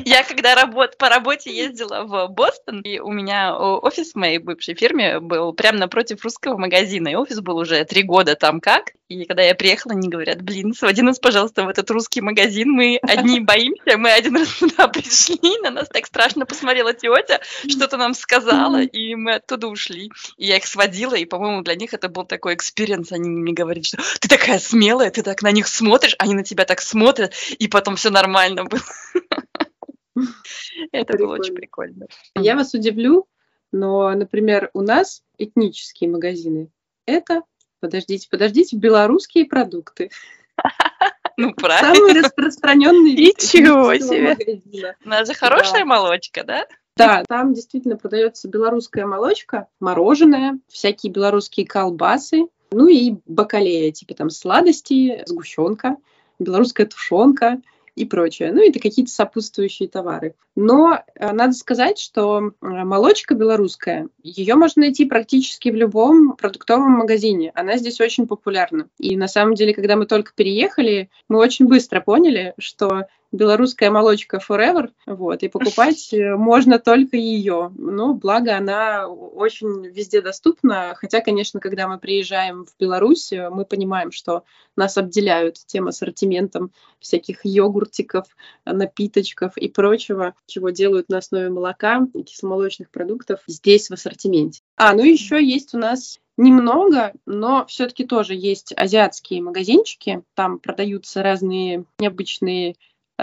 Я 0.04 0.22
когда 0.22 0.54
работ, 0.54 0.96
по 0.98 1.08
работе 1.08 1.54
ездила 1.54 2.04
в 2.04 2.28
Бостон, 2.28 2.80
и 2.82 3.00
у 3.00 3.10
меня 3.10 3.56
офис 3.56 4.12
в 4.12 4.16
моей 4.16 4.38
бывшей 4.38 4.74
фирме 4.74 5.18
был 5.18 5.52
прямо 5.52 5.78
напротив 5.78 6.22
русского 6.22 6.56
магазина, 6.56 7.08
и 7.08 7.14
офис 7.16 7.40
был 7.40 7.56
уже 7.56 7.84
три 7.84 8.04
года 8.04 8.36
там 8.36 8.60
как. 8.60 8.92
И 9.08 9.24
когда 9.24 9.42
я 9.42 9.54
приехала, 9.54 9.94
они 9.94 10.08
говорят, 10.08 10.42
блин, 10.42 10.74
своди 10.74 11.02
нас, 11.02 11.18
пожалуйста, 11.18 11.64
в 11.64 11.68
этот 11.68 11.90
русский 11.90 12.20
магазин, 12.20 12.70
мы 12.70 12.98
одни 13.02 13.40
боимся, 13.44 13.93
мы 13.96 14.10
один 14.10 14.36
раз 14.36 14.48
туда 14.58 14.88
пришли, 14.88 15.58
на 15.62 15.70
нас 15.70 15.88
так 15.88 16.06
страшно 16.06 16.46
посмотрела 16.46 16.92
тетя, 16.92 17.40
что-то 17.68 17.96
нам 17.96 18.14
сказала, 18.14 18.82
и 18.82 19.14
мы 19.14 19.34
оттуда 19.34 19.68
ушли. 19.68 20.10
И 20.36 20.46
я 20.46 20.56
их 20.56 20.66
сводила, 20.66 21.14
и, 21.14 21.24
по-моему, 21.24 21.62
для 21.62 21.74
них 21.74 21.94
это 21.94 22.08
был 22.08 22.24
такой 22.24 22.54
experience, 22.54 23.12
они 23.12 23.28
мне 23.28 23.52
говорили, 23.52 23.84
что 23.84 23.98
ты 24.20 24.28
такая 24.28 24.58
смелая, 24.58 25.10
ты 25.10 25.22
так 25.22 25.42
на 25.42 25.50
них 25.50 25.66
смотришь, 25.66 26.16
они 26.18 26.34
на 26.34 26.44
тебя 26.44 26.64
так 26.64 26.80
смотрят, 26.80 27.34
и 27.58 27.68
потом 27.68 27.96
все 27.96 28.10
нормально 28.10 28.64
было. 28.64 28.82
Это 30.92 31.16
было 31.18 31.34
очень 31.34 31.54
прикольно. 31.54 32.06
Я 32.34 32.54
вас 32.54 32.74
удивлю, 32.74 33.26
но, 33.72 34.12
например, 34.12 34.70
у 34.72 34.82
нас 34.82 35.22
этнические 35.38 36.10
магазины– 36.10 36.70
это, 37.06 37.42
подождите, 37.80 38.28
подождите, 38.30 38.76
белорусские 38.76 39.46
продукты. 39.46 40.10
Ну, 41.36 41.52
правильно. 41.56 41.94
Самый 41.94 42.22
распространенный 42.22 43.14
вид 43.14 43.36
Ничего 43.42 43.94
себе. 43.96 44.94
У 45.04 45.08
нас 45.08 45.28
же 45.28 45.34
хорошая 45.34 45.84
молочка, 45.84 46.44
да? 46.44 46.66
Да, 46.96 47.24
там 47.28 47.54
действительно 47.54 47.96
продается 47.96 48.48
белорусская 48.48 49.04
молочка, 49.04 49.66
мороженое, 49.80 50.60
всякие 50.68 51.10
белорусские 51.10 51.66
колбасы, 51.66 52.46
ну 52.70 52.86
и 52.86 53.16
бакалея, 53.26 53.90
типа 53.90 54.14
там 54.14 54.30
сладости, 54.30 55.24
сгущенка, 55.26 55.96
белорусская 56.38 56.86
тушенка– 56.86 57.60
и 57.94 58.04
прочее. 58.04 58.52
Ну, 58.52 58.66
это 58.66 58.80
какие-то 58.80 59.10
сопутствующие 59.10 59.88
товары. 59.88 60.34
Но 60.56 60.98
э, 61.14 61.32
надо 61.32 61.52
сказать, 61.52 61.98
что 61.98 62.38
э, 62.38 62.50
молочка 62.60 63.34
белорусская, 63.34 64.08
ее 64.22 64.54
можно 64.54 64.82
найти 64.82 65.04
практически 65.04 65.68
в 65.68 65.74
любом 65.74 66.36
продуктовом 66.36 66.92
магазине. 66.92 67.52
Она 67.54 67.76
здесь 67.76 68.00
очень 68.00 68.26
популярна. 68.26 68.88
И 68.98 69.16
на 69.16 69.28
самом 69.28 69.54
деле, 69.54 69.74
когда 69.74 69.96
мы 69.96 70.06
только 70.06 70.32
переехали, 70.34 71.10
мы 71.28 71.38
очень 71.38 71.66
быстро 71.66 72.00
поняли, 72.00 72.54
что 72.58 73.06
белорусская 73.34 73.90
молочка 73.90 74.38
Forever, 74.38 74.90
вот, 75.06 75.42
и 75.42 75.48
покупать 75.48 76.12
э, 76.12 76.36
можно 76.36 76.78
только 76.78 77.16
ее. 77.16 77.72
Но 77.76 78.14
благо 78.14 78.56
она 78.56 79.08
очень 79.08 79.86
везде 79.86 80.22
доступна, 80.22 80.94
хотя, 80.96 81.20
конечно, 81.20 81.60
когда 81.60 81.88
мы 81.88 81.98
приезжаем 81.98 82.64
в 82.64 82.74
Беларусь, 82.78 83.32
э, 83.32 83.50
мы 83.50 83.64
понимаем, 83.64 84.12
что 84.12 84.44
нас 84.76 84.96
обделяют 84.96 85.56
тем 85.66 85.88
ассортиментом 85.88 86.72
всяких 87.00 87.40
йогуртиков, 87.44 88.26
напиточков 88.64 89.56
и 89.56 89.68
прочего, 89.68 90.34
чего 90.46 90.70
делают 90.70 91.08
на 91.08 91.18
основе 91.18 91.50
молока 91.50 92.06
и 92.14 92.22
кисломолочных 92.22 92.90
продуктов 92.90 93.40
здесь 93.46 93.88
в 93.88 93.92
ассортименте. 93.92 94.60
А, 94.76 94.94
ну 94.94 95.04
еще 95.04 95.44
есть 95.44 95.74
у 95.74 95.78
нас 95.78 96.20
немного, 96.36 97.12
но 97.26 97.64
все-таки 97.66 98.04
тоже 98.04 98.34
есть 98.34 98.72
азиатские 98.76 99.42
магазинчики. 99.42 100.22
Там 100.34 100.58
продаются 100.58 101.22
разные 101.22 101.84
необычные 101.98 102.76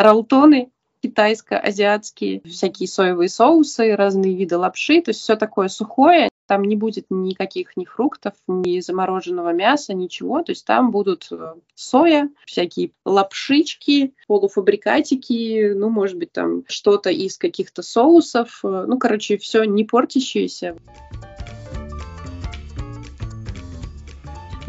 ролтоны 0.04 0.72
китайско-азиатские, 1.04 2.42
всякие 2.48 2.88
соевые 2.88 3.30
соусы, 3.30 3.96
разные 3.96 4.36
виды 4.36 4.58
лапши, 4.58 5.02
то 5.02 5.10
есть 5.10 5.22
все 5.22 5.36
такое 5.36 5.68
сухое, 5.68 6.30
там 6.48 6.64
не 6.64 6.76
будет 6.76 7.06
никаких 7.10 7.78
ни 7.78 7.86
фруктов, 7.86 8.34
ни 8.48 8.82
замороженного 8.82 9.54
мяса, 9.54 9.94
ничего, 9.94 10.44
то 10.44 10.52
есть 10.52 10.66
там 10.66 10.92
будут 10.92 11.28
э, 11.32 11.54
соя, 11.76 12.30
всякие 12.46 12.92
лапшички, 13.06 14.14
полуфабрикатики, 14.28 15.72
ну, 15.74 15.90
может 15.90 16.18
быть, 16.18 16.34
там 16.34 16.64
что-то 16.68 17.10
из 17.10 17.38
каких-то 17.38 17.82
соусов, 17.84 18.60
э, 18.64 18.86
ну, 18.86 19.00
короче, 19.00 19.38
все 19.38 19.64
не 19.64 19.86
портящееся. 19.86 20.76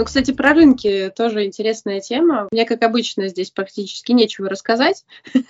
Ну, 0.02 0.06
кстати, 0.06 0.32
про 0.32 0.52
рынки 0.52 1.12
тоже 1.14 1.44
интересная 1.44 2.00
тема. 2.00 2.48
Мне, 2.50 2.64
как 2.64 2.82
обычно, 2.82 3.28
здесь 3.28 3.52
практически 3.52 4.10
нечего 4.10 4.48
рассказать, 4.48 5.04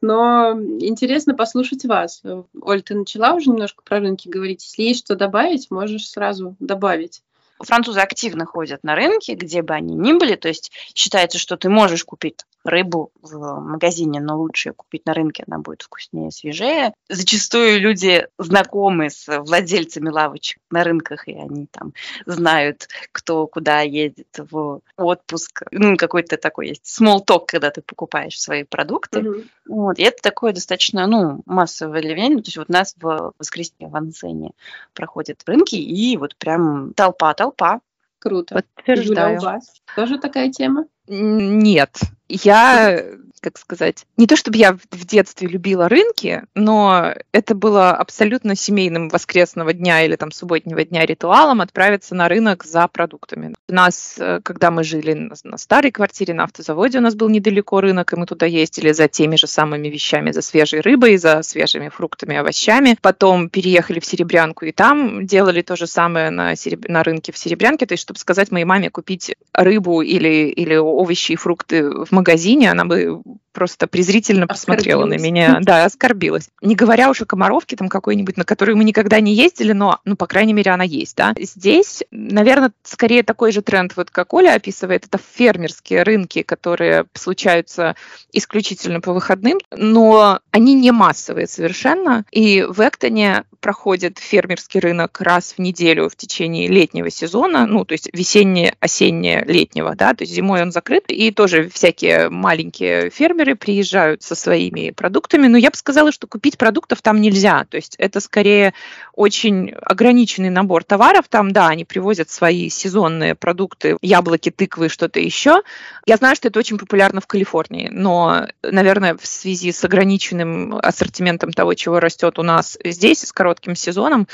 но 0.00 0.52
интересно 0.52 1.34
послушать 1.34 1.84
вас. 1.84 2.22
Оль, 2.62 2.82
ты 2.82 2.94
начала 2.94 3.34
уже 3.34 3.50
немножко 3.50 3.82
про 3.82 3.98
рынки 3.98 4.28
говорить. 4.28 4.62
Если 4.62 4.82
есть 4.84 5.04
что 5.04 5.16
добавить, 5.16 5.72
можешь 5.72 6.08
сразу 6.08 6.54
добавить. 6.60 7.22
Французы 7.58 7.98
активно 7.98 8.46
ходят 8.46 8.84
на 8.84 8.94
рынки, 8.94 9.32
где 9.32 9.62
бы 9.62 9.74
они 9.74 9.96
ни 9.96 10.12
были, 10.12 10.36
то 10.36 10.46
есть 10.46 10.70
считается, 10.94 11.40
что 11.40 11.56
ты 11.56 11.68
можешь 11.68 12.04
купить 12.04 12.44
рыбу 12.64 13.10
в 13.22 13.60
магазине, 13.60 14.20
но 14.20 14.38
лучше 14.38 14.72
купить 14.72 15.06
на 15.06 15.14
рынке, 15.14 15.44
она 15.46 15.58
будет 15.58 15.82
вкуснее, 15.82 16.30
свежее. 16.30 16.92
Зачастую 17.08 17.80
люди 17.80 18.26
знакомы 18.38 19.10
с 19.10 19.26
владельцами 19.26 20.08
лавочек 20.08 20.60
на 20.70 20.84
рынках, 20.84 21.28
и 21.28 21.34
они 21.34 21.66
там 21.66 21.92
знают, 22.26 22.88
кто 23.12 23.46
куда 23.46 23.80
едет 23.80 24.28
в 24.38 24.80
отпуск. 24.96 25.62
Ну, 25.70 25.96
какой-то 25.96 26.36
такой 26.36 26.68
есть 26.68 26.84
small 26.84 27.24
talk, 27.24 27.44
когда 27.46 27.70
ты 27.70 27.80
покупаешь 27.82 28.40
свои 28.40 28.64
продукты. 28.64 29.20
Mm-hmm. 29.20 29.46
Вот. 29.68 29.98
И 29.98 30.02
это 30.02 30.18
такое 30.22 30.52
достаточно, 30.52 31.06
ну, 31.06 31.42
массовое 31.46 32.02
явление. 32.02 32.38
То 32.38 32.48
есть 32.48 32.56
вот 32.56 32.68
у 32.68 32.72
нас 32.72 32.94
в 33.00 33.32
воскресенье 33.38 33.88
в 33.88 33.96
Ансене 33.96 34.50
проходят 34.94 35.42
рынки, 35.46 35.76
и 35.76 36.16
вот 36.16 36.36
прям 36.36 36.92
толпа-толпа. 36.94 37.80
Круто. 38.18 38.56
Подтверждаю. 38.56 39.36
Юля, 39.36 39.40
у 39.40 39.44
вас 39.44 39.72
тоже 39.94 40.18
такая 40.18 40.50
тема? 40.50 40.86
Нет. 41.06 42.00
Я 42.28 43.04
как 43.40 43.58
сказать, 43.58 44.06
не 44.16 44.26
то 44.26 44.36
чтобы 44.36 44.58
я 44.58 44.72
в 44.72 45.06
детстве 45.06 45.48
любила 45.48 45.88
рынки, 45.88 46.42
но 46.54 47.14
это 47.32 47.54
было 47.54 47.90
абсолютно 47.92 48.56
семейным 48.56 49.08
воскресного 49.08 49.72
дня 49.72 50.02
или 50.02 50.16
там 50.16 50.30
субботнего 50.30 50.84
дня 50.84 51.06
ритуалом 51.06 51.60
отправиться 51.60 52.14
на 52.14 52.28
рынок 52.28 52.64
за 52.64 52.86
продуктами. 52.88 53.54
У 53.68 53.72
нас, 53.72 54.16
э, 54.18 54.40
когда 54.42 54.70
мы 54.70 54.84
жили 54.84 55.30
на, 55.44 55.58
старой 55.58 55.90
квартире, 55.90 56.34
на 56.34 56.44
автозаводе, 56.44 56.98
у 56.98 57.00
нас 57.00 57.14
был 57.14 57.28
недалеко 57.28 57.80
рынок, 57.80 58.12
и 58.12 58.16
мы 58.16 58.26
туда 58.26 58.46
ездили 58.46 58.92
за 58.92 59.08
теми 59.08 59.36
же 59.36 59.46
самыми 59.46 59.88
вещами, 59.88 60.32
за 60.32 60.42
свежей 60.42 60.80
рыбой, 60.80 61.16
за 61.16 61.42
свежими 61.42 61.88
фруктами, 61.88 62.36
овощами. 62.36 62.96
Потом 63.00 63.48
переехали 63.48 64.00
в 64.00 64.04
Серебрянку, 64.04 64.64
и 64.64 64.72
там 64.72 65.26
делали 65.26 65.62
то 65.62 65.76
же 65.76 65.86
самое 65.86 66.30
на, 66.30 66.56
сереб... 66.56 66.88
на 66.88 67.02
рынке 67.02 67.32
в 67.32 67.38
Серебрянке, 67.38 67.86
то 67.86 67.92
есть, 67.92 68.02
чтобы 68.02 68.18
сказать 68.18 68.50
моей 68.50 68.64
маме 68.64 68.90
купить 68.90 69.36
рыбу 69.52 70.02
или, 70.02 70.48
или 70.48 70.76
овощи 70.76 71.32
и 71.32 71.36
фрукты 71.36 71.88
в 71.88 72.10
магазине, 72.18 72.70
она 72.70 72.84
бы 72.84 73.22
просто 73.58 73.88
презрительно 73.88 74.46
посмотрела 74.46 75.04
на 75.04 75.18
меня. 75.18 75.58
Да, 75.68 75.84
оскорбилась. 75.84 76.48
Не 76.62 76.76
говоря 76.76 77.10
уж 77.10 77.20
о 77.20 77.26
Комаровке 77.26 77.74
там 77.74 77.88
какой-нибудь, 77.88 78.36
на 78.36 78.44
которую 78.44 78.76
мы 78.76 78.84
никогда 78.84 79.18
не 79.18 79.34
ездили, 79.34 79.72
но, 79.72 79.98
ну, 80.04 80.14
по 80.14 80.28
крайней 80.28 80.52
мере, 80.52 80.70
она 80.70 80.84
есть, 80.84 81.16
да. 81.16 81.34
Здесь, 81.36 82.04
наверное, 82.12 82.70
скорее 82.84 83.24
такой 83.24 83.50
же 83.50 83.60
тренд, 83.60 83.96
вот 83.96 84.10
как 84.10 84.32
Оля 84.32 84.54
описывает, 84.54 85.06
это 85.06 85.18
фермерские 85.18 86.04
рынки, 86.04 86.42
которые 86.42 87.06
случаются 87.14 87.96
исключительно 88.32 89.00
по 89.00 89.12
выходным, 89.12 89.58
но 89.76 90.38
они 90.52 90.74
не 90.74 90.92
массовые 90.92 91.48
совершенно. 91.48 92.24
И 92.30 92.62
в 92.62 92.80
Эктоне 92.80 93.44
проходит 93.60 94.18
фермерский 94.18 94.80
рынок 94.80 95.20
раз 95.20 95.54
в 95.56 95.58
неделю 95.58 96.08
в 96.08 96.16
течение 96.16 96.68
летнего 96.68 97.10
сезона, 97.10 97.66
ну, 97.66 97.84
то 97.84 97.92
есть 97.92 98.08
весеннее, 98.12 98.76
осеннее, 98.80 99.44
летнего, 99.46 99.94
да, 99.96 100.14
то 100.14 100.22
есть 100.22 100.32
зимой 100.32 100.62
он 100.62 100.70
закрыт, 100.70 101.04
и 101.08 101.30
тоже 101.30 101.68
всякие 101.68 102.28
маленькие 102.28 103.10
фермеры 103.10 103.47
приезжают 103.54 104.22
со 104.22 104.34
своими 104.34 104.90
продуктами, 104.90 105.46
но 105.46 105.58
я 105.58 105.70
бы 105.70 105.76
сказала, 105.76 106.12
что 106.12 106.26
купить 106.26 106.58
продуктов 106.58 107.02
там 107.02 107.20
нельзя, 107.20 107.64
то 107.64 107.76
есть 107.76 107.94
это 107.98 108.20
скорее 108.20 108.74
очень 109.14 109.72
ограниченный 109.82 110.50
набор 110.50 110.84
товаров, 110.84 111.26
там, 111.28 111.52
да, 111.52 111.68
они 111.68 111.84
привозят 111.84 112.30
свои 112.30 112.68
сезонные 112.68 113.34
продукты, 113.34 113.96
яблоки, 114.00 114.50
тыквы, 114.50 114.88
что-то 114.88 115.20
еще. 115.20 115.62
Я 116.06 116.16
знаю, 116.16 116.36
что 116.36 116.48
это 116.48 116.58
очень 116.58 116.78
популярно 116.78 117.20
в 117.20 117.26
Калифорнии, 117.26 117.88
но, 117.90 118.46
наверное, 118.62 119.16
в 119.16 119.26
связи 119.26 119.72
с 119.72 119.84
ограниченным 119.84 120.76
ассортиментом 120.76 121.52
того, 121.52 121.74
чего 121.74 122.00
растет 122.00 122.38
у 122.38 122.42
нас 122.42 122.78
здесь, 122.84 123.20
с 123.26 123.32
коротким 123.32 123.74
сезоном, 123.74 124.28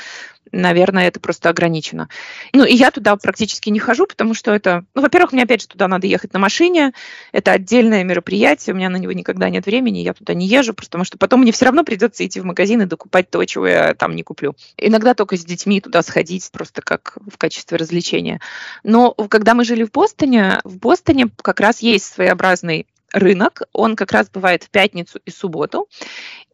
наверное, 0.51 1.07
это 1.07 1.19
просто 1.19 1.49
ограничено. 1.49 2.09
Ну, 2.53 2.63
и 2.63 2.73
я 2.73 2.91
туда 2.91 3.15
практически 3.15 3.69
не 3.69 3.79
хожу, 3.79 4.07
потому 4.07 4.33
что 4.33 4.51
это, 4.51 4.85
ну, 4.93 5.01
во-первых, 5.01 5.33
мне 5.33 5.43
опять 5.43 5.61
же 5.61 5.67
туда 5.67 5.87
надо 5.87 6.07
ехать 6.07 6.33
на 6.33 6.39
машине, 6.39 6.93
это 7.31 7.51
отдельное 7.51 8.03
мероприятие, 8.03 8.73
у 8.73 8.77
меня 8.77 8.89
на 8.89 8.97
него 8.97 9.11
никогда 9.11 9.49
нет 9.49 9.65
времени, 9.65 9.99
я 9.99 10.13
туда 10.13 10.33
не 10.33 10.47
езжу, 10.47 10.73
потому 10.73 11.03
что 11.03 11.17
потом 11.17 11.41
мне 11.41 11.51
все 11.51 11.65
равно 11.65 11.83
придется 11.83 12.25
идти 12.25 12.39
в 12.39 12.45
магазин 12.45 12.81
и 12.81 12.85
докупать 12.85 13.29
то, 13.29 13.43
чего 13.45 13.67
я 13.67 13.93
там 13.93 14.15
не 14.15 14.23
куплю. 14.23 14.55
Иногда 14.77 15.13
только 15.13 15.37
с 15.37 15.45
детьми 15.45 15.81
туда 15.81 16.01
сходить, 16.01 16.49
просто 16.51 16.81
как 16.81 17.17
в 17.25 17.37
качестве 17.37 17.77
развлечения. 17.77 18.39
Но 18.83 19.11
когда 19.13 19.53
мы 19.53 19.65
жили 19.65 19.83
в 19.83 19.91
Бостоне, 19.91 20.59
в 20.63 20.77
Бостоне 20.77 21.27
как 21.41 21.59
раз 21.59 21.81
есть 21.81 22.05
своеобразный 22.05 22.87
рынок, 23.15 23.63
он 23.73 23.95
как 23.95 24.11
раз 24.11 24.29
бывает 24.29 24.63
в 24.63 24.69
пятницу 24.69 25.19
и 25.25 25.31
субботу, 25.31 25.87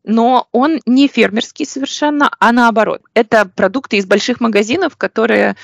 но 0.03 0.47
он 0.51 0.79
не 0.85 1.07
фермерский 1.07 1.65
совершенно, 1.65 2.31
а 2.39 2.51
наоборот. 2.51 3.01
Это 3.13 3.45
продукты 3.45 3.97
из 3.97 4.05
больших 4.05 4.39
магазинов, 4.39 4.95
которые 4.95 5.55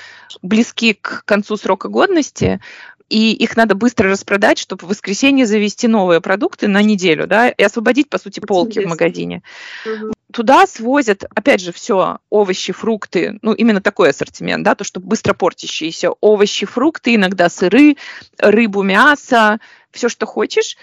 близки 0.42 0.94
к 0.94 1.24
концу 1.26 1.56
срока 1.58 1.88
годности, 1.88 2.60
и 3.10 3.32
их 3.32 3.56
надо 3.56 3.76
быстро 3.76 4.10
распродать, 4.10 4.58
чтобы 4.58 4.86
в 4.86 4.90
воскресенье 4.90 5.46
завести 5.46 5.88
новые 5.88 6.20
продукты 6.20 6.68
на 6.68 6.82
неделю, 6.82 7.26
да, 7.26 7.50
и 7.50 7.64
освободить, 7.64 8.10
по 8.10 8.18
сути, 8.18 8.42
полки 8.42 8.80
в 8.80 8.88
магазине. 8.88 9.44
Угу. 9.86 10.14
Туда 10.34 10.68
свозят, 10.68 11.24
опять 11.36 11.62
же, 11.62 11.72
все 11.72 12.20
овощи, 12.30 12.74
фрукты, 12.74 13.40
ну, 13.42 13.54
именно 13.54 13.82
такой 13.82 14.10
ассортимент, 14.10 14.64
да, 14.64 14.76
то, 14.76 14.84
что 14.84 15.00
быстро 15.00 15.34
портящиеся. 15.34 16.12
Овощи, 16.20 16.66
фрукты, 16.66 17.16
иногда 17.16 17.50
сыры, 17.50 17.96
рыбу, 18.38 18.84
мясо, 18.84 19.60
все, 19.92 20.10
что 20.10 20.26
хочешь, 20.26 20.76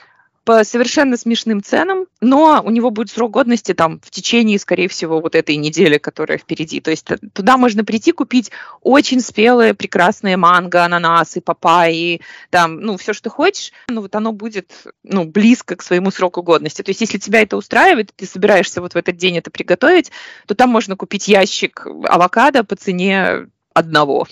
по 0.44 0.62
совершенно 0.62 1.16
смешным 1.16 1.62
ценам, 1.62 2.06
но 2.20 2.62
у 2.64 2.70
него 2.70 2.90
будет 2.90 3.10
срок 3.10 3.32
годности 3.32 3.72
там 3.72 4.00
в 4.00 4.10
течение, 4.10 4.58
скорее 4.58 4.88
всего, 4.88 5.20
вот 5.20 5.34
этой 5.34 5.56
недели, 5.56 5.96
которая 5.98 6.38
впереди. 6.38 6.80
То 6.80 6.90
есть 6.90 7.08
туда 7.32 7.56
можно 7.56 7.84
прийти 7.84 8.12
купить 8.12 8.50
очень 8.82 9.20
спелые, 9.20 9.74
прекрасные 9.74 10.36
манго, 10.36 10.84
ананасы, 10.84 11.40
папайи, 11.40 12.20
там, 12.50 12.80
ну, 12.80 12.96
все, 12.98 13.14
что 13.14 13.30
хочешь, 13.30 13.72
ну, 13.88 14.02
вот 14.02 14.14
оно 14.14 14.32
будет, 14.32 14.70
ну, 15.02 15.24
близко 15.24 15.76
к 15.76 15.82
своему 15.82 16.10
сроку 16.10 16.42
годности. 16.42 16.82
То 16.82 16.90
есть 16.90 17.00
если 17.00 17.18
тебя 17.18 17.40
это 17.40 17.56
устраивает, 17.56 18.12
ты 18.14 18.26
собираешься 18.26 18.82
вот 18.82 18.94
в 18.94 18.96
этот 18.96 19.16
день 19.16 19.38
это 19.38 19.50
приготовить, 19.50 20.12
то 20.46 20.54
там 20.54 20.68
можно 20.68 20.94
купить 20.96 21.26
ящик 21.26 21.86
авокадо 22.04 22.64
по 22.64 22.76
цене 22.76 23.46
одного. 23.74 24.26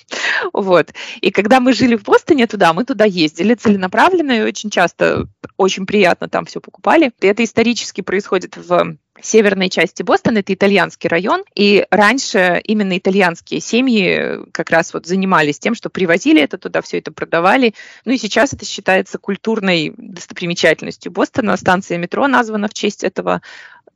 Вот. 0.53 0.95
И 1.20 1.30
когда 1.30 1.61
мы 1.61 1.72
жили 1.72 1.97
в 1.97 2.05
Бостоне 2.05 2.47
туда, 2.47 2.72
мы 2.72 2.84
туда 2.84 3.05
ездили 3.05 3.55
целенаправленно 3.55 4.32
и 4.32 4.43
очень 4.43 4.70
часто, 4.70 5.28
очень 5.57 5.84
приятно 5.84 6.28
там 6.28 6.47
все 6.47 6.61
покупали. 6.61 7.12
И 7.20 7.26
это 7.26 7.45
исторически 7.45 8.01
происходит 8.01 8.57
в 8.57 8.97
северной 9.20 9.68
части 9.68 10.03
Бостона, 10.03 10.38
это 10.38 10.55
итальянский 10.55 11.09
район, 11.09 11.45
и 11.55 11.86
раньше 11.90 12.61
именно 12.64 12.97
итальянские 12.97 13.61
семьи 13.61 14.38
как 14.53 14.70
раз 14.70 14.95
вот 14.95 15.07
занимались 15.07 15.59
тем, 15.59 15.74
что 15.74 15.90
привозили 15.90 16.43
это 16.43 16.59
туда, 16.59 16.82
все 16.82 16.99
это 16.99 17.12
продавали. 17.12 17.74
Ну 18.05 18.12
и 18.12 18.18
сейчас 18.18 18.53
это 18.53 18.64
считается 18.64 19.18
культурной 19.18 19.93
достопримечательностью 19.97 21.12
Бостона. 21.12 21.57
Станция 21.57 21.99
метро 21.99 22.26
названа 22.26 22.68
в 22.68 22.74
честь 22.74 23.05
этого 23.05 23.43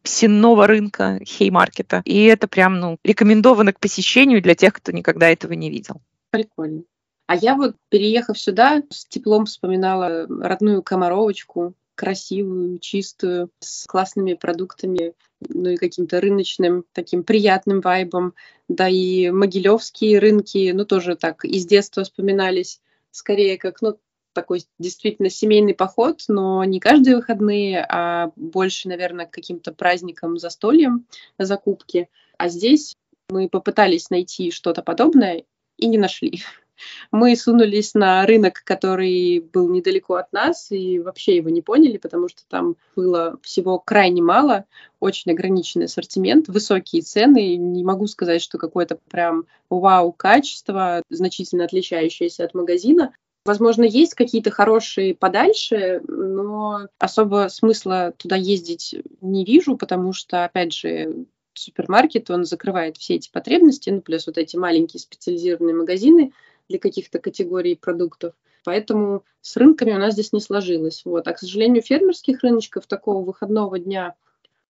сенного 0.07 0.67
рынка, 0.67 1.21
хей-маркета. 1.25 2.03
И 2.05 2.25
это 2.25 2.49
прям, 2.49 2.81
ну, 2.81 2.99
рекомендовано 3.05 3.73
к 3.73 3.81
посещению 3.81 4.43
для 4.43 4.55
тех, 4.55 4.73
кто 4.75 4.93
никогда 4.93 5.29
этого 5.29 5.53
не 5.53 5.71
видел. 5.71 5.97
Прикольно. 6.31 6.83
А 7.27 7.35
я 7.35 7.57
вот, 7.57 7.75
переехав 7.89 8.39
сюда, 8.39 8.83
с 8.91 9.05
теплом 9.07 9.47
вспоминала 9.47 10.27
родную 10.29 10.83
комаровочку, 10.83 11.75
красивую, 11.97 12.79
чистую, 12.79 13.51
с 13.59 13.87
классными 13.87 14.35
продуктами, 14.35 15.15
ну 15.41 15.71
и 15.71 15.77
каким-то 15.77 16.21
рыночным, 16.21 16.85
таким 16.93 17.25
приятным 17.25 17.81
вайбом. 17.81 18.35
Да 18.69 18.89
и 18.89 19.31
могилевские 19.31 20.19
рынки, 20.19 20.71
ну 20.73 20.85
тоже 20.85 21.17
так 21.17 21.45
из 21.45 21.67
детства 21.67 22.05
вспоминались, 22.05 22.81
скорее 23.11 23.59
как, 23.59 23.81
ну, 23.83 23.99
такой 24.37 24.63
действительно 24.79 25.31
семейный 25.31 25.75
поход, 25.75 26.23
но 26.29 26.63
не 26.65 26.79
каждые 26.79 27.17
выходные, 27.17 27.85
а 27.89 28.31
больше, 28.37 28.89
наверное, 28.89 29.27
к 29.27 29.31
каким-то 29.31 29.73
праздникам, 29.73 30.39
застольям, 30.39 31.07
закупки. 31.39 32.09
А 32.37 32.49
здесь 32.49 32.95
мы 33.31 33.49
попытались 33.49 34.11
найти 34.11 34.51
что-то 34.51 34.83
подобное 34.83 35.45
и 35.79 35.87
не 35.87 35.99
нашли. 35.99 36.43
Мы 37.11 37.35
сунулись 37.37 37.95
на 37.95 38.27
рынок, 38.27 38.63
который 38.63 39.41
был 39.41 39.71
недалеко 39.71 40.17
от 40.17 40.31
нас, 40.35 40.71
и 40.71 40.99
вообще 40.99 41.37
его 41.37 41.49
не 41.49 41.63
поняли, 41.63 41.97
потому 41.97 42.29
что 42.29 42.43
там 42.49 42.77
было 42.95 43.39
всего 43.43 43.79
крайне 43.79 44.21
мало, 44.21 44.67
очень 45.01 45.33
ограниченный 45.33 45.87
ассортимент, 45.87 46.49
высокие 46.49 47.01
цены. 47.01 47.57
Не 47.57 47.83
могу 47.83 48.07
сказать, 48.07 48.43
что 48.43 48.59
какое-то 48.59 48.99
прям 49.09 49.47
вау 49.71 50.13
качество, 50.13 51.03
значительно 51.09 51.65
отличающееся 51.65 52.45
от 52.45 52.53
магазина. 52.53 53.15
Возможно, 53.47 53.85
есть 53.85 54.15
какие-то 54.15 54.51
хорошие 54.51 55.15
подальше, 55.15 56.01
но 56.09 56.89
особо 56.99 57.47
смысла 57.49 58.13
туда 58.17 58.35
ездить 58.35 58.97
не 59.21 59.45
вижу, 59.45 59.77
потому 59.77 60.13
что, 60.13 60.45
опять 60.45 60.73
же, 60.73 61.27
супермаркет, 61.55 62.29
он 62.31 62.45
закрывает 62.45 62.97
все 62.97 63.15
эти 63.15 63.31
потребности, 63.31 63.91
ну, 63.91 64.01
плюс 64.01 64.27
вот 64.27 64.37
эти 64.37 64.57
маленькие 64.57 65.01
специализированные 65.01 65.77
магазины 65.77 66.33
для 66.69 66.79
каких-то 66.79 67.21
категорий 67.21 67.77
продуктов. 67.77 68.35
Поэтому 68.65 69.23
с 69.43 69.57
рынками 69.57 69.93
у 69.93 69.99
нас 69.99 70.15
здесь 70.15 70.33
не 70.33 70.41
сложилось. 70.41 71.03
Вот. 71.05 71.29
А, 71.29 71.33
к 71.33 71.39
сожалению, 71.39 71.83
фермерских 71.83 72.43
рыночков 72.43 72.87
такого 72.89 73.25
выходного 73.25 73.79
дня 73.79 74.17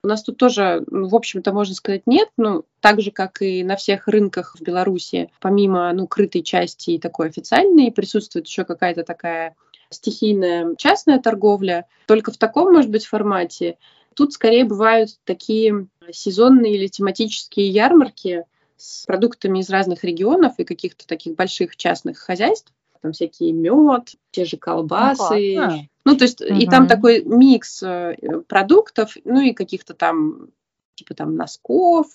у 0.06 0.08
нас 0.08 0.22
тут 0.22 0.36
тоже, 0.36 0.84
в 0.86 1.16
общем-то, 1.16 1.52
можно 1.52 1.74
сказать, 1.74 2.02
нет. 2.06 2.28
Ну, 2.36 2.64
так 2.80 3.00
же, 3.00 3.10
как 3.10 3.42
и 3.42 3.64
на 3.64 3.74
всех 3.74 4.06
рынках 4.06 4.54
в 4.56 4.62
Беларуси, 4.62 5.30
помимо 5.40 5.92
ну, 5.92 6.06
крытой 6.06 6.42
части 6.42 6.90
и 6.90 7.00
такой 7.00 7.26
официальной, 7.26 7.90
присутствует 7.90 8.46
еще 8.46 8.64
какая-то 8.64 9.02
такая 9.02 9.56
стихийная 9.90 10.76
частная 10.76 11.18
торговля, 11.18 11.86
только 12.06 12.30
в 12.30 12.36
таком, 12.36 12.72
может 12.72 12.88
быть, 12.88 13.04
формате. 13.04 13.78
Тут 14.14 14.32
скорее 14.32 14.64
бывают 14.64 15.10
такие 15.24 15.88
сезонные 16.12 16.76
или 16.76 16.86
тематические 16.86 17.68
ярмарки 17.68 18.44
с 18.76 19.06
продуктами 19.06 19.58
из 19.58 19.70
разных 19.70 20.04
регионов 20.04 20.52
и 20.58 20.64
каких-то 20.64 21.04
таких 21.08 21.34
больших 21.34 21.76
частных 21.76 22.18
хозяйств. 22.18 22.72
Там 23.06 23.12
всякие 23.12 23.52
мед, 23.52 24.16
те 24.32 24.44
же 24.44 24.56
колбасы. 24.56 25.54
Ну, 25.54 25.88
ну 26.04 26.16
то 26.16 26.24
есть 26.24 26.40
угу. 26.40 26.52
и 26.52 26.66
там 26.66 26.88
такой 26.88 27.22
микс 27.22 27.80
э, 27.84 28.16
продуктов, 28.48 29.16
ну 29.24 29.40
и 29.40 29.52
каких-то 29.52 29.94
там 29.94 30.48
типа 30.96 31.14
там 31.14 31.36
носков, 31.36 32.08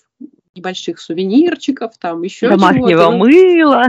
небольших 0.54 1.00
сувенирчиков, 1.00 1.96
там 1.96 2.20
еще 2.20 2.50
Домашнего 2.50 2.90
чего-то. 2.90 3.10
мыла. 3.16 3.84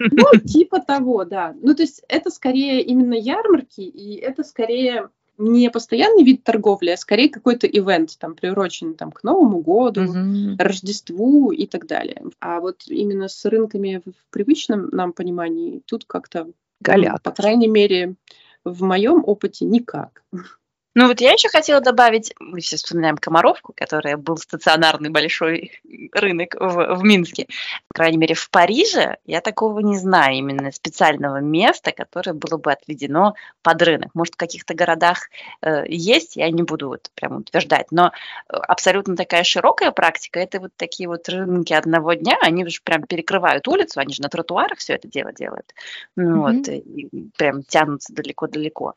Ну, 0.00 0.40
типа 0.44 0.80
того, 0.80 1.24
да. 1.24 1.54
Ну, 1.62 1.72
то 1.72 1.82
есть 1.82 2.02
это 2.08 2.30
скорее 2.30 2.82
именно 2.82 3.14
ярмарки, 3.14 3.82
и 3.82 4.16
это 4.16 4.42
скорее 4.42 5.10
не 5.38 5.70
постоянный 5.70 6.22
вид 6.22 6.44
торговли, 6.44 6.90
а 6.90 6.96
скорее 6.96 7.28
какой-то 7.28 7.66
ивент, 7.66 8.16
там, 8.18 8.34
приуроченный 8.34 8.94
там, 8.94 9.12
к 9.12 9.22
Новому 9.24 9.60
году, 9.60 10.02
mm 10.02 10.56
Рождеству 10.58 11.50
и 11.50 11.66
так 11.66 11.86
далее. 11.86 12.22
А 12.40 12.60
вот 12.60 12.84
именно 12.86 13.28
с 13.28 13.44
рынками 13.44 14.02
в 14.04 14.32
привычном 14.32 14.88
нам 14.90 15.12
понимании 15.12 15.82
тут 15.86 16.04
как-то, 16.06 16.44
ну, 16.44 17.18
по 17.22 17.30
крайней 17.30 17.68
мере, 17.68 18.14
в 18.64 18.82
моем 18.82 19.22
опыте 19.26 19.64
никак. 19.64 20.22
Ну 20.94 21.08
вот 21.08 21.20
я 21.20 21.32
еще 21.32 21.48
хотела 21.48 21.80
добавить, 21.80 22.32
мы 22.38 22.60
все 22.60 22.76
вспоминаем 22.76 23.16
Комаровку, 23.16 23.72
которая 23.74 24.16
был 24.16 24.36
стационарный 24.36 25.10
большой 25.10 25.80
рынок 26.12 26.54
в, 26.58 26.94
в 26.96 27.02
Минске. 27.02 27.46
По 27.88 27.94
крайней 27.94 28.18
мере, 28.18 28.34
в 28.34 28.48
Париже 28.50 29.16
я 29.24 29.40
такого 29.40 29.80
не 29.80 29.98
знаю, 29.98 30.36
именно 30.36 30.70
специального 30.70 31.38
места, 31.38 31.90
которое 31.90 32.32
было 32.32 32.58
бы 32.58 32.70
отведено 32.70 33.34
под 33.62 33.82
рынок. 33.82 34.10
Может, 34.14 34.34
в 34.34 34.36
каких-то 34.36 34.74
городах 34.74 35.30
э, 35.62 35.84
есть, 35.88 36.36
я 36.36 36.48
не 36.50 36.62
буду 36.62 36.88
вот 36.88 37.10
прям 37.14 37.38
утверждать, 37.38 37.86
но 37.90 38.12
абсолютно 38.46 39.16
такая 39.16 39.42
широкая 39.42 39.90
практика, 39.90 40.38
это 40.38 40.60
вот 40.60 40.70
такие 40.76 41.08
вот 41.08 41.28
рынки 41.28 41.72
одного 41.72 42.14
дня, 42.14 42.36
они 42.40 42.66
же 42.68 42.80
прям 42.84 43.02
перекрывают 43.02 43.66
улицу, 43.66 43.98
они 43.98 44.14
же 44.14 44.22
на 44.22 44.28
тротуарах 44.28 44.78
все 44.78 44.94
это 44.94 45.08
дело 45.08 45.32
делают. 45.32 45.74
Mm-hmm. 46.16 46.34
Вот, 46.34 46.68
и 46.68 47.30
прям 47.36 47.64
тянутся 47.64 48.12
далеко-далеко. 48.14 48.94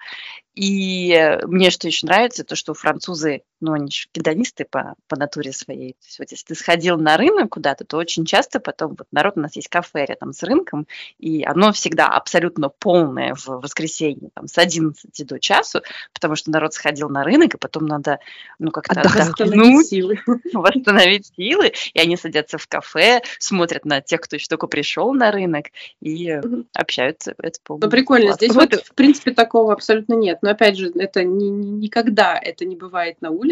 И 0.58 1.14
э, 1.14 1.46
мне 1.46 1.70
что 1.70 1.87
еще 1.88 2.06
нравится, 2.06 2.44
то, 2.44 2.56
что 2.56 2.74
французы, 2.74 3.44
ну, 3.62 3.74
они 3.74 3.92
же 3.92 4.08
гедонисты 4.14 4.66
по, 4.66 4.96
по 5.08 5.16
натуре 5.16 5.52
своей. 5.52 5.94
То 5.94 6.06
есть 6.06 6.20
вот 6.20 6.32
если 6.32 6.46
ты 6.46 6.56
сходил 6.56 6.98
на 6.98 7.18
рынок 7.18 7.52
куда-то, 7.52 7.86
то 7.86 7.98
очень 7.98 8.26
часто 8.26 8.60
потом, 8.60 8.96
вот 8.98 9.08
народ, 9.12 9.34
у 9.38 9.42
нас 9.42 9.56
есть 9.56 9.68
кафе 9.68 10.06
рядом 10.06 10.34
с 10.34 10.44
рынком, 10.44 10.88
и 11.20 11.44
оно 11.44 11.72
всегда 11.74 12.08
абсолютно 12.08 12.70
полное 12.70 13.36
в 13.36 13.48
воскресенье, 13.48 14.30
там, 14.34 14.48
с 14.48 14.58
11 14.58 15.28
до 15.28 15.40
часу, 15.40 15.82
потому 16.14 16.36
что 16.36 16.52
народ 16.52 16.74
сходил 16.74 17.10
на 17.10 17.24
рынок, 17.24 17.56
и 17.56 17.58
потом 17.58 17.86
надо, 17.86 18.20
ну, 18.60 18.72
как-то 18.72 19.02
отдохнуть, 19.02 19.88
силы. 19.88 20.20
восстановить 20.54 21.32
силы, 21.36 21.74
и 21.94 22.00
они 22.00 22.18
садятся 22.18 22.58
в 22.58 22.68
кафе, 22.68 23.22
смотрят 23.40 23.86
на 23.86 24.02
тех, 24.02 24.22
кто 24.22 24.36
еще 24.36 24.48
только 24.48 24.68
пришел 24.68 25.14
на 25.14 25.32
рынок, 25.32 25.68
и 26.02 26.40
общаются. 26.74 27.36
Это 27.38 27.60
ну, 27.70 27.90
прикольно. 27.90 28.34
Здесь 28.34 28.54
вот, 28.54 28.74
в 28.74 28.94
принципе, 28.94 29.32
такого 29.32 29.74
абсолютно 29.74 30.14
нет 30.14 30.38
но 30.42 30.52
опять 30.52 30.78
же, 30.78 30.92
это 30.96 31.24
ни, 31.24 31.50
никогда 31.50 32.40
это 32.42 32.66
не 32.66 32.76
бывает 32.76 33.22
на 33.22 33.32
улице. 33.32 33.47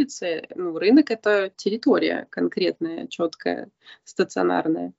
Ну, 0.55 0.77
рынок 0.77 1.11
это 1.11 1.51
территория 1.55 2.27
конкретная, 2.29 3.07
четкая, 3.07 3.69
стационарная. 4.03 4.93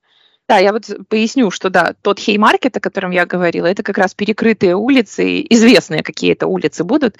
Да, 0.47 0.59
я 0.59 0.71
вот 0.71 0.89
поясню, 1.09 1.51
что 1.51 1.69
да, 1.69 1.93
тот 2.01 2.19
хеймаркет, 2.19 2.77
о 2.77 2.79
котором 2.79 3.11
я 3.11 3.25
говорила, 3.25 3.65
это 3.65 3.83
как 3.83 3.97
раз 3.97 4.13
перекрытые 4.13 4.75
улицы, 4.75 5.45
известные 5.49 6.03
какие 6.03 6.31
это 6.31 6.47
улицы 6.47 6.85
будут, 6.85 7.17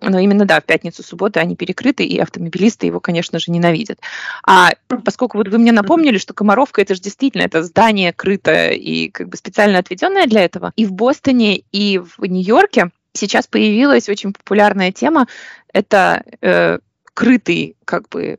но 0.00 0.20
именно, 0.20 0.44
да, 0.44 0.60
в 0.60 0.64
пятницу, 0.64 1.02
субботу 1.02 1.40
они 1.40 1.56
перекрыты, 1.56 2.04
и 2.04 2.20
автомобилисты 2.20 2.86
его, 2.86 3.00
конечно 3.00 3.40
же, 3.40 3.50
ненавидят. 3.50 3.98
А 4.46 4.70
поскольку 5.04 5.38
вот 5.38 5.48
вы 5.48 5.58
мне 5.58 5.72
напомнили, 5.72 6.18
что 6.18 6.34
Комаровка, 6.34 6.80
это 6.80 6.94
же 6.94 7.00
действительно, 7.00 7.42
это 7.42 7.64
здание 7.64 8.12
крытое 8.12 8.74
и 8.74 9.08
как 9.08 9.28
бы 9.28 9.36
специально 9.36 9.80
отведенное 9.80 10.26
для 10.26 10.44
этого, 10.44 10.72
и 10.76 10.86
в 10.86 10.92
Бостоне, 10.92 11.64
и 11.72 11.98
в 11.98 12.24
Нью-Йорке 12.24 12.92
сейчас 13.12 13.48
появилась 13.48 14.08
очень 14.08 14.32
популярная 14.32 14.92
тема, 14.92 15.26
это 15.72 16.22
э, 16.40 16.78
крытый 17.18 17.76
как 17.84 18.08
бы 18.10 18.38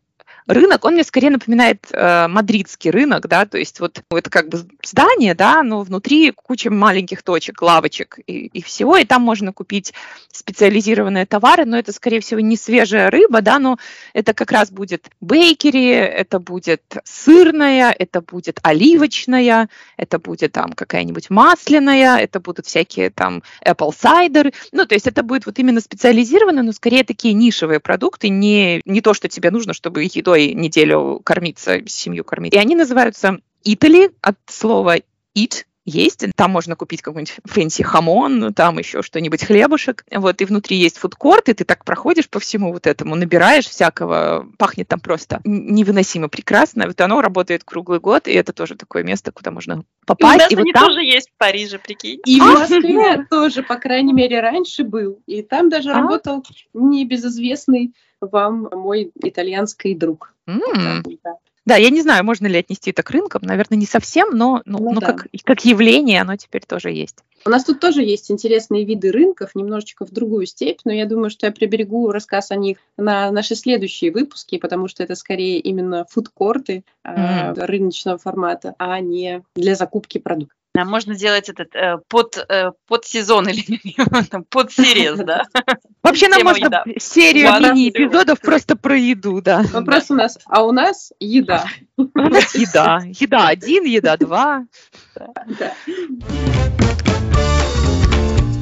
рынок, 0.50 0.84
он 0.84 0.94
мне 0.94 1.04
скорее 1.04 1.30
напоминает 1.30 1.86
э, 1.92 2.28
мадридский 2.28 2.90
рынок, 2.90 3.28
да, 3.28 3.46
то 3.46 3.58
есть 3.58 3.80
вот 3.80 4.02
это 4.10 4.30
как 4.32 4.50
бы 4.50 4.66
здание, 4.84 5.36
да, 5.36 5.62
но 5.62 5.82
внутри 5.82 6.32
куча 6.32 6.72
маленьких 6.72 7.22
точек, 7.22 7.62
лавочек 7.62 8.18
и, 8.26 8.48
и 8.48 8.62
всего, 8.64 8.98
и 8.98 9.06
там 9.06 9.22
можно 9.22 9.54
купить 9.54 9.94
специализированные 10.32 11.28
товары, 11.28 11.66
но 11.66 11.78
это, 11.78 11.94
скорее 11.94 12.20
всего, 12.20 12.40
не 12.40 12.58
свежая 12.58 13.12
рыба, 13.12 13.42
да, 13.42 13.60
но 13.60 13.78
это 14.14 14.34
как 14.34 14.52
раз 14.52 14.72
будет 14.72 15.10
бейкери, 15.22 15.92
это 15.92 16.40
будет 16.40 16.82
сырная, 17.04 17.96
это 17.98 18.22
будет 18.22 18.60
оливочная, 18.64 19.70
это 19.98 20.18
будет 20.18 20.54
там 20.54 20.74
какая-нибудь 20.74 21.30
масляная, 21.30 22.18
это 22.18 22.40
будут 22.40 22.66
всякие 22.66 23.12
там 23.12 23.44
apple 23.64 23.92
cider, 23.92 24.52
ну, 24.72 24.88
то 24.88 24.96
есть 24.96 25.06
это 25.06 25.22
будет 25.22 25.46
вот 25.46 25.60
именно 25.60 25.80
специализированные, 25.80 26.64
но 26.64 26.72
скорее 26.72 27.04
такие 27.04 27.36
нишевые 27.36 27.80
продукты, 27.80 28.30
не, 28.30 28.82
не 28.86 29.02
то, 29.02 29.14
что 29.14 29.28
тебе 29.28 29.52
нужно, 29.52 29.74
чтобы 29.74 30.04
едой 30.04 30.39
едой 30.40 30.54
неделю 30.54 31.22
кормиться, 31.24 31.82
семью 31.88 32.24
кормить. 32.24 32.54
И 32.54 32.58
они 32.58 32.76
называются 32.76 33.40
Eataly 33.66 34.14
от 34.22 34.38
слова 34.48 34.98
eat, 35.36 35.66
есть. 35.90 36.26
Там 36.36 36.52
можно 36.52 36.76
купить 36.76 37.02
какой-нибудь 37.02 37.36
fancy 37.46 37.84
хамон, 37.84 38.54
там 38.54 38.78
еще 38.78 39.02
что-нибудь, 39.02 39.44
хлебушек. 39.44 40.06
Вот, 40.12 40.42
и 40.42 40.46
внутри 40.46 40.78
есть 40.78 40.98
фудкорт, 40.98 41.50
и 41.50 41.54
ты 41.54 41.66
так 41.66 41.84
проходишь 41.84 42.30
по 42.30 42.40
всему 42.40 42.72
вот 42.72 42.88
этому, 42.88 43.16
набираешь 43.16 43.68
всякого, 43.68 44.48
пахнет 44.58 44.88
там 44.88 45.00
просто 45.00 45.42
невыносимо 45.44 46.30
прекрасно. 46.30 46.88
Вот 46.88 47.00
оно 47.02 47.22
работает 47.22 47.64
круглый 47.64 48.00
год, 48.00 48.28
и 48.28 48.34
это 48.34 48.54
тоже 48.54 48.76
такое 48.76 49.04
место, 49.04 49.32
куда 49.32 49.52
можно 49.52 49.84
попасть. 50.06 50.34
И 50.34 50.36
у 50.36 50.40
нас 50.40 50.52
и 50.52 50.56
вот 50.56 50.62
они 50.62 50.74
там... 50.74 50.88
тоже 50.88 51.02
есть 51.02 51.30
в 51.30 51.38
Париже, 51.38 51.80
прикинь. 51.80 52.22
И 52.26 52.40
в 52.40 52.44
Москве 52.44 53.26
тоже, 53.30 53.64
по 53.64 53.76
крайней 53.76 54.14
мере, 54.14 54.40
раньше 54.40 54.84
был. 54.84 55.20
И 55.26 55.42
там 55.42 55.70
даже 55.70 55.92
а? 55.92 55.96
работал 55.96 56.44
небезызвестный 56.74 57.94
вам 58.22 58.70
мой 58.72 59.12
итальянский 59.16 59.96
друг. 59.96 60.34
Mm. 60.48 61.04
Да, 61.24 61.36
я 61.76 61.90
не 61.90 62.02
знаю, 62.02 62.24
можно 62.24 62.48
ли 62.48 62.60
отнести 62.60 62.92
это 62.92 63.04
к 63.04 63.12
рынкам. 63.12 63.42
Наверное, 63.44 63.78
не 63.78 63.86
совсем, 63.86 64.30
но, 64.32 64.62
но, 64.66 64.80
ну, 64.80 64.94
но 64.94 65.00
да. 65.00 65.08
как, 65.08 65.28
как 65.44 65.66
явление 65.66 66.22
оно 66.22 66.36
теперь 66.36 66.64
тоже 66.66 66.92
есть. 66.92 67.20
У 67.46 67.50
нас 67.50 67.64
тут 67.64 67.80
тоже 67.80 68.04
есть 68.04 68.30
интересные 68.32 68.86
виды 68.86 69.12
рынков, 69.12 69.56
немножечко 69.56 70.06
в 70.06 70.12
другую 70.12 70.46
степь, 70.46 70.80
но 70.84 70.92
я 70.92 71.06
думаю, 71.06 71.30
что 71.30 71.46
я 71.46 71.52
приберегу 71.52 72.12
рассказ 72.12 72.52
о 72.52 72.56
них 72.56 72.78
на 72.98 73.32
наши 73.32 73.56
следующие 73.56 74.12
выпуски, 74.12 74.58
потому 74.58 74.88
что 74.88 75.04
это 75.04 75.16
скорее 75.16 75.60
именно 75.60 76.06
фудкорты 76.10 76.84
mm. 77.06 77.66
рыночного 77.66 78.18
формата, 78.18 78.76
а 78.78 79.00
не 79.00 79.44
для 79.56 79.76
закупки 79.76 80.18
продуктов. 80.18 80.59
А 80.76 80.86
можно 80.86 81.16
делать 81.16 81.50
этот 81.50 81.76
э, 81.76 81.98
под, 82.08 82.38
э, 82.48 82.72
под 82.88 83.04
сезон 83.04 83.50
или 83.50 83.64
под 84.50 84.72
сериез, 84.72 85.18
да? 85.18 85.44
Вообще 86.04 86.28
нам 86.28 86.44
можно 86.44 86.84
серию 87.00 87.52
мини-эпизодов 87.60 88.40
просто 88.40 88.76
про 88.76 88.96
еду, 88.96 89.42
да. 89.42 89.64
Вопрос 89.72 90.12
у 90.12 90.14
нас, 90.14 90.38
а 90.46 90.64
у 90.64 90.72
нас 90.72 91.12
еда. 91.20 91.66
У 91.98 92.04
нас 92.14 92.54
еда. 92.54 93.02
Еда 93.04 93.48
один, 93.48 93.84
еда 93.84 94.16
два. 94.18 94.66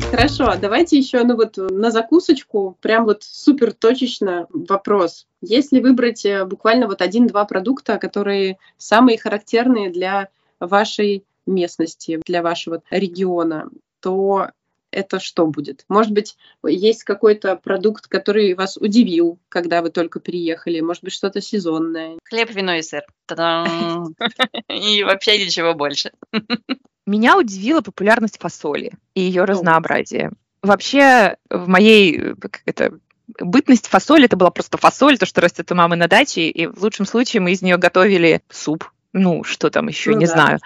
Хорошо, 0.09 0.55
давайте 0.59 0.97
еще 0.97 1.23
ну 1.23 1.35
вот 1.35 1.57
на 1.57 1.91
закусочку, 1.91 2.77
прям 2.79 3.03
вот 3.03 3.23
супер 3.23 3.73
точечно 3.73 4.47
вопрос. 4.49 5.27
Если 5.41 5.81
выбрать 5.81 6.25
э, 6.25 6.45
буквально 6.45 6.87
вот 6.87 7.01
один-два 7.01 7.43
продукта, 7.43 7.97
которые 7.97 8.57
самые 8.77 9.19
характерные 9.19 9.89
для 9.89 10.29
вашей 10.61 11.25
местности, 11.47 12.19
для 12.25 12.41
вашего 12.41 12.81
региона, 12.89 13.69
то 13.99 14.49
это 14.91 15.19
что 15.19 15.47
будет? 15.47 15.85
Может 15.89 16.11
быть, 16.11 16.37
есть 16.65 17.03
какой-то 17.03 17.55
продукт, 17.55 18.07
который 18.07 18.53
вас 18.53 18.77
удивил, 18.77 19.39
когда 19.49 19.81
вы 19.81 19.89
только 19.89 20.19
переехали? 20.19 20.79
Может 20.79 21.03
быть, 21.03 21.13
что-то 21.13 21.41
сезонное? 21.41 22.17
Хлеб, 22.23 22.49
вино 22.51 22.75
и 22.75 22.81
сыр. 22.81 23.03
И 24.69 25.03
вообще 25.03 25.45
ничего 25.45 25.73
больше. 25.73 26.11
Меня 27.05 27.37
удивила 27.37 27.81
популярность 27.81 28.37
фасоли 28.37 28.91
и 29.13 29.21
ее 29.21 29.45
разнообразие. 29.45 30.31
Вообще, 30.61 31.37
в 31.49 31.69
моей 31.69 32.35
как 32.35 32.63
это, 32.65 32.99
бытность 33.39 33.87
фасоли, 33.87 34.25
это 34.25 34.35
была 34.35 34.51
просто 34.51 34.77
фасоль, 34.77 35.17
то, 35.17 35.25
что 35.25 35.39
растет 35.39 35.71
у 35.71 35.75
мамы 35.75 35.95
на 35.95 36.09
даче, 36.09 36.49
и 36.49 36.67
в 36.67 36.83
лучшем 36.83 37.05
случае 37.05 37.41
мы 37.41 37.51
из 37.51 37.61
нее 37.61 37.77
готовили 37.77 38.41
суп, 38.49 38.91
ну, 39.13 39.45
что 39.45 39.69
там 39.69 39.87
еще, 39.87 40.11
ну, 40.11 40.17
не 40.17 40.25
да. 40.25 40.31
знаю. 40.33 40.59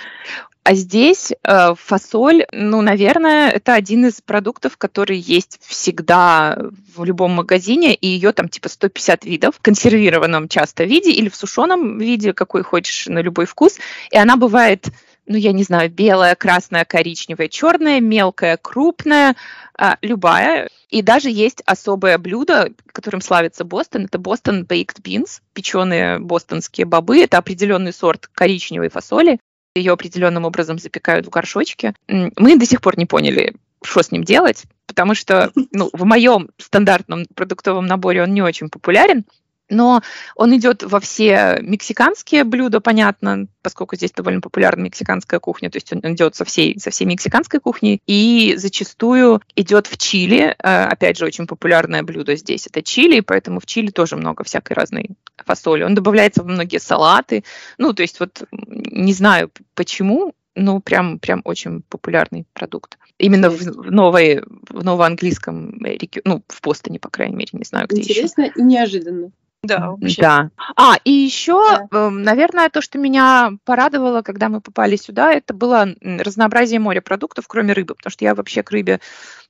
А 0.64 0.76
здесь 0.76 1.32
э, 1.32 1.74
фасоль, 1.76 2.46
ну, 2.52 2.82
наверное, 2.82 3.50
это 3.50 3.74
один 3.74 4.06
из 4.06 4.22
продуктов, 4.22 4.78
который 4.78 5.18
есть 5.18 5.60
всегда 5.64 6.56
в 6.96 7.04
любом 7.04 7.32
магазине, 7.32 7.96
и 7.96 8.08
ее 8.08 8.32
там 8.32 8.48
типа 8.48 8.70
150 8.70 9.26
видов 9.26 9.56
в 9.56 9.62
консервированном 9.62 10.48
часто 10.48 10.84
виде 10.84 11.12
или 11.12 11.30
в 11.30 11.36
сушеном 11.36 11.98
виде, 11.98 12.34
какой 12.34 12.62
хочешь, 12.62 13.08
на 13.08 13.20
любой 13.20 13.48
вкус. 13.48 13.80
И 14.12 14.18
она 14.18 14.38
бывает 14.38 14.88
ну, 15.28 15.38
я 15.38 15.52
не 15.52 15.64
знаю, 15.64 15.90
белая, 15.90 16.36
красная, 16.36 16.84
коричневая, 16.84 17.48
черная, 17.48 18.00
мелкая, 18.00 18.58
крупная, 18.58 19.36
а, 19.78 19.98
любая. 20.02 20.70
И 20.90 21.02
даже 21.02 21.30
есть 21.30 21.62
особое 21.66 22.18
блюдо, 22.18 22.72
которым 22.92 23.22
славится 23.22 23.64
Бостон. 23.64 24.06
Это 24.06 24.18
Бостон 24.18 24.64
Baked 24.64 25.02
Beans, 25.02 25.42
печеные 25.54 26.20
бостонские 26.20 26.86
бобы. 26.86 27.20
Это 27.20 27.38
определенный 27.38 27.94
сорт 27.94 28.28
коричневой 28.28 28.90
фасоли. 28.90 29.40
Ее 29.76 29.94
определенным 29.94 30.46
образом 30.46 30.80
запекают 30.80 31.26
в 31.26 31.30
горшочке. 31.30 31.94
Мы 32.08 32.58
до 32.58 32.66
сих 32.66 32.82
пор 32.82 32.98
не 32.98 33.06
поняли, 33.06 33.56
что 33.84 34.04
с 34.04 34.12
ним 34.12 34.24
делать, 34.24 34.66
потому 34.86 35.16
что 35.16 35.52
ну, 35.72 35.90
в 35.94 36.04
моем 36.04 36.50
стандартном 36.58 37.26
продуктовом 37.36 37.86
наборе 37.86 38.24
он 38.24 38.34
не 38.34 38.42
очень 38.42 38.70
популярен 38.70 39.26
но 39.72 40.02
он 40.36 40.56
идет 40.56 40.84
во 40.84 41.00
все 41.00 41.60
мексиканские 41.62 42.44
блюда, 42.44 42.80
понятно, 42.82 43.48
поскольку 43.62 43.96
здесь 43.96 44.12
довольно 44.12 44.42
популярна 44.42 44.84
мексиканская 44.84 45.40
кухня, 45.40 45.72
то 45.72 45.78
есть 45.78 45.92
он 45.92 46.00
идет 46.14 46.36
со 46.36 46.46
всей, 46.46 46.80
со 46.80 46.92
всей 46.92 47.06
мексиканской 47.06 47.60
кухни, 47.60 48.02
и 48.06 48.56
зачастую 48.58 49.42
идет 49.56 49.88
в 49.88 49.98
Чили, 49.98 50.56
э, 50.58 50.84
опять 50.84 51.18
же, 51.18 51.26
очень 51.26 51.48
популярное 51.48 52.04
блюдо 52.04 52.36
здесь, 52.36 52.68
это 52.68 52.84
чили, 52.84 53.22
поэтому 53.22 53.60
в 53.60 53.66
Чили 53.66 53.90
тоже 53.90 54.16
много 54.16 54.44
всякой 54.44 54.74
разной 54.74 55.12
фасоли. 55.38 55.84
Он 55.84 55.96
добавляется 55.96 56.44
в 56.44 56.48
многие 56.48 56.80
салаты, 56.80 57.44
ну, 57.78 57.94
то 57.94 58.02
есть 58.02 58.20
вот 58.20 58.44
не 58.52 59.14
знаю 59.14 59.52
почему, 59.76 60.34
ну, 60.56 60.82
прям, 60.82 61.20
прям 61.20 61.42
очень 61.46 61.82
популярный 61.84 62.46
продукт. 62.54 62.98
Именно 63.18 63.50
в, 63.50 63.60
в, 63.60 63.92
новой, 63.92 64.44
в 64.70 64.84
новоанглийском, 64.84 65.82
ну, 66.26 66.44
в 66.48 66.62
Бостоне, 66.62 67.00
по 67.00 67.10
крайней 67.10 67.36
мере, 67.36 67.50
не 67.54 67.64
знаю, 67.64 67.88
где 67.88 68.02
Интересно 68.02 68.44
еще. 68.44 68.54
и 68.58 68.62
неожиданно. 68.64 69.32
Да, 69.64 69.92
вообще. 69.92 70.22
Да. 70.22 70.50
А, 70.76 70.96
и 71.04 71.12
еще, 71.12 71.62
да. 71.92 72.08
Эм, 72.08 72.24
наверное, 72.24 72.70
то, 72.70 72.82
что 72.82 72.98
меня 72.98 73.52
порадовало, 73.64 74.24
когда 74.24 74.50
мы 74.50 74.60
попали 74.60 74.96
сюда, 74.96 75.32
это 75.32 75.54
было 75.54 75.88
разнообразие 76.02 76.80
морепродуктов, 76.80 77.48
кроме 77.48 77.74
рыбы, 77.74 77.94
потому 77.94 78.10
что 78.10 78.26
я 78.26 78.34
вообще 78.34 78.64
к 78.64 78.72
рыбе 78.72 79.00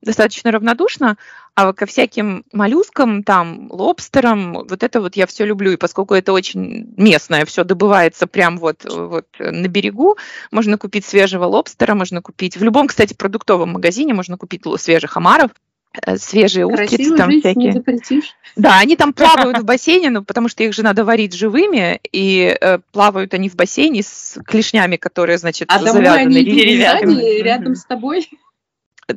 достаточно 0.01 0.51
равнодушна, 0.51 1.17
а 1.55 1.71
ко 1.71 1.85
всяким 1.85 2.43
моллюскам, 2.51 3.23
там, 3.23 3.71
лобстерам, 3.71 4.53
вот 4.53 4.83
это 4.83 4.99
вот 4.99 5.15
я 5.15 5.25
все 5.27 5.45
люблю, 5.45 5.71
и 5.71 5.77
поскольку 5.77 6.13
это 6.13 6.33
очень 6.33 6.93
местное, 6.97 7.45
все 7.45 7.63
добывается 7.63 8.27
прям 8.27 8.57
вот, 8.57 8.83
вот 8.83 9.27
на 9.39 9.67
берегу, 9.69 10.17
можно 10.51 10.77
купить 10.77 11.05
свежего 11.05 11.45
лобстера, 11.45 11.95
можно 11.95 12.21
купить, 12.21 12.57
в 12.57 12.63
любом, 12.63 12.87
кстати, 12.87 13.13
продуктовом 13.13 13.69
магазине 13.69 14.13
можно 14.13 14.37
купить 14.37 14.63
свежих 14.77 15.15
омаров, 15.15 15.51
Э, 15.51 15.70
свежие 16.17 16.65
устрицы 16.65 17.15
там 17.15 17.31
жить 17.31 17.41
всякие. 17.41 17.65
Не 17.65 17.71
запретишь. 17.71 18.35
Да, 18.55 18.79
они 18.79 18.95
там 18.95 19.13
плавают 19.13 19.59
в 19.59 19.65
бассейне, 19.65 20.09
ну, 20.09 20.23
потому 20.23 20.47
что 20.47 20.63
их 20.63 20.73
же 20.73 20.83
надо 20.83 21.05
варить 21.05 21.33
живыми, 21.33 21.99
и 22.11 22.57
э, 22.59 22.79
плавают 22.91 23.33
они 23.33 23.49
в 23.49 23.55
бассейне 23.55 24.03
с 24.03 24.39
клешнями, 24.45 24.97
которые, 24.97 25.37
значит, 25.37 25.69
а 25.71 25.79
завязаны 25.79 26.07
они 26.07 26.43
деревянными. 26.43 27.41
рядом 27.41 27.75
с 27.75 27.85
тобой? 27.85 28.29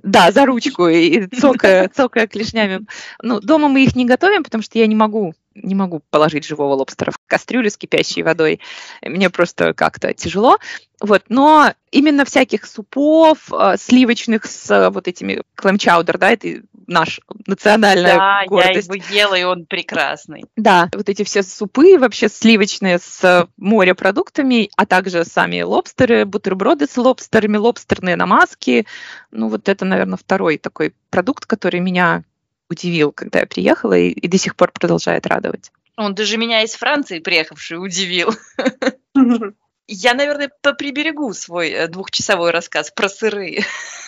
Да, 0.03 0.33
за 0.33 0.47
ручку 0.47 0.89
и 0.89 1.27
цокая, 1.27 1.89
цокая 1.89 2.27
клешнями. 2.27 2.87
Ну, 3.23 3.41
дома 3.41 3.69
мы 3.69 3.85
их 3.85 3.95
не 3.95 4.05
готовим, 4.05 4.43
потому 4.43 4.63
что 4.63 4.79
я 4.79 4.87
не 4.87 4.95
могу 4.95 5.35
не 5.55 5.75
могу 5.75 6.03
положить 6.11 6.45
живого 6.45 6.75
лобстера 6.75 7.11
в 7.11 7.19
кастрюлю 7.27 7.71
с 7.71 7.77
кипящей 7.77 8.23
водой. 8.23 8.61
Мне 9.03 9.31
просто 9.31 9.75
как-то 9.75 10.13
тяжело. 10.15 10.59
Вот, 11.01 11.25
но 11.29 11.73
именно 11.91 12.25
всяких 12.25 12.65
супов, 12.67 13.53
э, 13.53 13.77
сливочных 13.79 14.47
с 14.47 14.71
э, 14.71 14.91
вот 14.91 15.07
этими 15.07 15.43
клэм-чаудер, 15.57 16.19
да, 16.19 16.31
это 16.31 16.63
наш 16.87 17.21
национальная 17.47 18.17
да, 18.17 18.45
гордость. 18.47 18.89
я 18.89 18.95
его 18.95 19.05
ела, 19.11 19.35
и 19.35 19.43
он 19.43 19.67
прекрасный. 19.67 20.45
Да, 20.57 20.89
вот 20.95 21.09
эти 21.09 21.25
все 21.25 21.43
супы 21.43 21.99
вообще 21.99 22.29
сливочные 22.29 22.99
с 22.99 23.49
морепродуктами, 23.57 24.71
а 24.77 24.87
также 24.87 25.25
сами 25.25 25.63
лобстеры, 25.63 26.25
бутерброды 26.25 26.87
с 26.87 26.97
лобстерами, 26.97 27.57
лобстерные 27.57 28.17
намазки. 28.17 28.87
Ну, 29.31 29.49
вот 29.49 29.69
это, 29.69 29.85
наверное, 29.85 30.17
второй 30.17 30.59
такой 30.59 30.95
продукт, 31.11 31.47
который 31.47 31.81
меня 31.81 32.25
удивил, 32.71 33.13
когда 33.13 33.41
я 33.41 33.47
приехала, 33.47 33.97
и, 33.97 34.11
и 34.11 34.29
до 34.29 34.39
сих 34.39 34.57
пор 34.57 34.73
продолжает 34.73 35.27
радовать. 35.27 35.71
Он 35.97 36.15
даже 36.15 36.37
меня 36.37 36.63
из 36.63 36.75
Франции 36.75 37.21
приехавший 37.21 37.77
удивил. 37.77 38.31
Я, 39.87 40.15
наверное, 40.15 40.51
поприберегу 40.63 41.33
свой 41.35 41.71
э, 41.71 41.89
двухчасовой 41.89 42.53
рассказ 42.53 42.91
про 42.91 43.09
сыры. 43.09 43.59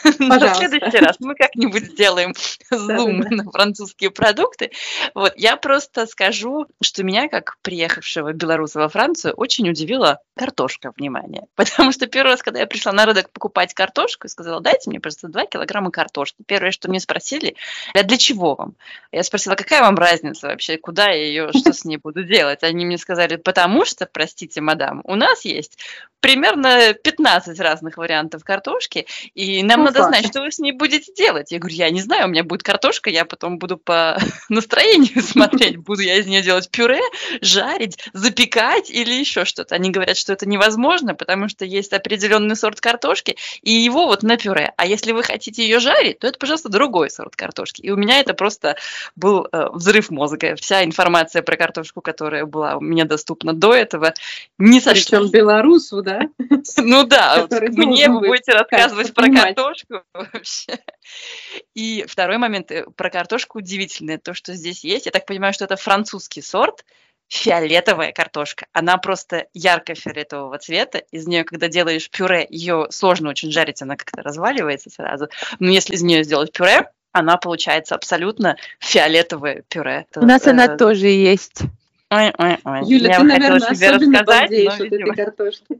На 0.18 0.54
следующий 0.54 0.98
раз 0.98 1.16
мы 1.20 1.34
как-нибудь 1.34 1.84
сделаем 1.84 2.32
зум 2.70 3.20
на 3.20 3.50
французские 3.50 4.10
продукты. 4.10 4.70
Вот, 5.14 5.32
я 5.36 5.56
просто 5.56 6.06
скажу, 6.06 6.66
что 6.82 7.02
меня, 7.02 7.28
как 7.28 7.56
приехавшего 7.62 8.32
белоруса 8.32 8.78
во 8.78 8.88
Францию, 8.88 9.34
очень 9.34 9.68
удивила 9.68 10.20
картошка, 10.36 10.92
внимание. 10.96 11.46
Потому 11.56 11.92
что 11.92 12.06
первый 12.06 12.32
раз, 12.32 12.42
когда 12.42 12.60
я 12.60 12.66
пришла 12.66 12.92
на 12.92 13.04
рынок 13.04 13.30
покупать 13.30 13.74
картошку, 13.74 14.28
сказала, 14.28 14.60
дайте 14.60 14.90
мне 14.90 15.00
просто 15.00 15.28
2 15.28 15.46
килограмма 15.46 15.90
картошки. 15.90 16.42
Первое, 16.46 16.70
что 16.70 16.88
мне 16.88 17.00
спросили, 17.00 17.56
а 17.94 18.02
для 18.02 18.16
чего 18.16 18.54
вам? 18.54 18.76
Я 19.12 19.22
спросила, 19.22 19.54
какая 19.54 19.80
вам 19.80 19.96
разница 19.96 20.48
вообще, 20.48 20.76
куда 20.76 21.08
я 21.08 21.24
ее, 21.24 21.50
что 21.52 21.72
с 21.72 21.84
ней 21.84 21.96
буду 21.96 22.22
делать? 22.22 22.62
Они 22.62 22.84
мне 22.84 22.98
сказали, 22.98 23.36
потому 23.36 23.84
что, 23.84 24.06
простите, 24.06 24.60
мадам, 24.60 25.00
у 25.04 25.14
нас 25.14 25.44
есть 25.44 25.65
есть 25.66 25.78
примерно 26.26 26.92
15 26.92 27.60
разных 27.60 27.98
вариантов 27.98 28.42
картошки, 28.42 29.06
и 29.34 29.62
нам 29.62 29.80
ну, 29.80 29.86
надо 29.86 30.02
знать, 30.04 30.26
что 30.26 30.40
вы 30.40 30.50
с 30.50 30.58
ней 30.58 30.72
будете 30.72 31.12
делать. 31.14 31.52
Я 31.52 31.60
говорю, 31.60 31.76
я 31.76 31.88
не 31.90 32.00
знаю, 32.00 32.26
у 32.26 32.30
меня 32.30 32.42
будет 32.42 32.64
картошка, 32.64 33.10
я 33.10 33.24
потом 33.24 33.58
буду 33.58 33.76
по 33.76 34.18
настроению 34.48 35.22
смотреть, 35.22 35.76
буду 35.76 36.02
я 36.02 36.16
из 36.16 36.26
нее 36.26 36.42
делать 36.42 36.68
пюре, 36.70 37.00
жарить, 37.40 37.98
запекать 38.12 38.90
или 38.90 39.12
еще 39.12 39.44
что-то. 39.44 39.76
Они 39.76 39.90
говорят, 39.90 40.16
что 40.16 40.32
это 40.32 40.48
невозможно, 40.48 41.14
потому 41.14 41.48
что 41.48 41.64
есть 41.64 41.92
определенный 41.92 42.56
сорт 42.56 42.80
картошки, 42.80 43.36
и 43.62 43.70
его 43.70 44.06
вот 44.06 44.24
на 44.24 44.36
пюре. 44.36 44.72
А 44.76 44.84
если 44.84 45.12
вы 45.12 45.22
хотите 45.22 45.62
ее 45.62 45.78
жарить, 45.78 46.18
то 46.18 46.26
это, 46.26 46.38
пожалуйста, 46.38 46.68
другой 46.68 47.10
сорт 47.10 47.36
картошки. 47.36 47.82
И 47.82 47.90
у 47.90 47.96
меня 47.96 48.18
это 48.18 48.34
просто 48.34 48.76
был 49.14 49.46
э, 49.52 49.68
взрыв 49.72 50.10
мозга. 50.10 50.56
Вся 50.56 50.82
информация 50.82 51.42
про 51.42 51.56
картошку, 51.56 52.00
которая 52.00 52.46
была 52.46 52.76
у 52.76 52.80
меня 52.80 53.04
доступна 53.04 53.52
до 53.52 53.74
этого, 53.74 54.12
не 54.58 54.80
сошла. 54.80 55.20
Причем 55.20 55.30
белорусу, 55.56 56.02
да? 56.02 56.22
Ну 56.78 57.04
да, 57.04 57.46
мне 57.50 58.08
вы 58.08 58.28
будете 58.28 58.52
рассказывать 58.52 59.14
про 59.14 59.28
картошку 59.28 60.02
вообще. 60.14 60.78
И 61.74 62.04
второй 62.08 62.38
момент 62.38 62.70
э, 62.70 62.86
про 62.96 63.10
картошку 63.10 63.58
удивительное, 63.58 64.18
то, 64.18 64.34
что 64.34 64.54
здесь 64.54 64.84
есть. 64.84 65.06
Я 65.06 65.12
так 65.12 65.26
понимаю, 65.26 65.52
что 65.52 65.64
это 65.64 65.76
французский 65.76 66.42
сорт, 66.42 66.84
фиолетовая 67.28 68.12
картошка. 68.12 68.66
Она 68.72 68.98
просто 68.98 69.46
ярко-фиолетового 69.52 70.58
цвета. 70.58 70.98
Из 71.10 71.26
нее, 71.26 71.44
когда 71.44 71.68
делаешь 71.68 72.10
пюре, 72.10 72.46
ее 72.48 72.86
сложно 72.90 73.30
очень 73.30 73.50
жарить, 73.50 73.82
она 73.82 73.96
как-то 73.96 74.22
разваливается 74.22 74.90
сразу. 74.90 75.28
Но 75.58 75.70
если 75.70 75.94
из 75.94 76.02
нее 76.02 76.24
сделать 76.24 76.52
пюре, 76.52 76.90
она 77.12 77.38
получается 77.38 77.94
абсолютно 77.94 78.56
фиолетовое 78.78 79.64
пюре. 79.68 80.06
У 80.16 80.26
нас 80.26 80.46
она 80.46 80.66
э, 80.66 80.76
тоже 80.76 81.06
есть. 81.06 81.62
Ой, 82.08 82.32
ой, 82.38 82.58
ой. 82.64 82.80
Юля, 82.84 83.14
Я 83.14 83.18
ты, 83.18 83.24
наверное, 83.24 83.68
особенно 83.68 84.22
балдеешь 84.22 84.74
от 84.74 84.92
этой 84.92 85.12
картошки. 85.12 85.78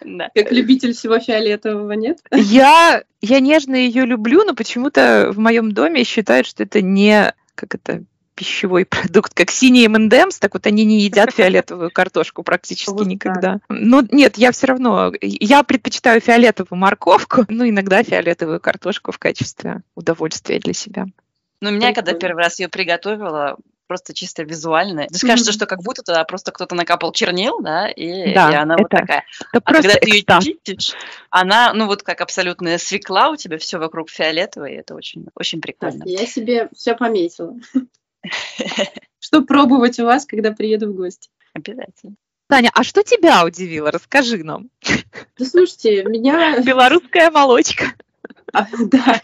Как 0.34 0.52
любитель 0.52 0.94
всего 0.94 1.18
фиолетового, 1.18 1.92
нет? 1.92 2.18
Я, 2.32 3.02
я 3.20 3.40
нежно 3.40 3.74
ее 3.74 4.06
люблю, 4.06 4.44
но 4.44 4.54
почему-то 4.54 5.30
в 5.32 5.38
моем 5.38 5.72
доме 5.72 6.04
считают, 6.04 6.46
что 6.46 6.62
это 6.62 6.80
не 6.80 7.34
как 7.54 7.74
это 7.74 8.04
пищевой 8.36 8.84
продукт, 8.84 9.34
как 9.34 9.50
синие 9.50 9.88
МНДМС, 9.88 10.38
так 10.38 10.54
вот 10.54 10.66
они 10.66 10.84
не 10.84 11.00
едят 11.00 11.32
фиолетовую 11.32 11.90
картошку 11.90 12.42
практически 12.42 13.02
никогда. 13.02 13.60
Но 13.68 14.02
нет, 14.10 14.36
я 14.36 14.52
все 14.52 14.68
равно, 14.68 15.12
я 15.20 15.62
предпочитаю 15.62 16.20
фиолетовую 16.20 16.78
морковку, 16.78 17.44
ну 17.48 17.68
иногда 17.68 18.02
фиолетовую 18.02 18.60
картошку 18.60 19.10
в 19.10 19.18
качестве 19.18 19.82
удовольствия 19.94 20.58
для 20.58 20.74
себя. 20.74 21.06
Ну, 21.62 21.70
меня, 21.70 21.94
когда 21.94 22.12
первый 22.12 22.44
раз 22.44 22.60
ее 22.60 22.68
приготовила, 22.68 23.56
просто 23.86 24.14
чисто 24.14 24.42
визуально. 24.42 25.06
То 25.06 25.26
кажется, 25.26 25.52
что 25.52 25.66
как 25.66 25.82
будто 25.82 26.02
туда 26.02 26.24
просто 26.24 26.52
кто-то 26.52 26.74
накапал 26.74 27.12
чернил, 27.12 27.60
да, 27.60 27.88
и, 27.88 28.34
да, 28.34 28.50
и 28.50 28.54
она 28.54 28.74
это, 28.74 28.82
вот 28.82 28.90
такая. 28.90 29.24
Это 29.52 29.62
а 29.64 29.72
когда 29.72 29.94
ты 29.94 30.10
ее 30.10 30.24
чистишь, 30.42 30.94
она, 31.30 31.72
ну 31.72 31.86
вот 31.86 32.02
как 32.02 32.20
абсолютная 32.20 32.78
свекла, 32.78 33.30
у 33.30 33.36
тебя 33.36 33.58
все 33.58 33.78
вокруг 33.78 34.10
фиолетовое, 34.10 34.70
и 34.70 34.76
это 34.76 34.94
очень, 34.94 35.26
очень 35.34 35.60
прикольно. 35.60 36.04
Я 36.06 36.26
себе 36.26 36.68
все 36.74 36.94
пометила. 36.94 37.54
Что 39.18 39.42
пробовать 39.42 39.98
у 39.98 40.04
вас, 40.04 40.26
когда 40.26 40.52
приеду 40.52 40.92
в 40.92 40.94
гости? 40.94 41.30
Обязательно. 41.54 42.16
Таня, 42.48 42.70
а 42.74 42.84
что 42.84 43.02
тебя 43.02 43.44
удивило? 43.44 43.90
Расскажи 43.90 44.44
нам. 44.44 44.70
Да 45.36 45.44
слушайте, 45.44 46.04
меня... 46.04 46.60
Белорусская 46.62 47.30
молочка. 47.30 47.86
Да. 48.90 49.20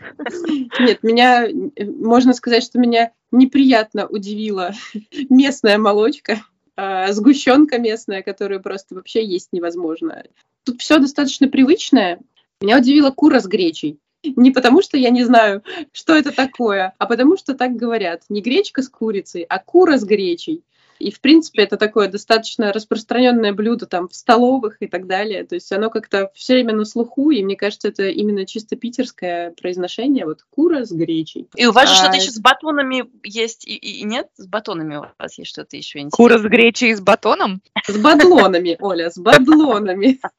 Нет, 0.81 1.03
меня, 1.03 1.49
можно 1.79 2.33
сказать, 2.33 2.65
что 2.65 2.79
меня 2.79 3.13
неприятно 3.31 4.07
удивила 4.07 4.73
местная 5.31 5.79
молочка, 5.79 6.43
а, 6.77 7.13
сгущенка 7.13 7.79
местная, 7.79 8.23
которую 8.23 8.63
просто 8.63 8.95
вообще 8.95 9.25
есть 9.25 9.49
невозможно. 9.53 10.25
Тут 10.65 10.81
все 10.81 10.99
достаточно 10.99 11.49
привычное. 11.49 12.21
Меня 12.61 12.79
удивила 12.79 13.11
кура 13.11 13.41
с 13.41 13.47
гречей. 13.47 13.99
Не 14.25 14.53
потому, 14.53 14.83
что 14.83 14.97
я 14.97 15.11
не 15.11 15.25
знаю, 15.25 15.63
что 15.93 16.15
это 16.15 16.33
такое, 16.33 16.95
а 16.99 17.07
потому, 17.07 17.37
что 17.37 17.55
так 17.55 17.75
говорят. 17.77 18.23
Не 18.29 18.41
гречка 18.41 18.83
с 18.83 18.89
курицей, 18.89 19.43
а 19.43 19.59
кура 19.59 19.99
с 19.99 20.05
гречей. 20.05 20.63
И, 21.03 21.11
в 21.11 21.21
принципе, 21.21 21.63
это 21.63 21.77
такое 21.77 22.09
достаточно 22.09 22.73
распространенное 22.73 23.53
блюдо 23.53 23.87
там 23.87 24.09
в 24.09 24.15
столовых 24.15 24.77
и 24.81 24.87
так 24.87 25.07
далее. 25.07 25.45
То 25.45 25.57
есть 25.57 25.73
оно 25.73 25.91
как-то 25.91 26.31
все 26.35 26.55
время 26.55 26.75
на 26.75 26.85
слуху, 26.85 27.31
и 27.31 27.43
мне 27.43 27.57
кажется, 27.57 27.89
это 27.89 28.09
именно 28.09 28.47
чисто 28.47 28.77
питерское 28.77 29.51
произношение. 29.51 30.27
Вот 30.27 30.45
кура 30.51 30.85
с 30.85 30.93
гречей. 30.93 31.49
И 31.57 31.67
у 31.67 31.73
вас 31.73 31.89
же 31.89 31.95
а... 31.95 31.99
что-то 31.99 32.17
еще 32.17 32.31
с 32.31 32.39
батонами 32.39 33.05
есть 33.25 33.67
и, 33.67 33.75
и 33.75 34.05
нет? 34.05 34.29
С 34.37 34.47
батонами 34.47 34.97
у 34.97 35.05
вас 35.19 35.39
есть 35.39 35.51
что-то 35.51 35.77
еще 35.77 35.99
интересное? 35.99 36.17
Кура 36.17 36.39
с 36.39 36.43
гречей 36.43 36.91
и 36.91 36.95
с 36.95 37.01
батоном? 37.01 37.63
С 37.87 37.97
бадлонами, 37.99 38.77
Оля, 38.81 39.11
с 39.11 39.19
бадлонами. 39.19 40.21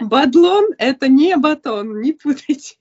Бадлон– 0.00 0.66
это 0.78 1.08
не 1.08 1.36
батон, 1.36 2.00
не 2.00 2.12
путайте. 2.12 2.76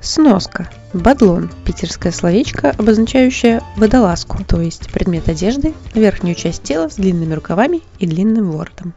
Сноска. 0.00 0.70
Бадлон– 0.94 1.50
питерское 1.64 2.12
словечко, 2.12 2.70
обозначающее 2.70 3.60
водолазку, 3.76 4.38
то 4.44 4.60
есть 4.60 4.90
предмет 4.90 5.28
одежды, 5.28 5.74
верхнюю 5.92 6.34
часть 6.34 6.62
тела 6.62 6.88
с 6.88 6.94
длинными 6.96 7.34
рукавами 7.34 7.82
и 7.98 8.06
длинным 8.06 8.52
воротом. 8.52 8.94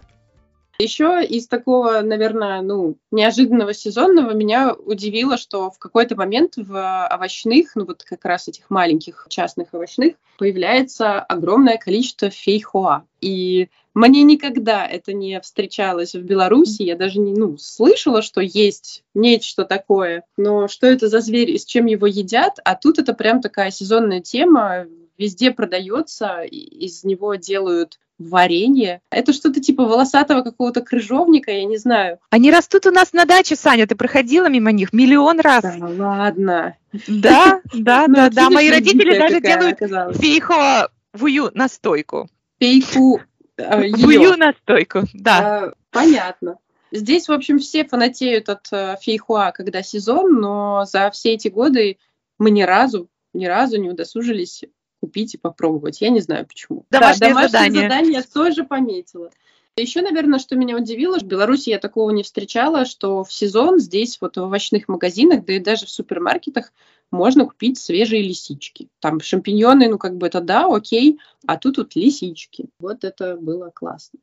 Еще 0.82 1.24
из 1.24 1.48
такого, 1.48 2.02
наверное, 2.02 2.62
ну, 2.62 2.98
неожиданного 3.12 3.74
сезонного 3.74 4.32
меня 4.34 4.74
удивило, 4.74 5.38
что 5.38 5.70
в 5.70 5.78
какой-то 5.78 6.16
момент 6.16 6.54
в 6.58 7.08
овощных, 7.14 7.76
ну 7.76 7.86
вот 7.86 8.04
как 8.04 8.26
раз 8.26 8.48
этих 8.48 8.70
маленьких 8.70 9.28
частных 9.30 9.74
овощных, 9.74 10.16
появляется 10.40 11.20
огромное 11.20 11.78
количество 11.78 12.32
фейхоа. 12.32 13.06
И 13.20 13.70
мне 13.94 14.24
никогда 14.24 14.88
это 14.88 15.14
не 15.14 15.40
встречалось 15.42 16.16
в 16.16 16.24
Беларуси. 16.24 16.82
Я 16.82 16.96
даже 16.96 17.20
не 17.20 17.34
ну, 17.34 17.58
слышала, 17.58 18.24
что 18.24 18.42
есть 18.42 19.04
нечто 19.14 19.66
такое. 19.66 20.24
Но 20.38 20.68
что 20.68 20.88
это 20.88 21.10
за 21.10 21.20
зверь 21.20 21.52
и 21.52 21.60
с 21.60 21.66
чем 21.66 21.86
его 21.86 22.08
едят? 22.08 22.58
А 22.64 22.76
тут 22.76 22.98
это 22.98 23.14
прям 23.14 23.42
такая 23.42 23.70
сезонная 23.70 24.22
тема. 24.22 24.88
Везде 25.18 25.52
продается, 25.52 26.42
из 26.42 27.04
него 27.04 27.36
делают 27.36 28.00
варенье. 28.30 29.02
Это 29.10 29.34
что-то 29.34 29.62
типа 29.62 29.84
волосатого 29.84 30.42
какого-то 30.42 30.82
крыжовника, 30.82 31.52
я 31.52 31.66
не 31.66 31.78
знаю. 31.78 32.20
Они 32.30 32.52
растут 32.52 32.86
у 32.86 32.92
нас 32.92 33.14
на 33.14 33.26
даче, 33.26 33.56
Саня, 33.56 33.88
ты 33.88 33.96
проходила 33.96 34.48
мимо 34.48 34.72
них 34.72 34.94
миллион 34.94 35.40
раз. 35.40 35.64
Да 35.64 35.88
ладно. 35.88 36.78
Да, 37.08 37.62
да, 37.74 38.06
ну, 38.08 38.16
да, 38.16 38.30
да. 38.30 38.50
Мои 38.50 38.70
родители 38.70 39.18
даже 39.18 39.42
делают 39.42 39.80
фейховую 40.18 41.52
настойку. 41.54 42.30
Фейку 42.60 43.22
э, 43.58 43.90
Вую 43.92 44.38
настойку, 44.38 45.04
да. 45.14 45.40
А, 45.40 45.74
понятно. 45.90 46.58
Здесь, 46.92 47.30
в 47.30 47.32
общем, 47.32 47.58
все 47.60 47.86
фанатеют 47.86 48.50
от 48.50 48.68
э, 48.72 48.98
фейхуа, 49.02 49.52
когда 49.52 49.82
сезон, 49.82 50.42
но 50.42 50.86
за 50.86 51.10
все 51.12 51.34
эти 51.34 51.48
годы 51.48 51.98
мы 52.38 52.52
ни 52.52 52.64
разу, 52.64 53.08
ни 53.34 53.46
разу 53.46 53.80
не 53.80 53.90
удосужились 53.90 54.66
купить 55.02 55.34
и 55.34 55.38
попробовать. 55.38 56.00
Я 56.00 56.10
не 56.10 56.22
знаю 56.22 56.46
почему. 56.46 56.86
Домашнее 56.90 57.20
да, 57.20 57.28
домашнее 57.28 57.50
задание. 57.50 57.82
задание 57.82 58.14
я 58.14 58.24
тоже 58.24 58.64
пометила. 58.64 59.32
Еще, 59.78 60.02
наверное, 60.02 60.40
что 60.40 60.56
меня 60.56 60.76
удивило, 60.76 61.18
в 61.18 61.24
Беларуси 61.24 61.70
я 61.70 61.80
такого 61.80 62.12
не 62.12 62.24
встречала, 62.24 62.86
что 62.86 63.24
в 63.24 63.32
сезон 63.32 63.80
здесь 63.80 64.18
вот 64.20 64.36
в 64.36 64.42
овощных 64.42 64.90
магазинах, 64.90 65.46
да 65.46 65.54
и 65.54 65.60
даже 65.60 65.86
в 65.86 65.90
супермаркетах 65.90 66.74
можно 67.10 67.46
купить 67.46 67.78
свежие 67.78 68.22
лисички. 68.22 68.90
Там 69.00 69.22
шампиньоны, 69.22 69.88
ну 69.88 69.98
как 69.98 70.18
бы 70.18 70.28
это 70.28 70.42
да, 70.42 70.66
окей, 70.66 71.20
а 71.48 71.58
тут 71.58 71.78
вот 71.78 71.96
лисички. 71.96 72.66
Вот 72.80 73.04
это 73.04 73.38
было 73.38 73.72
классно 73.74 74.20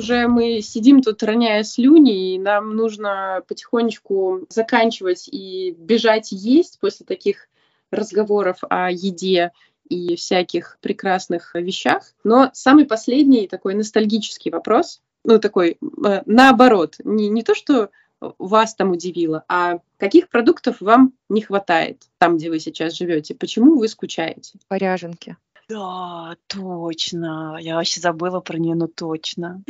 уже 0.00 0.26
мы 0.26 0.60
сидим 0.62 1.02
тут, 1.02 1.22
роняя 1.22 1.62
слюни, 1.62 2.34
и 2.34 2.38
нам 2.38 2.74
нужно 2.74 3.42
потихонечку 3.46 4.46
заканчивать 4.48 5.28
и 5.28 5.74
бежать 5.78 6.32
есть 6.32 6.80
после 6.80 7.06
таких 7.06 7.48
разговоров 7.90 8.58
о 8.68 8.90
еде 8.90 9.52
и 9.88 10.16
всяких 10.16 10.78
прекрасных 10.80 11.54
вещах. 11.54 12.12
Но 12.24 12.50
самый 12.54 12.86
последний 12.86 13.46
такой 13.46 13.74
ностальгический 13.74 14.50
вопрос, 14.50 15.02
ну 15.24 15.38
такой 15.38 15.78
э, 16.04 16.22
наоборот, 16.26 16.96
не, 17.04 17.28
не 17.28 17.42
то, 17.42 17.54
что 17.54 17.90
вас 18.38 18.74
там 18.74 18.92
удивило, 18.92 19.44
а 19.48 19.80
каких 19.98 20.28
продуктов 20.28 20.80
вам 20.80 21.12
не 21.28 21.42
хватает 21.42 22.04
там, 22.18 22.36
где 22.36 22.50
вы 22.50 22.60
сейчас 22.60 22.96
живете? 22.96 23.34
Почему 23.34 23.78
вы 23.78 23.88
скучаете? 23.88 24.58
Поряженки. 24.68 25.36
Да, 25.70 26.36
точно. 26.48 27.56
Я 27.60 27.76
вообще 27.76 28.00
забыла 28.00 28.40
про 28.40 28.58
нее, 28.58 28.74
но 28.74 28.88
точно. 28.88 29.62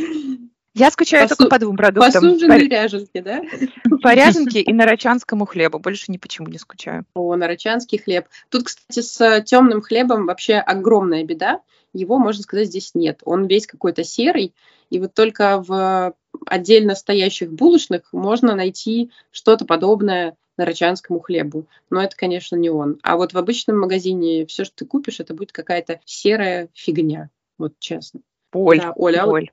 Я 0.72 0.90
скучаю 0.90 1.24
Посу... 1.24 1.36
только 1.36 1.51
по 1.51 1.59
двум 1.59 1.76
продуктам. 1.76 2.22
Посуженные 2.22 2.48
По... 2.48 2.62
ряженки, 2.62 3.20
да? 3.20 3.42
По 4.03 4.14
ряженке 4.14 4.61
и 4.62 4.72
нарочанскому 4.72 5.44
хлебу. 5.44 5.78
Больше 5.78 6.11
ни 6.12 6.16
почему 6.16 6.48
не 6.48 6.59
скучаю. 6.59 7.05
О, 7.14 7.36
нарочанский 7.36 7.98
хлеб. 7.98 8.26
Тут, 8.48 8.64
кстати, 8.64 9.01
с 9.01 9.42
темным 9.42 9.82
хлебом 9.82 10.26
вообще 10.26 10.55
огромная 10.55 11.24
беда. 11.24 11.61
Его, 11.92 12.18
можно 12.18 12.42
сказать, 12.42 12.68
здесь 12.68 12.92
нет. 12.94 13.20
Он 13.24 13.46
весь 13.46 13.66
какой-то 13.66 14.05
серый. 14.05 14.55
И 14.90 14.98
вот 15.01 15.12
только 15.12 15.61
в 15.61 16.14
отдельно 16.46 16.94
стоящих 16.94 17.53
булочных 17.53 18.12
можно 18.12 18.55
найти 18.55 19.11
что-то 19.32 19.64
подобное 19.64 20.36
нарочанскому 20.61 21.20
хлебу. 21.20 21.66
Но 21.88 22.02
это, 22.02 22.14
конечно, 22.16 22.56
не 22.56 22.70
он. 22.70 22.98
А 23.02 23.16
вот 23.16 23.32
в 23.32 23.38
обычном 23.38 23.80
магазине 23.80 24.46
все, 24.46 24.64
что 24.64 24.76
ты 24.76 24.84
купишь, 24.86 25.20
это 25.20 25.34
будет 25.34 25.52
какая-то 25.52 26.00
серая 26.04 26.68
фигня. 26.74 27.30
Вот 27.58 27.72
честно. 27.78 28.20
Боль. 28.52 28.80
Да, 28.80 28.92
Оля, 28.96 29.24
боль. 29.24 29.50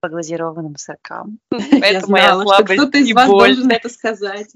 По 0.00 0.08
глазированным 0.08 0.76
сыркам. 0.76 1.38
Я 1.50 2.00
знала, 2.00 2.44
что 2.54 2.64
кто-то 2.64 2.98
из 2.98 3.12
вас 3.12 3.28
должен 3.28 3.70
это 3.70 3.88
сказать. 3.88 4.50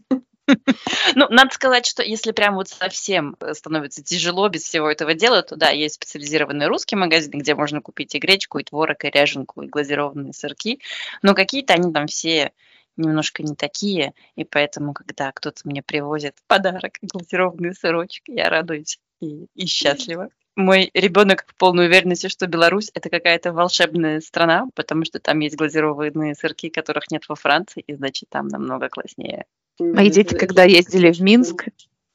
Ну, 1.14 1.28
надо 1.30 1.54
сказать, 1.54 1.86
что 1.86 2.02
если 2.02 2.32
прям 2.32 2.56
вот 2.56 2.68
совсем 2.68 3.36
становится 3.52 4.02
тяжело 4.02 4.48
без 4.48 4.64
всего 4.64 4.90
этого 4.90 5.14
дела, 5.14 5.42
то 5.42 5.54
да, 5.54 5.70
есть 5.70 5.94
специализированные 5.94 6.68
русские 6.68 6.98
магазины, 6.98 7.40
где 7.40 7.54
можно 7.54 7.80
купить 7.80 8.16
и 8.16 8.18
гречку, 8.18 8.58
и 8.58 8.64
творог, 8.64 9.04
и 9.04 9.10
ряженку, 9.10 9.62
и 9.62 9.68
глазированные 9.68 10.32
сырки. 10.32 10.80
Но 11.22 11.34
какие-то 11.34 11.74
они 11.74 11.92
там 11.92 12.08
все 12.08 12.52
немножко 12.96 13.42
не 13.42 13.54
такие, 13.54 14.12
и 14.36 14.44
поэтому, 14.44 14.92
когда 14.92 15.32
кто-то 15.32 15.60
мне 15.64 15.82
привозит 15.82 16.36
подарок, 16.46 16.98
глазированный 17.02 17.74
сырочек, 17.74 18.24
я 18.28 18.48
радуюсь 18.48 18.98
и, 19.20 19.46
и 19.54 19.66
счастлива. 19.66 20.28
Мой 20.54 20.90
ребенок 20.92 21.46
в 21.46 21.54
полной 21.54 21.86
уверенности, 21.86 22.28
что 22.28 22.46
Беларусь 22.46 22.90
это 22.92 23.08
какая-то 23.08 23.52
волшебная 23.52 24.20
страна, 24.20 24.66
потому 24.74 25.04
что 25.06 25.18
там 25.18 25.38
есть 25.40 25.56
глазированные 25.56 26.34
сырки, 26.34 26.68
которых 26.68 27.10
нет 27.10 27.24
во 27.28 27.36
Франции, 27.36 27.82
и 27.86 27.94
значит 27.94 28.28
там 28.28 28.48
намного 28.48 28.88
класснее. 28.88 29.46
Мои 29.78 30.10
дети, 30.10 30.34
когда 30.34 30.64
ездили 30.64 31.10
в 31.10 31.20
Минск 31.20 31.68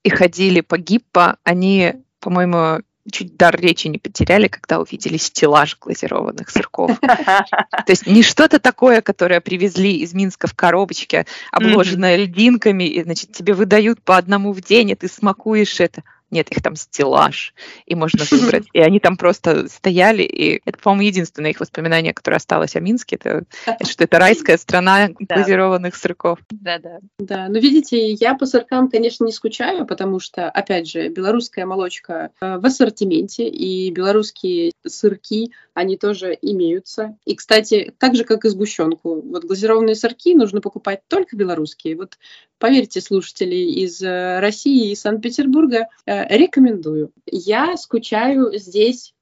и 0.04 0.10
ходили 0.10 0.62
по 0.62 0.78
Гиппо, 0.78 1.40
они, 1.44 1.96
по-моему, 2.20 2.84
чуть 3.12 3.38
дар 3.38 3.60
речи 3.60 3.88
не 3.88 3.98
потеряли, 3.98 4.48
когда 4.48 4.80
увидели 4.80 5.18
стеллаж 5.18 5.78
глазированных 5.80 6.50
сырков. 6.50 7.00
То 7.02 7.86
есть 7.88 8.08
не 8.08 8.24
что-то 8.24 8.60
такое, 8.60 9.02
которое 9.02 9.42
привезли 9.42 9.98
из 9.98 10.14
Минска 10.14 10.48
в 10.48 10.54
коробочке, 10.54 11.26
обложенное 11.52 12.18
льдинками, 12.18 12.84
и, 12.84 13.04
значит, 13.04 13.32
тебе 13.32 13.54
выдают 13.54 14.02
по 14.02 14.18
одному 14.18 14.54
в 14.54 14.62
день, 14.62 14.92
и 14.92 14.96
ты 14.96 15.08
смакуешь 15.08 15.80
это. 15.80 16.04
Нет, 16.30 16.50
их 16.50 16.62
там 16.62 16.76
стеллаж, 16.76 17.54
и 17.86 17.96
можно 17.96 18.26
выбрать. 18.30 18.68
И 18.74 18.80
они 18.80 19.00
там 19.00 19.18
просто 19.18 19.70
стояли, 19.70 20.24
и 20.24 20.62
это, 20.66 20.78
по-моему, 20.78 21.08
единственное 21.08 21.52
их 21.52 21.60
воспоминание, 21.60 22.14
которое 22.14 22.38
осталось 22.38 22.76
о 22.76 22.80
Минске, 22.80 23.16
это, 23.16 23.44
это 23.66 23.86
что 23.90 24.04
это 24.04 24.20
райская 24.20 24.58
страна 24.58 25.10
глазированных 25.20 25.96
сырков. 25.96 26.40
Да-да. 26.50 27.00
Да, 27.18 27.48
но 27.48 27.58
видите, 27.60 28.12
я 28.12 28.36
по 28.36 28.46
сыркам, 28.46 28.90
конечно, 28.90 29.26
не 29.26 29.32
скучаю, 29.32 29.86
потому 29.86 30.20
что, 30.20 30.50
опять 30.50 30.90
же, 30.90 31.08
белорусская 31.08 31.66
молочка 31.66 32.32
э, 32.42 32.58
в 32.58 32.66
ассортименте, 32.66 33.48
и 33.48 33.90
белорусские 33.92 34.72
сырки, 34.86 35.52
они 35.74 35.98
тоже 35.98 36.38
имеются. 36.42 37.18
И, 37.26 37.36
кстати, 37.36 37.94
так 37.98 38.16
же, 38.16 38.24
как 38.24 38.46
и 38.46 38.50
сгущенку. 38.50 39.22
Вот 39.22 39.46
глазированные 39.46 39.96
сырки 39.96 40.34
нужно 40.34 40.60
покупать 40.60 41.02
только 41.08 41.36
белорусские. 41.36 41.96
Вот 41.96 42.18
поверьте, 42.60 43.02
слушатели 43.02 43.56
из 43.56 44.02
э, 44.02 44.40
России 44.40 44.92
и 44.92 44.96
Санкт-Петербурга, 44.96 45.88
э, 46.06 46.36
рекомендую. 46.36 47.12
Я 47.26 47.78
скучаю 47.78 48.58
здесь 48.58 49.14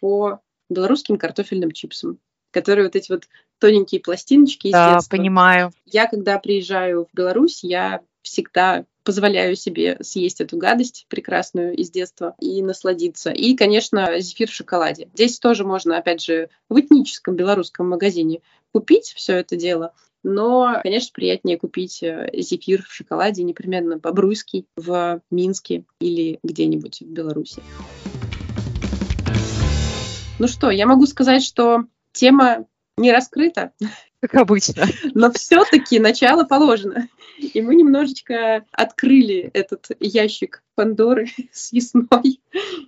по 0.00 0.40
белорусским 0.68 1.16
картофельным 1.18 1.70
чипсам, 1.72 2.18
которые 2.50 2.86
вот 2.86 2.96
эти 2.96 3.10
вот 3.10 3.28
тоненькие 3.58 4.00
пластиночки 4.00 4.72
да, 4.72 4.98
понимаю. 5.08 5.72
Я, 5.84 6.06
когда 6.06 6.38
приезжаю 6.38 7.04
в 7.04 7.16
Беларусь, 7.16 7.62
я 7.62 8.00
всегда 8.22 8.84
позволяю 9.04 9.56
себе 9.56 9.98
съесть 10.00 10.40
эту 10.40 10.56
гадость 10.56 11.06
прекрасную 11.08 11.74
из 11.74 11.90
детства 11.90 12.34
и 12.40 12.62
насладиться. 12.62 13.30
И, 13.30 13.54
конечно, 13.54 14.20
зефир 14.20 14.48
в 14.48 14.54
шоколаде. 14.54 15.08
Здесь 15.14 15.38
тоже 15.38 15.64
можно, 15.64 15.98
опять 15.98 16.22
же, 16.22 16.48
в 16.68 16.78
этническом 16.78 17.36
белорусском 17.36 17.88
магазине 17.88 18.40
купить 18.72 19.12
все 19.16 19.36
это 19.36 19.56
дело. 19.56 19.92
Но, 20.24 20.78
конечно, 20.82 21.10
приятнее 21.12 21.58
купить 21.58 22.02
э, 22.02 22.30
зефир 22.32 22.84
в 22.84 22.92
шоколаде, 22.94 23.42
непременно 23.42 23.98
бобруйский 23.98 24.66
в 24.76 25.20
Минске 25.30 25.84
или 26.00 26.38
где-нибудь 26.44 27.00
в 27.00 27.06
Беларуси. 27.06 27.60
Ну 30.38 30.46
что, 30.46 30.70
я 30.70 30.86
могу 30.86 31.06
сказать, 31.06 31.42
что 31.42 31.84
тема 32.12 32.66
не 32.96 33.12
раскрыта. 33.12 33.72
Как 34.22 34.34
обычно. 34.36 34.84
Но 35.14 35.32
все-таки 35.32 35.98
начало 35.98 36.44
положено. 36.44 37.08
И 37.38 37.60
мы 37.60 37.74
немножечко 37.74 38.64
открыли 38.70 39.50
этот 39.52 39.88
ящик 39.98 40.62
Пандоры 40.76 41.26
съестной. 41.52 42.40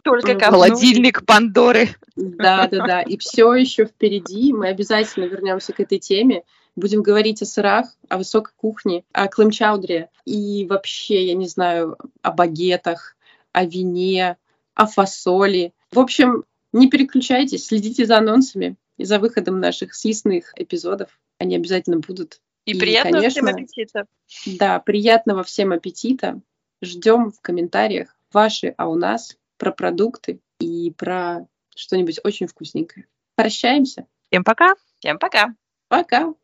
Только 0.04 0.34
как 0.34 0.50
холодильник 0.50 1.26
Пандоры. 1.26 1.88
Да, 2.14 2.68
да, 2.68 2.86
да. 2.86 3.02
И 3.02 3.18
все 3.18 3.52
еще 3.54 3.84
впереди. 3.84 4.52
Мы 4.52 4.68
обязательно 4.68 5.24
вернемся 5.24 5.72
к 5.72 5.80
этой 5.80 5.98
теме. 5.98 6.44
Будем 6.76 7.02
говорить 7.02 7.42
о 7.42 7.46
сырах, 7.46 7.86
о 8.08 8.18
высокой 8.18 8.52
кухне, 8.56 9.04
о 9.12 9.28
клэмчаудре 9.28 10.10
и 10.24 10.66
вообще, 10.68 11.26
я 11.26 11.34
не 11.34 11.46
знаю, 11.46 11.96
о 12.22 12.32
багетах, 12.32 13.16
о 13.52 13.64
вине, 13.64 14.36
о 14.74 14.86
фасоли. 14.86 15.72
В 15.92 15.98
общем, 15.98 16.44
не 16.72 16.88
переключайтесь, 16.88 17.66
следите 17.66 18.06
за 18.06 18.18
анонсами 18.18 18.76
и 18.98 19.04
за 19.04 19.18
выходом 19.18 19.60
наших 19.60 19.94
съестных 19.94 20.52
эпизодов. 20.56 21.10
Они 21.38 21.56
обязательно 21.56 21.98
будут. 21.98 22.40
И, 22.64 22.72
и 22.72 22.78
приятного 22.78 23.22
конечно, 23.22 23.42
всем 23.42 23.54
аппетита. 23.54 24.06
Да, 24.46 24.80
приятного 24.80 25.42
всем 25.42 25.72
аппетита. 25.72 26.40
Ждем 26.82 27.30
в 27.30 27.40
комментариях 27.40 28.16
ваши, 28.32 28.74
а 28.76 28.88
у 28.88 28.94
нас 28.94 29.36
про 29.58 29.72
продукты 29.72 30.40
и 30.58 30.90
про 30.90 31.46
что-нибудь 31.74 32.20
очень 32.24 32.46
вкусненькое. 32.46 33.06
Прощаемся. 33.34 34.06
Всем 34.30 34.44
пока. 34.44 34.74
Всем 34.98 35.18
пока. 35.18 35.54
Пока. 35.88 36.34